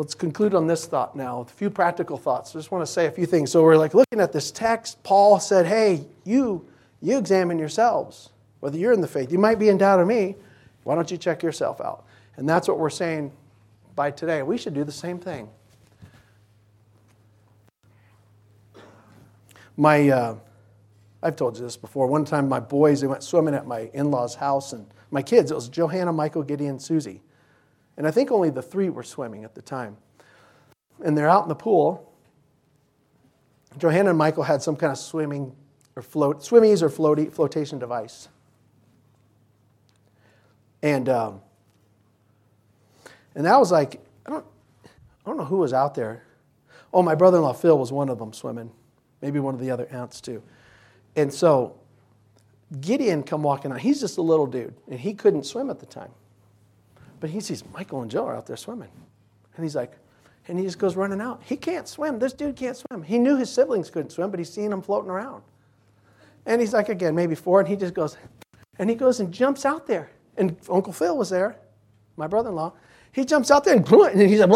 Let's 0.00 0.14
conclude 0.14 0.54
on 0.54 0.66
this 0.66 0.86
thought 0.86 1.14
now 1.14 1.40
with 1.40 1.50
a 1.50 1.52
few 1.52 1.68
practical 1.68 2.16
thoughts. 2.16 2.56
I 2.56 2.58
just 2.58 2.70
want 2.70 2.86
to 2.86 2.90
say 2.90 3.04
a 3.04 3.10
few 3.10 3.26
things. 3.26 3.50
So 3.50 3.62
we're 3.62 3.76
like 3.76 3.92
looking 3.92 4.18
at 4.18 4.32
this 4.32 4.50
text. 4.50 5.02
Paul 5.02 5.38
said, 5.38 5.66
Hey, 5.66 6.06
you, 6.24 6.66
you 7.02 7.18
examine 7.18 7.58
yourselves 7.58 8.30
whether 8.60 8.78
you're 8.78 8.94
in 8.94 9.02
the 9.02 9.06
faith. 9.06 9.30
You 9.30 9.38
might 9.38 9.58
be 9.58 9.68
in 9.68 9.76
doubt 9.76 10.00
of 10.00 10.08
me. 10.08 10.36
Why 10.84 10.94
don't 10.94 11.10
you 11.10 11.18
check 11.18 11.42
yourself 11.42 11.82
out? 11.82 12.06
And 12.38 12.48
that's 12.48 12.66
what 12.66 12.78
we're 12.78 12.88
saying 12.88 13.30
by 13.94 14.10
today. 14.10 14.42
We 14.42 14.56
should 14.56 14.72
do 14.72 14.84
the 14.84 14.90
same 14.90 15.18
thing. 15.18 15.50
My, 19.76 20.08
uh, 20.08 20.36
I've 21.22 21.36
told 21.36 21.58
you 21.58 21.62
this 21.62 21.76
before. 21.76 22.06
One 22.06 22.24
time, 22.24 22.48
my 22.48 22.60
boys 22.60 23.02
they 23.02 23.06
went 23.06 23.22
swimming 23.22 23.52
at 23.52 23.66
my 23.66 23.90
in-laws' 23.92 24.36
house, 24.36 24.72
and 24.72 24.86
my 25.10 25.20
kids. 25.20 25.50
It 25.50 25.54
was 25.56 25.68
Johanna, 25.68 26.10
Michael, 26.14 26.42
Gideon, 26.42 26.78
Susie, 26.78 27.20
and 28.00 28.06
I 28.06 28.10
think 28.10 28.30
only 28.30 28.48
the 28.48 28.62
three 28.62 28.88
were 28.88 29.02
swimming 29.02 29.44
at 29.44 29.54
the 29.54 29.60
time. 29.60 29.98
And 31.04 31.18
they're 31.18 31.28
out 31.28 31.42
in 31.42 31.50
the 31.50 31.54
pool. 31.54 32.10
Johanna 33.76 34.08
and 34.08 34.16
Michael 34.16 34.42
had 34.42 34.62
some 34.62 34.74
kind 34.74 34.90
of 34.90 34.96
swimming 34.96 35.54
or 35.94 36.00
float, 36.00 36.38
swimmies 36.40 36.80
or 36.80 36.88
floaty, 36.88 37.30
flotation 37.30 37.78
device. 37.78 38.30
And 40.82 41.10
um, 41.10 41.42
and 43.34 43.44
that 43.44 43.58
was 43.58 43.70
like 43.70 44.00
I 44.24 44.30
don't 44.30 44.46
I 44.86 45.28
don't 45.28 45.36
know 45.36 45.44
who 45.44 45.58
was 45.58 45.74
out 45.74 45.94
there. 45.94 46.24
Oh, 46.94 47.02
my 47.02 47.14
brother-in-law 47.14 47.52
Phil 47.52 47.78
was 47.78 47.92
one 47.92 48.08
of 48.08 48.18
them 48.18 48.32
swimming. 48.32 48.70
Maybe 49.20 49.40
one 49.40 49.52
of 49.52 49.60
the 49.60 49.70
other 49.70 49.86
aunts 49.90 50.22
too. 50.22 50.42
And 51.16 51.30
so 51.30 51.76
Gideon 52.80 53.24
come 53.24 53.42
walking 53.42 53.70
out. 53.72 53.80
He's 53.80 54.00
just 54.00 54.16
a 54.16 54.22
little 54.22 54.46
dude, 54.46 54.72
and 54.88 54.98
he 54.98 55.12
couldn't 55.12 55.44
swim 55.44 55.68
at 55.68 55.80
the 55.80 55.86
time. 55.86 56.12
But 57.20 57.30
he 57.30 57.40
sees 57.40 57.62
Michael 57.72 58.02
and 58.02 58.10
Joe 58.10 58.26
are 58.26 58.36
out 58.36 58.46
there 58.46 58.56
swimming. 58.56 58.90
And 59.56 59.64
he's 59.64 59.76
like, 59.76 59.92
and 60.48 60.58
he 60.58 60.64
just 60.64 60.78
goes 60.78 60.96
running 60.96 61.20
out. 61.20 61.42
He 61.44 61.56
can't 61.56 61.86
swim. 61.86 62.18
This 62.18 62.32
dude 62.32 62.56
can't 62.56 62.76
swim. 62.76 63.02
He 63.02 63.18
knew 63.18 63.36
his 63.36 63.50
siblings 63.50 63.90
couldn't 63.90 64.10
swim, 64.10 64.30
but 64.30 64.40
he's 64.40 64.52
seen 64.52 64.70
them 64.70 64.82
floating 64.82 65.10
around. 65.10 65.42
And 66.46 66.60
he's 66.60 66.72
like, 66.72 66.88
again, 66.88 67.14
maybe 67.14 67.34
four, 67.34 67.60
and 67.60 67.68
he 67.68 67.76
just 67.76 67.94
goes, 67.94 68.16
and 68.78 68.88
he 68.88 68.96
goes 68.96 69.20
and 69.20 69.32
jumps 69.32 69.64
out 69.64 69.86
there. 69.86 70.10
And 70.36 70.56
Uncle 70.70 70.92
Phil 70.92 71.16
was 71.16 71.30
there, 71.30 71.56
my 72.16 72.26
brother 72.26 72.48
in 72.48 72.56
law. 72.56 72.72
He 73.12 73.24
jumps 73.24 73.50
out 73.50 73.64
there 73.64 73.76
and, 73.76 73.86
and 73.92 74.30
he's 74.30 74.40
like, 74.40 74.48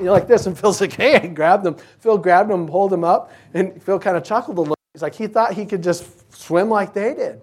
you 0.00 0.06
know, 0.06 0.12
like 0.12 0.28
this. 0.28 0.46
And 0.46 0.58
Phil's 0.58 0.80
like, 0.80 0.92
hey, 0.92 1.16
I 1.16 1.26
grabbed 1.26 1.66
him. 1.66 1.76
Phil 1.98 2.18
grabbed 2.18 2.50
him, 2.50 2.66
pulled 2.66 2.92
him 2.92 3.02
up, 3.02 3.32
and 3.54 3.82
Phil 3.82 3.98
kind 3.98 4.16
of 4.16 4.24
chuckled 4.24 4.58
a 4.58 4.60
little. 4.60 4.76
He's 4.94 5.02
like, 5.02 5.14
he 5.14 5.26
thought 5.26 5.54
he 5.54 5.66
could 5.66 5.82
just 5.82 6.32
swim 6.34 6.68
like 6.68 6.92
they 6.92 7.14
did. 7.14 7.42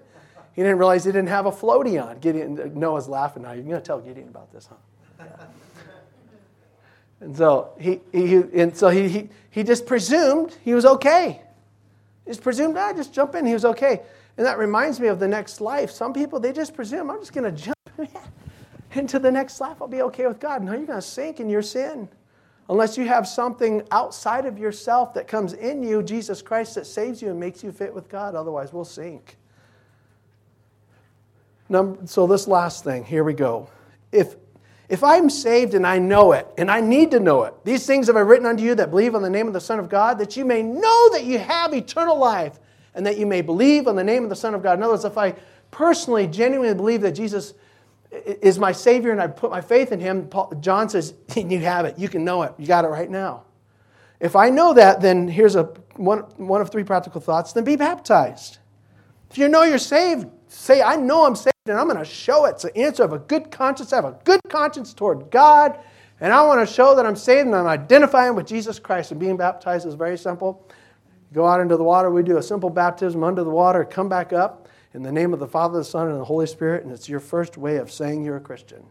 He 0.58 0.64
didn't 0.64 0.80
realize 0.80 1.06
he 1.06 1.12
didn't 1.12 1.30
have 1.30 1.46
a 1.46 1.52
floaty 1.52 2.04
on. 2.04 2.18
Gideon, 2.18 2.72
Noah's 2.74 3.08
laughing 3.08 3.44
now. 3.44 3.52
You're 3.52 3.62
going 3.62 3.76
to 3.76 3.80
tell 3.80 4.00
Gideon 4.00 4.28
about 4.28 4.52
this, 4.52 4.68
huh? 4.68 5.24
and 7.22 7.38
so 7.38 7.70
he, 7.80 8.00
he 8.12 8.38
and 8.38 8.76
so 8.76 8.90
he, 8.90 9.08
he, 9.08 9.30
he 9.52 9.64
just 9.64 9.86
presumed 9.86 10.58
he 10.66 10.74
was 10.74 10.84
okay. 10.84 11.44
He 12.26 12.32
just 12.32 12.42
presumed, 12.42 12.76
I 12.76 12.90
ah, 12.90 12.94
just 12.94 13.14
jump 13.14 13.36
in. 13.36 13.46
He 13.46 13.54
was 13.54 13.66
okay. 13.66 14.02
And 14.36 14.48
that 14.48 14.58
reminds 14.58 15.00
me 15.00 15.10
of 15.10 15.20
the 15.20 15.28
next 15.28 15.62
life. 15.62 15.92
Some 15.92 16.12
people, 16.12 16.40
they 16.40 16.52
just 16.52 16.74
presume, 16.74 17.12
I'm 17.12 17.20
just 17.20 17.34
going 17.34 17.56
to 17.56 17.74
jump 17.98 18.10
into 18.96 19.20
the 19.20 19.32
next 19.32 19.62
life. 19.62 19.78
I'll 19.80 19.88
be 19.88 20.02
okay 20.02 20.26
with 20.26 20.40
God. 20.40 20.64
No, 20.64 20.72
you're 20.72 20.88
going 20.88 21.00
to 21.00 21.08
sink 21.08 21.40
in 21.40 21.50
your 21.50 21.62
sin. 21.62 22.10
Unless 22.68 22.98
you 22.98 23.06
have 23.06 23.28
something 23.28 23.84
outside 23.92 24.48
of 24.48 24.58
yourself 24.58 25.14
that 25.14 25.28
comes 25.28 25.54
in 25.54 25.84
you, 25.84 26.02
Jesus 26.02 26.42
Christ, 26.42 26.74
that 26.74 26.88
saves 26.88 27.22
you 27.22 27.30
and 27.30 27.40
makes 27.40 27.64
you 27.64 27.72
fit 27.72 27.94
with 27.94 28.10
God. 28.10 28.34
Otherwise, 28.34 28.74
we'll 28.74 28.86
sink. 28.86 29.38
Number, 31.70 32.06
so, 32.08 32.28
this 32.28 32.48
last 32.48 32.84
thing, 32.84 33.04
here 33.04 33.24
we 33.24 33.34
go. 33.34 33.70
If, 34.12 34.36
if 34.90 35.04
I'm 35.04 35.30
saved 35.30 35.74
and 35.74 35.86
I 35.86 36.00
know 36.00 36.32
it, 36.32 36.48
and 36.58 36.72
I 36.72 36.80
need 36.80 37.12
to 37.12 37.20
know 37.20 37.44
it, 37.44 37.54
these 37.66 37.86
things 37.86 38.08
have 38.08 38.16
I 38.16 38.22
written 38.22 38.46
unto 38.46 38.64
you 38.64 38.76
that 38.76 38.90
believe 38.90 39.16
on 39.16 39.22
the 39.22 39.30
name 39.30 39.48
of 39.48 39.54
the 39.54 39.62
Son 39.62 39.80
of 39.80 39.90
God, 39.90 40.20
that 40.20 40.38
you 40.38 40.46
may 40.46 40.64
know 40.64 41.10
that 41.12 41.26
you 41.26 41.40
have 41.40 41.74
eternal 41.74 42.18
life 42.18 42.58
and 42.96 43.06
that 43.06 43.18
you 43.18 43.26
may 43.26 43.42
believe 43.42 43.88
on 43.88 43.96
the 43.96 44.04
name 44.04 44.24
of 44.24 44.30
the 44.30 44.36
Son 44.36 44.54
of 44.54 44.64
God. 44.64 44.78
In 44.78 44.84
other 44.84 44.94
words, 44.94 45.06
if 45.06 45.18
I 45.18 45.36
personally, 45.72 46.26
genuinely 46.28 46.74
believe 46.74 47.02
that 47.02 47.12
Jesus 47.12 47.54
is 48.12 48.58
my 48.58 48.72
Savior 48.72 49.12
and 49.12 49.22
I 49.22 49.28
put 49.28 49.52
my 49.52 49.62
faith 49.62 49.92
in 49.92 50.00
Him, 50.00 50.28
Paul, 50.28 50.54
John 50.62 50.88
says, 50.90 51.14
You 51.36 51.60
have 51.60 51.86
it. 51.86 52.00
You 52.00 52.08
can 52.08 52.24
know 52.24 52.44
it. 52.44 52.54
You 52.58 52.66
got 52.66 52.86
it 52.86 52.90
right 52.90 53.10
now. 53.10 53.44
If 54.20 54.36
I 54.36 54.50
know 54.50 54.74
that, 54.74 55.02
then 55.02 55.28
here's 55.28 55.56
a, 55.56 55.64
one, 55.96 56.20
one 56.38 56.62
of 56.62 56.72
three 56.72 56.84
practical 56.84 57.22
thoughts 57.22 57.54
then 57.54 57.64
be 57.64 57.76
baptized. 57.76 58.58
If 59.30 59.38
you 59.38 59.48
know 59.48 59.64
you're 59.64 59.78
saved, 59.78 60.28
say, 60.48 60.82
I 60.82 60.96
know 60.96 61.26
I'm 61.26 61.36
saved 61.36 61.54
and 61.70 61.80
I'm 61.80 61.88
going 61.88 61.98
to 61.98 62.06
show 62.06 62.46
it. 62.46 62.52
It's 62.52 62.64
an 62.66 62.72
answer 62.76 63.04
of 63.04 63.14
a 63.14 63.20
good 63.20 63.52
conscience. 63.52 63.94
I 63.94 63.98
have 63.98 64.06
a 64.06 64.20
good 64.24 64.42
conscience 64.50 64.94
toward 64.94 65.30
God, 65.32 65.80
and 66.20 66.34
I 66.34 66.44
want 66.44 66.68
to 66.68 66.74
show 66.74 66.96
that 66.96 67.06
I'm 67.06 67.16
saved 67.16 67.48
and 67.48 67.56
I'm 67.56 67.68
identifying 67.68 68.36
with 68.36 68.48
Jesus 68.48 68.80
Christ. 68.80 69.12
And 69.12 69.20
being 69.20 69.38
baptized 69.38 69.86
is 69.86 69.94
very 69.94 70.18
simple 70.18 70.66
go 71.34 71.46
out 71.46 71.60
into 71.60 71.78
the 71.78 71.84
water. 71.84 72.10
We 72.10 72.24
do 72.24 72.38
a 72.38 72.44
simple 72.44 72.70
baptism 72.70 73.24
under 73.24 73.44
the 73.44 73.50
water, 73.50 73.84
come 73.84 74.10
back 74.10 74.34
up 74.34 74.68
in 74.94 75.04
the 75.04 75.12
name 75.12 75.34
of 75.34 75.40
the 75.40 75.48
Father, 75.48 75.80
the 75.80 75.84
Son, 75.84 76.10
and 76.10 76.20
the 76.20 76.26
Holy 76.26 76.48
Spirit, 76.48 76.84
and 76.84 76.92
it's 76.92 77.10
your 77.10 77.20
first 77.20 77.58
way 77.58 77.78
of 77.78 77.92
saying 77.92 78.24
you're 78.24 78.38
a 78.38 78.42
Christian. 78.42 78.84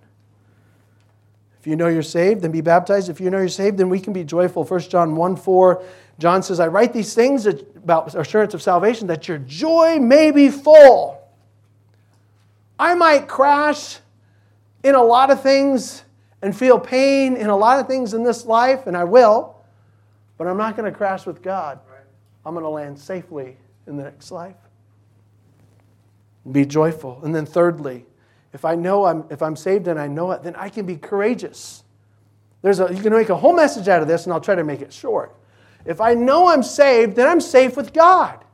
If 1.59 1.67
you 1.67 1.77
know 1.77 1.89
you're 1.89 2.03
saved, 2.03 2.43
then 2.43 2.53
be 2.53 2.61
baptized. 2.61 3.09
If 3.09 3.21
you 3.21 3.31
know 3.31 3.39
you're 3.39 3.49
saved, 3.49 3.79
then 3.79 3.89
we 3.89 3.99
can 3.99 4.13
be 4.13 4.23
joyful. 4.23 4.65
1 4.65 4.81
John 4.83 5.17
1 5.17 5.37
4, 5.37 5.83
John 6.19 6.43
says, 6.43 6.61
I 6.61 6.69
write 6.69 6.93
these 6.93 7.15
things 7.15 7.47
about 7.47 8.15
assurance 8.15 8.55
of 8.55 8.63
salvation 8.63 9.09
that 9.09 9.27
your 9.27 9.39
joy 9.39 9.99
may 9.99 10.31
be 10.31 10.49
full. 10.49 11.16
I 12.79 12.95
might 12.95 13.29
crash 13.29 13.99
in 14.83 14.95
a 14.95 15.03
lot 15.03 15.31
of 15.31 15.43
things 15.43 16.03
and 16.43 16.57
feel 16.57 16.79
pain 16.79 17.37
in 17.37 17.49
a 17.49 17.57
lot 17.57 17.81
of 17.81 17.87
things 17.87 18.15
in 18.15 18.23
this 18.23 18.45
life, 18.45 18.87
and 18.87 18.97
I 18.97 19.05
will, 19.05 19.57
but 20.39 20.47
I'm 20.47 20.57
not 20.57 20.77
going 20.77 20.91
to 20.91 20.97
crash 20.97 21.27
with 21.27 21.43
God. 21.43 21.81
I'm 22.45 22.55
going 22.55 22.65
to 22.65 22.71
land 22.71 22.99
safely 22.99 23.57
in 23.87 23.97
the 23.97 24.05
next 24.05 24.31
life. 24.31 24.57
Be 26.51 26.65
joyful. 26.65 27.21
And 27.25 27.35
then, 27.35 27.47
thirdly, 27.47 28.07
if 28.53 28.65
I 28.65 28.77
know 28.77 29.05
I'm, 29.05 29.25
if 29.31 29.43
I'm 29.43 29.57
saved 29.57 29.89
and 29.89 29.99
I 29.99 30.07
know 30.07 30.31
it, 30.31 30.43
then 30.45 30.55
I 30.55 30.69
can 30.69 30.87
be 30.87 30.97
courageous. 30.97 31.83
There's 32.63 32.79
a, 32.79 32.95
you 32.95 33.03
can 33.03 33.13
make 33.13 33.29
a 33.31 33.37
whole 33.37 33.55
message 33.55 33.89
out 33.89 34.01
of 34.01 34.09
this, 34.09 34.25
and 34.25 34.33
I'll 34.33 34.41
try 34.41 34.55
to 34.55 34.63
make 34.63 34.81
it 34.81 34.93
short. 34.93 35.35
If 35.85 36.01
I 36.01 36.15
know 36.15 36.49
I'm 36.49 36.63
saved, 36.63 37.17
then 37.17 37.27
I'm 37.27 37.41
safe 37.41 37.77
with 37.77 37.93
God. 37.93 38.45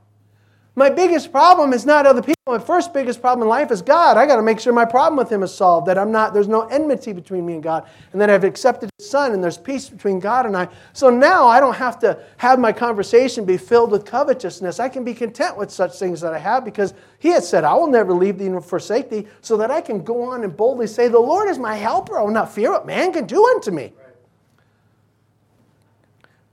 My 0.75 0.89
biggest 0.89 1.31
problem 1.31 1.75
is 1.75 1.85
not 1.85 2.07
other 2.07 2.23
people. 2.23 2.35
My 2.47 2.59
first 2.59 2.95
biggest 2.95 3.21
problem 3.21 3.43
in 3.43 3.49
life 3.49 3.71
is 3.71 3.83
God. 3.83 4.17
I 4.17 4.25
got 4.25 4.37
to 4.37 4.43
make 4.43 4.59
sure 4.59 4.73
my 4.73 4.87
problem 4.87 5.19
with 5.19 5.31
Him 5.31 5.43
is 5.43 5.55
solved, 5.55 5.87
that 5.87 5.99
I'm 5.99 6.11
not, 6.11 6.33
there's 6.33 6.49
no 6.49 6.63
enmity 6.63 7.13
between 7.13 7.45
me 7.45 7.55
and 7.55 7.63
God, 7.63 7.87
and 8.13 8.21
that 8.21 8.31
I've 8.31 8.43
accepted 8.43 8.91
His 8.99 9.09
Son, 9.09 9.33
and 9.33 9.45
there's 9.45 9.59
peace 9.59 9.91
between 9.91 10.19
God 10.19 10.47
and 10.47 10.57
I. 10.57 10.69
So 10.95 11.11
now 11.11 11.47
I 11.47 11.61
don't 11.61 11.77
have 11.77 11.99
to 12.01 12.19
have 12.39 12.59
my 12.59 12.73
conversation 12.73 13.45
be 13.45 13.59
filled 13.59 13.91
with 13.91 14.07
covetousness. 14.07 14.81
I 14.81 14.89
can 14.89 15.05
be 15.05 15.13
content 15.13 15.59
with 15.59 15.71
such 15.71 15.99
things 15.99 16.23
that 16.23 16.33
I 16.33 16.39
have 16.39 16.65
because 16.65 16.95
He 17.19 17.29
has 17.29 17.47
said, 17.47 17.65
I 17.65 17.75
will 17.75 17.87
never 17.87 18.15
leave 18.15 18.39
thee 18.39 18.49
nor 18.49 18.63
forsake 18.63 19.11
thee, 19.11 19.27
so 19.43 19.59
that 19.59 19.71
I 19.71 19.83
can 19.83 20.03
go 20.03 20.23
on 20.23 20.43
and 20.43 20.57
boldly 20.57 20.87
say, 20.87 21.07
The 21.07 21.19
Lord 21.19 21.51
is 21.51 21.59
my 21.59 21.75
helper. 21.75 22.19
I 22.19 22.23
will 22.23 22.31
not 22.31 22.53
fear 22.53 22.73
what 22.73 22.87
man 22.87 23.13
can 23.13 23.27
do 23.27 23.47
unto 23.47 23.71
me. 23.71 23.93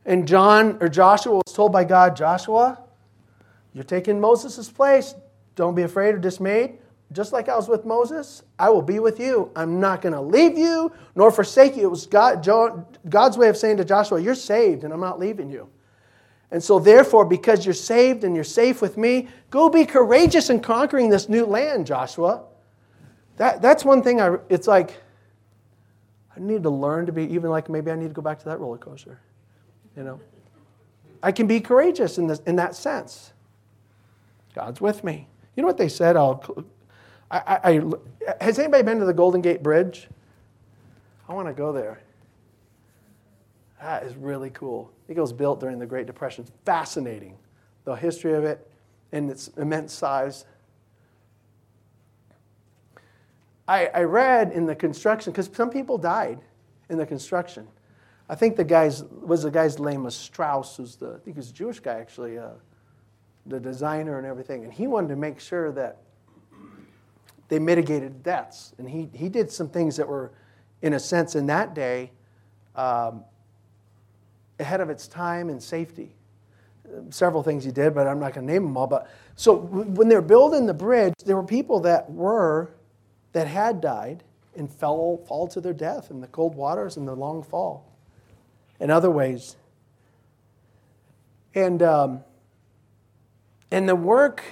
And 0.05 0.28
John 0.28 0.78
or 0.82 0.89
Joshua 0.89 1.36
was 1.36 1.53
told 1.53 1.72
by 1.72 1.86
God, 1.86 2.17
Joshua, 2.17 2.80
you're 3.74 3.84
taking 3.84 4.20
Moses' 4.20 4.70
place. 4.70 5.15
Don't 5.55 5.76
be 5.76 5.84
afraid 5.84 6.15
or 6.15 6.20
dismayed. 6.20 6.80
just 7.11 7.34
like 7.34 7.49
I 7.49 7.55
was 7.55 7.67
with 7.67 7.86
Moses, 7.86 8.43
I 8.57 8.70
will 8.70 8.82
be 8.82 8.99
with 8.99 9.20
you. 9.20 9.51
I'm 9.55 9.80
not 9.80 10.01
going 10.01 10.13
to 10.13 10.22
leave 10.22 10.57
you 10.57 10.91
nor 11.15 11.32
forsake 11.32 11.76
you. 11.76 11.84
It 11.84 11.91
was 11.91 12.05
God, 12.05 12.45
God's 13.09 13.38
way 13.38 13.49
of 13.49 13.57
saying 13.57 13.78
to 13.78 13.86
Joshua, 13.86 14.22
You're 14.22 14.36
saved, 14.36 14.84
and 14.84 14.93
I'm 14.93 14.99
not 14.99 15.20
leaving 15.20 15.49
you. 15.49 15.70
And 16.51 16.63
so, 16.63 16.80
therefore, 16.80 17.26
because 17.26 17.65
you're 17.65 17.76
saved 17.76 18.24
and 18.24 18.34
you're 18.34 18.43
safe 18.43 18.82
with 18.82 18.97
me, 18.97 19.28
go 19.51 19.70
be 19.70 19.86
courageous 19.86 20.49
in 20.49 20.59
conquering 20.59 21.09
this 21.09 21.30
new 21.30 21.45
land, 21.45 21.86
Joshua. 21.86 22.43
That, 23.38 23.61
that's 23.61 23.86
one 23.86 24.01
thing 24.01 24.20
I, 24.20 24.38
it's 24.49 24.67
like, 24.67 24.99
I 26.36 26.39
need 26.39 26.63
to 26.63 26.70
learn 26.70 27.05
to 27.05 27.11
be, 27.11 27.24
even 27.34 27.49
like 27.51 27.70
maybe 27.70 27.91
I 27.91 27.95
need 27.95 28.07
to 28.07 28.13
go 28.13 28.22
back 28.22 28.39
to 28.39 28.45
that 28.45 28.59
roller 28.59 28.78
coaster. 28.78 29.20
You 29.95 30.03
know? 30.03 30.20
I 31.22 31.32
can 31.32 31.47
be 31.47 31.59
courageous 31.59 32.17
in, 32.17 32.28
this, 32.28 32.39
in 32.45 32.55
that 32.55 32.76
sense. 32.76 33.34
God's 34.60 34.82
with 34.82 35.05
me. 35.05 35.26
You 35.55 35.64
know 35.64 35.68
what 35.68 35.78
they 35.78 35.88
said? 35.88 36.18
I'll, 36.18 36.43
I, 37.32 37.60
I, 37.64 38.43
has 38.43 38.60
anybody 38.60 38.84
been 38.84 38.99
to 38.99 39.05
the 39.05 39.14
Golden 39.14 39.39
Gate 39.39 39.64
Bridge? 39.64 40.10
I 41.30 41.34
want 41.34 41.47
to 41.47 41.53
go 41.53 41.72
there. 41.72 42.01
That 43.82 44.03
is 44.03 44.16
really 44.18 44.49
cool. 44.49 44.91
It 45.07 45.16
was 45.16 45.32
built 45.32 45.62
during 45.62 45.80
the 45.80 45.86
Great 45.86 46.07
Depression. 46.07 46.45
Fascinating, 46.66 47.38
the 47.86 47.95
history 47.95 48.34
of 48.34 48.43
it 48.43 48.70
and 49.14 49.30
its 49.32 49.47
immense 49.55 49.93
size. 49.93 50.43
I, 53.66 53.86
I 53.88 54.01
read 54.01 54.51
in 54.51 54.66
the 54.66 54.76
construction, 54.76 55.32
because 55.32 55.49
some 55.53 55.70
people 55.70 55.97
died 55.97 56.39
in 56.89 56.97
the 56.97 57.05
construction. 57.05 57.66
I 58.28 58.36
think 58.36 58.57
the 58.57 58.66
guy's 58.66 59.03
was 59.03 59.43
the 59.43 59.51
guy's 59.51 59.80
name 59.80 60.03
was 60.03 60.16
Strauss, 60.16 60.76
who's 60.76 60.97
the 60.97 61.14
I 61.14 61.20
think 61.20 61.38
he's 61.38 61.49
a 61.49 61.53
Jewish 61.53 61.80
guy 61.80 61.99
actually, 61.99 62.38
uh, 62.38 62.49
the 63.46 63.60
designer 63.60 64.18
and 64.18 64.28
everything, 64.28 64.64
and 64.64 64.74
he 64.74 64.88
wanted 64.88 65.10
to 65.10 65.16
make 65.16 65.40
sure 65.40 65.72
that 65.72 65.98
they 67.48 67.60
mitigated 67.60 68.22
deaths, 68.22 68.74
and 68.78 68.90
he 68.90 69.10
he 69.14 69.30
did 69.30 69.52
some 69.52 69.70
things 69.70 69.98
that 69.98 70.08
were, 70.08 70.32
in 70.82 70.94
a 70.94 71.00
sense, 71.00 71.36
in 71.36 71.48
that 71.48 71.74
day, 71.74 72.12
um, 72.76 73.24
ahead 74.60 74.82
of 74.82 74.90
its 74.90 75.08
time 75.08 75.50
and 75.50 75.62
safety. 75.62 76.16
Several 77.12 77.44
things 77.44 77.64
he 77.64 77.72
did, 77.72 77.94
but 77.94 78.08
I'm 78.08 78.20
not 78.20 78.34
going 78.34 78.48
to 78.48 78.54
name 78.54 78.64
them 78.64 78.76
all. 78.76 78.88
But 78.88 79.10
so 79.36 79.56
when 79.56 80.10
they're 80.10 80.22
building 80.22 80.66
the 80.66 80.74
bridge, 80.74 81.14
there 81.24 81.36
were 81.36 81.44
people 81.44 81.80
that 81.82 82.12
were 82.12 82.72
that 83.32 83.48
had 83.48 83.80
died 83.80 84.24
and 84.56 84.72
fell 84.72 85.18
fall 85.28 85.48
to 85.48 85.62
their 85.62 85.74
death 85.74 86.10
in 86.10 86.20
the 86.20 86.28
cold 86.28 86.56
waters 86.56 86.98
and 86.98 87.08
the 87.08 87.16
long 87.16 87.44
fall 87.44 87.86
in 88.80 88.90
other 88.90 89.12
ways. 89.12 89.56
And, 91.54 91.82
um, 91.82 92.24
and 93.72 93.88
the 93.88 93.95
work, 93.95 94.43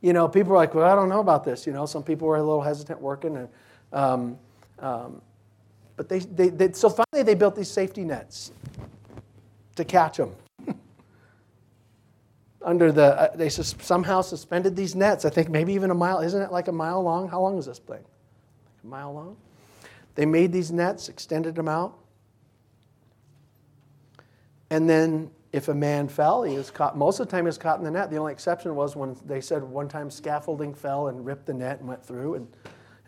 you 0.00 0.12
know, 0.12 0.28
people 0.28 0.52
are 0.52 0.56
like, 0.56 0.74
well, 0.74 0.90
I 0.90 0.94
don't 0.94 1.08
know 1.08 1.20
about 1.20 1.44
this. 1.44 1.66
You 1.66 1.72
know, 1.72 1.86
some 1.86 2.02
people 2.02 2.28
were 2.28 2.36
a 2.36 2.42
little 2.42 2.62
hesitant 2.62 3.00
working. 3.00 3.36
And, 3.36 3.48
um, 3.92 4.38
um, 4.78 5.22
but 5.96 6.08
they, 6.08 6.20
they, 6.20 6.48
they, 6.48 6.72
so 6.72 6.88
finally 6.90 7.22
they 7.22 7.34
built 7.34 7.56
these 7.56 7.70
safety 7.70 8.04
nets 8.04 8.52
to 9.76 9.84
catch 9.84 10.16
them. 10.16 10.34
Under 12.62 12.92
the, 12.92 13.18
uh, 13.18 13.36
they 13.36 13.48
sus- 13.48 13.74
somehow 13.80 14.20
suspended 14.20 14.76
these 14.76 14.94
nets. 14.94 15.24
I 15.24 15.30
think 15.30 15.48
maybe 15.48 15.72
even 15.72 15.90
a 15.90 15.94
mile. 15.94 16.20
Isn't 16.20 16.42
it 16.42 16.52
like 16.52 16.68
a 16.68 16.72
mile 16.72 17.02
long? 17.02 17.28
How 17.28 17.40
long 17.40 17.58
is 17.58 17.66
this 17.66 17.78
thing? 17.78 17.96
Like 17.96 18.04
a 18.84 18.86
mile 18.86 19.12
long? 19.12 19.36
They 20.14 20.26
made 20.26 20.52
these 20.52 20.70
nets, 20.70 21.08
extended 21.08 21.54
them 21.54 21.68
out. 21.68 21.96
And 24.70 24.88
then 24.88 25.30
if 25.52 25.68
a 25.68 25.74
man 25.74 26.08
fell, 26.08 26.42
he 26.44 26.56
was 26.56 26.70
caught. 26.70 26.96
Most 26.96 27.18
of 27.18 27.26
the 27.26 27.30
time, 27.30 27.44
he 27.44 27.48
was 27.48 27.58
caught 27.58 27.78
in 27.78 27.84
the 27.84 27.90
net. 27.90 28.10
The 28.10 28.18
only 28.18 28.32
exception 28.32 28.74
was 28.76 28.94
when 28.94 29.16
they 29.26 29.40
said 29.40 29.62
one 29.62 29.88
time 29.88 30.10
scaffolding 30.10 30.74
fell 30.74 31.08
and 31.08 31.26
ripped 31.26 31.46
the 31.46 31.54
net 31.54 31.80
and 31.80 31.88
went 31.88 32.04
through. 32.04 32.34
And 32.34 32.48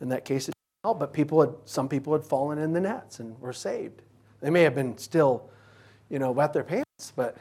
in 0.00 0.08
that 0.08 0.24
case, 0.24 0.48
it 0.48 0.54
fell. 0.82 0.94
But 0.94 1.12
people 1.12 1.40
had, 1.40 1.54
some 1.64 1.88
people 1.88 2.12
had 2.12 2.24
fallen 2.24 2.58
in 2.58 2.72
the 2.72 2.80
nets 2.80 3.20
and 3.20 3.38
were 3.40 3.52
saved. 3.52 4.02
They 4.40 4.50
may 4.50 4.62
have 4.62 4.74
been 4.74 4.98
still, 4.98 5.50
you 6.08 6.18
know, 6.18 6.32
wet 6.32 6.52
their 6.52 6.64
pants, 6.64 7.12
but, 7.14 7.36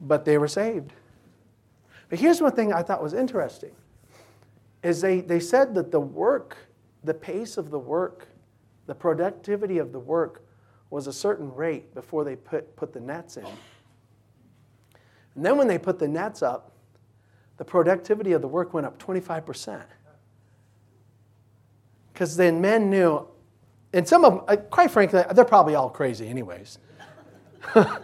but 0.00 0.24
they 0.24 0.36
were 0.36 0.48
saved. 0.48 0.92
But 2.08 2.18
here's 2.18 2.40
one 2.40 2.52
thing 2.52 2.72
I 2.72 2.82
thought 2.82 3.02
was 3.02 3.14
interesting 3.14 3.72
is 4.82 5.00
they, 5.00 5.20
they 5.20 5.40
said 5.40 5.74
that 5.74 5.90
the 5.92 6.00
work, 6.00 6.56
the 7.04 7.14
pace 7.14 7.56
of 7.56 7.70
the 7.70 7.78
work, 7.78 8.28
the 8.86 8.94
productivity 8.94 9.78
of 9.78 9.92
the 9.92 9.98
work 9.98 10.43
was 10.90 11.06
a 11.06 11.12
certain 11.12 11.52
rate 11.54 11.94
before 11.94 12.24
they 12.24 12.36
put, 12.36 12.76
put 12.76 12.92
the 12.92 13.00
nets 13.00 13.36
in. 13.36 13.46
And 15.34 15.44
then 15.44 15.56
when 15.56 15.66
they 15.66 15.78
put 15.78 15.98
the 15.98 16.08
nets 16.08 16.42
up, 16.42 16.72
the 17.56 17.64
productivity 17.64 18.32
of 18.32 18.42
the 18.42 18.48
work 18.48 18.74
went 18.74 18.86
up 18.86 18.98
25%. 18.98 19.82
Because 22.12 22.36
then 22.36 22.60
men 22.60 22.90
knew, 22.90 23.26
and 23.92 24.06
some 24.06 24.24
of 24.24 24.34
them, 24.34 24.44
uh, 24.46 24.56
quite 24.56 24.90
frankly, 24.90 25.22
they're 25.34 25.44
probably 25.44 25.74
all 25.74 25.90
crazy, 25.90 26.28
anyways. 26.28 26.78
I 27.74 27.98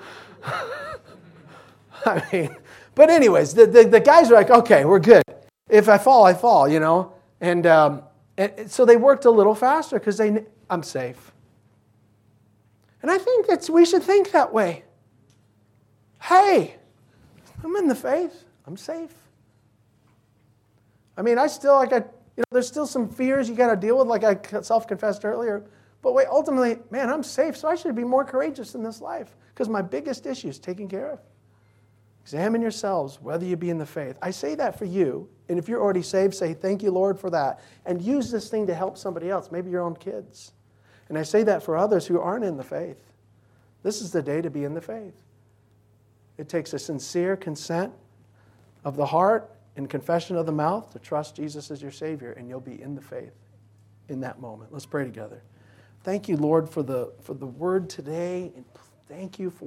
mean, 2.32 2.56
but 2.94 3.10
anyways, 3.10 3.54
the, 3.54 3.66
the, 3.66 3.84
the, 3.84 4.00
guys 4.00 4.30
are 4.30 4.34
like, 4.34 4.50
okay, 4.50 4.84
we're 4.84 4.98
good. 4.98 5.22
If 5.68 5.88
I 5.88 5.98
fall, 5.98 6.24
I 6.24 6.34
fall, 6.34 6.68
you 6.68 6.80
know? 6.80 7.12
And, 7.40 7.66
um, 7.66 8.02
and 8.36 8.70
so 8.70 8.84
they 8.84 8.96
worked 8.96 9.24
a 9.26 9.30
little 9.30 9.54
faster 9.54 9.98
because 9.98 10.16
they, 10.16 10.44
I'm 10.68 10.82
safe. 10.82 11.32
And 13.02 13.10
I 13.10 13.18
think 13.18 13.46
that 13.46 13.68
we 13.70 13.84
should 13.84 14.02
think 14.02 14.32
that 14.32 14.52
way. 14.52 14.84
Hey, 16.20 16.76
I'm 17.64 17.74
in 17.76 17.88
the 17.88 17.94
faith. 17.94 18.44
I'm 18.66 18.76
safe. 18.76 19.14
I 21.16 21.22
mean, 21.22 21.38
I 21.38 21.46
still 21.46 21.74
like 21.74 21.92
I, 21.92 21.96
you 21.96 22.38
know, 22.38 22.44
there's 22.52 22.68
still 22.68 22.86
some 22.86 23.08
fears 23.08 23.48
you 23.48 23.54
got 23.54 23.70
to 23.70 23.76
deal 23.76 23.98
with, 23.98 24.06
like 24.06 24.24
I 24.24 24.60
self-confessed 24.62 25.24
earlier. 25.24 25.64
But 26.02 26.14
wait, 26.14 26.28
ultimately, 26.30 26.78
man, 26.90 27.10
I'm 27.10 27.22
safe, 27.22 27.56
so 27.56 27.68
I 27.68 27.74
should 27.74 27.94
be 27.94 28.04
more 28.04 28.24
courageous 28.24 28.74
in 28.74 28.82
this 28.82 29.00
life 29.00 29.36
because 29.48 29.68
my 29.68 29.82
biggest 29.82 30.24
issue 30.24 30.48
is 30.48 30.58
taken 30.58 30.88
care 30.88 31.10
of. 31.10 31.20
Examine 32.22 32.62
yourselves 32.62 33.20
whether 33.20 33.44
you 33.44 33.56
be 33.56 33.70
in 33.70 33.78
the 33.78 33.86
faith. 33.86 34.16
I 34.22 34.30
say 34.30 34.54
that 34.54 34.78
for 34.78 34.84
you, 34.84 35.28
and 35.48 35.58
if 35.58 35.68
you're 35.68 35.82
already 35.82 36.02
saved, 36.02 36.34
say 36.34 36.54
thank 36.54 36.82
you, 36.82 36.90
Lord, 36.90 37.18
for 37.18 37.28
that, 37.30 37.60
and 37.84 38.00
use 38.00 38.30
this 38.30 38.48
thing 38.48 38.66
to 38.68 38.74
help 38.74 38.96
somebody 38.96 39.28
else, 39.28 39.50
maybe 39.50 39.70
your 39.70 39.82
own 39.82 39.96
kids. 39.96 40.52
And 41.10 41.18
I 41.18 41.24
say 41.24 41.42
that 41.42 41.64
for 41.64 41.76
others 41.76 42.06
who 42.06 42.20
aren't 42.20 42.44
in 42.44 42.56
the 42.56 42.64
faith. 42.64 43.02
This 43.82 44.00
is 44.00 44.12
the 44.12 44.22
day 44.22 44.40
to 44.40 44.48
be 44.48 44.62
in 44.62 44.74
the 44.74 44.80
faith. 44.80 45.20
It 46.38 46.48
takes 46.48 46.72
a 46.72 46.78
sincere 46.78 47.36
consent 47.36 47.92
of 48.84 48.94
the 48.94 49.06
heart 49.06 49.50
and 49.76 49.90
confession 49.90 50.36
of 50.36 50.46
the 50.46 50.52
mouth 50.52 50.92
to 50.92 51.00
trust 51.00 51.34
Jesus 51.34 51.70
as 51.72 51.82
your 51.82 51.90
Savior, 51.90 52.30
and 52.32 52.48
you'll 52.48 52.60
be 52.60 52.80
in 52.80 52.94
the 52.94 53.00
faith 53.02 53.34
in 54.08 54.20
that 54.20 54.40
moment. 54.40 54.72
Let's 54.72 54.86
pray 54.86 55.04
together. 55.04 55.42
Thank 56.04 56.28
you, 56.28 56.36
Lord, 56.36 56.70
for 56.70 56.84
the, 56.84 57.12
for 57.22 57.34
the 57.34 57.46
word 57.46 57.90
today, 57.90 58.52
and 58.54 58.64
thank 59.08 59.40
you 59.40 59.50
for 59.50 59.58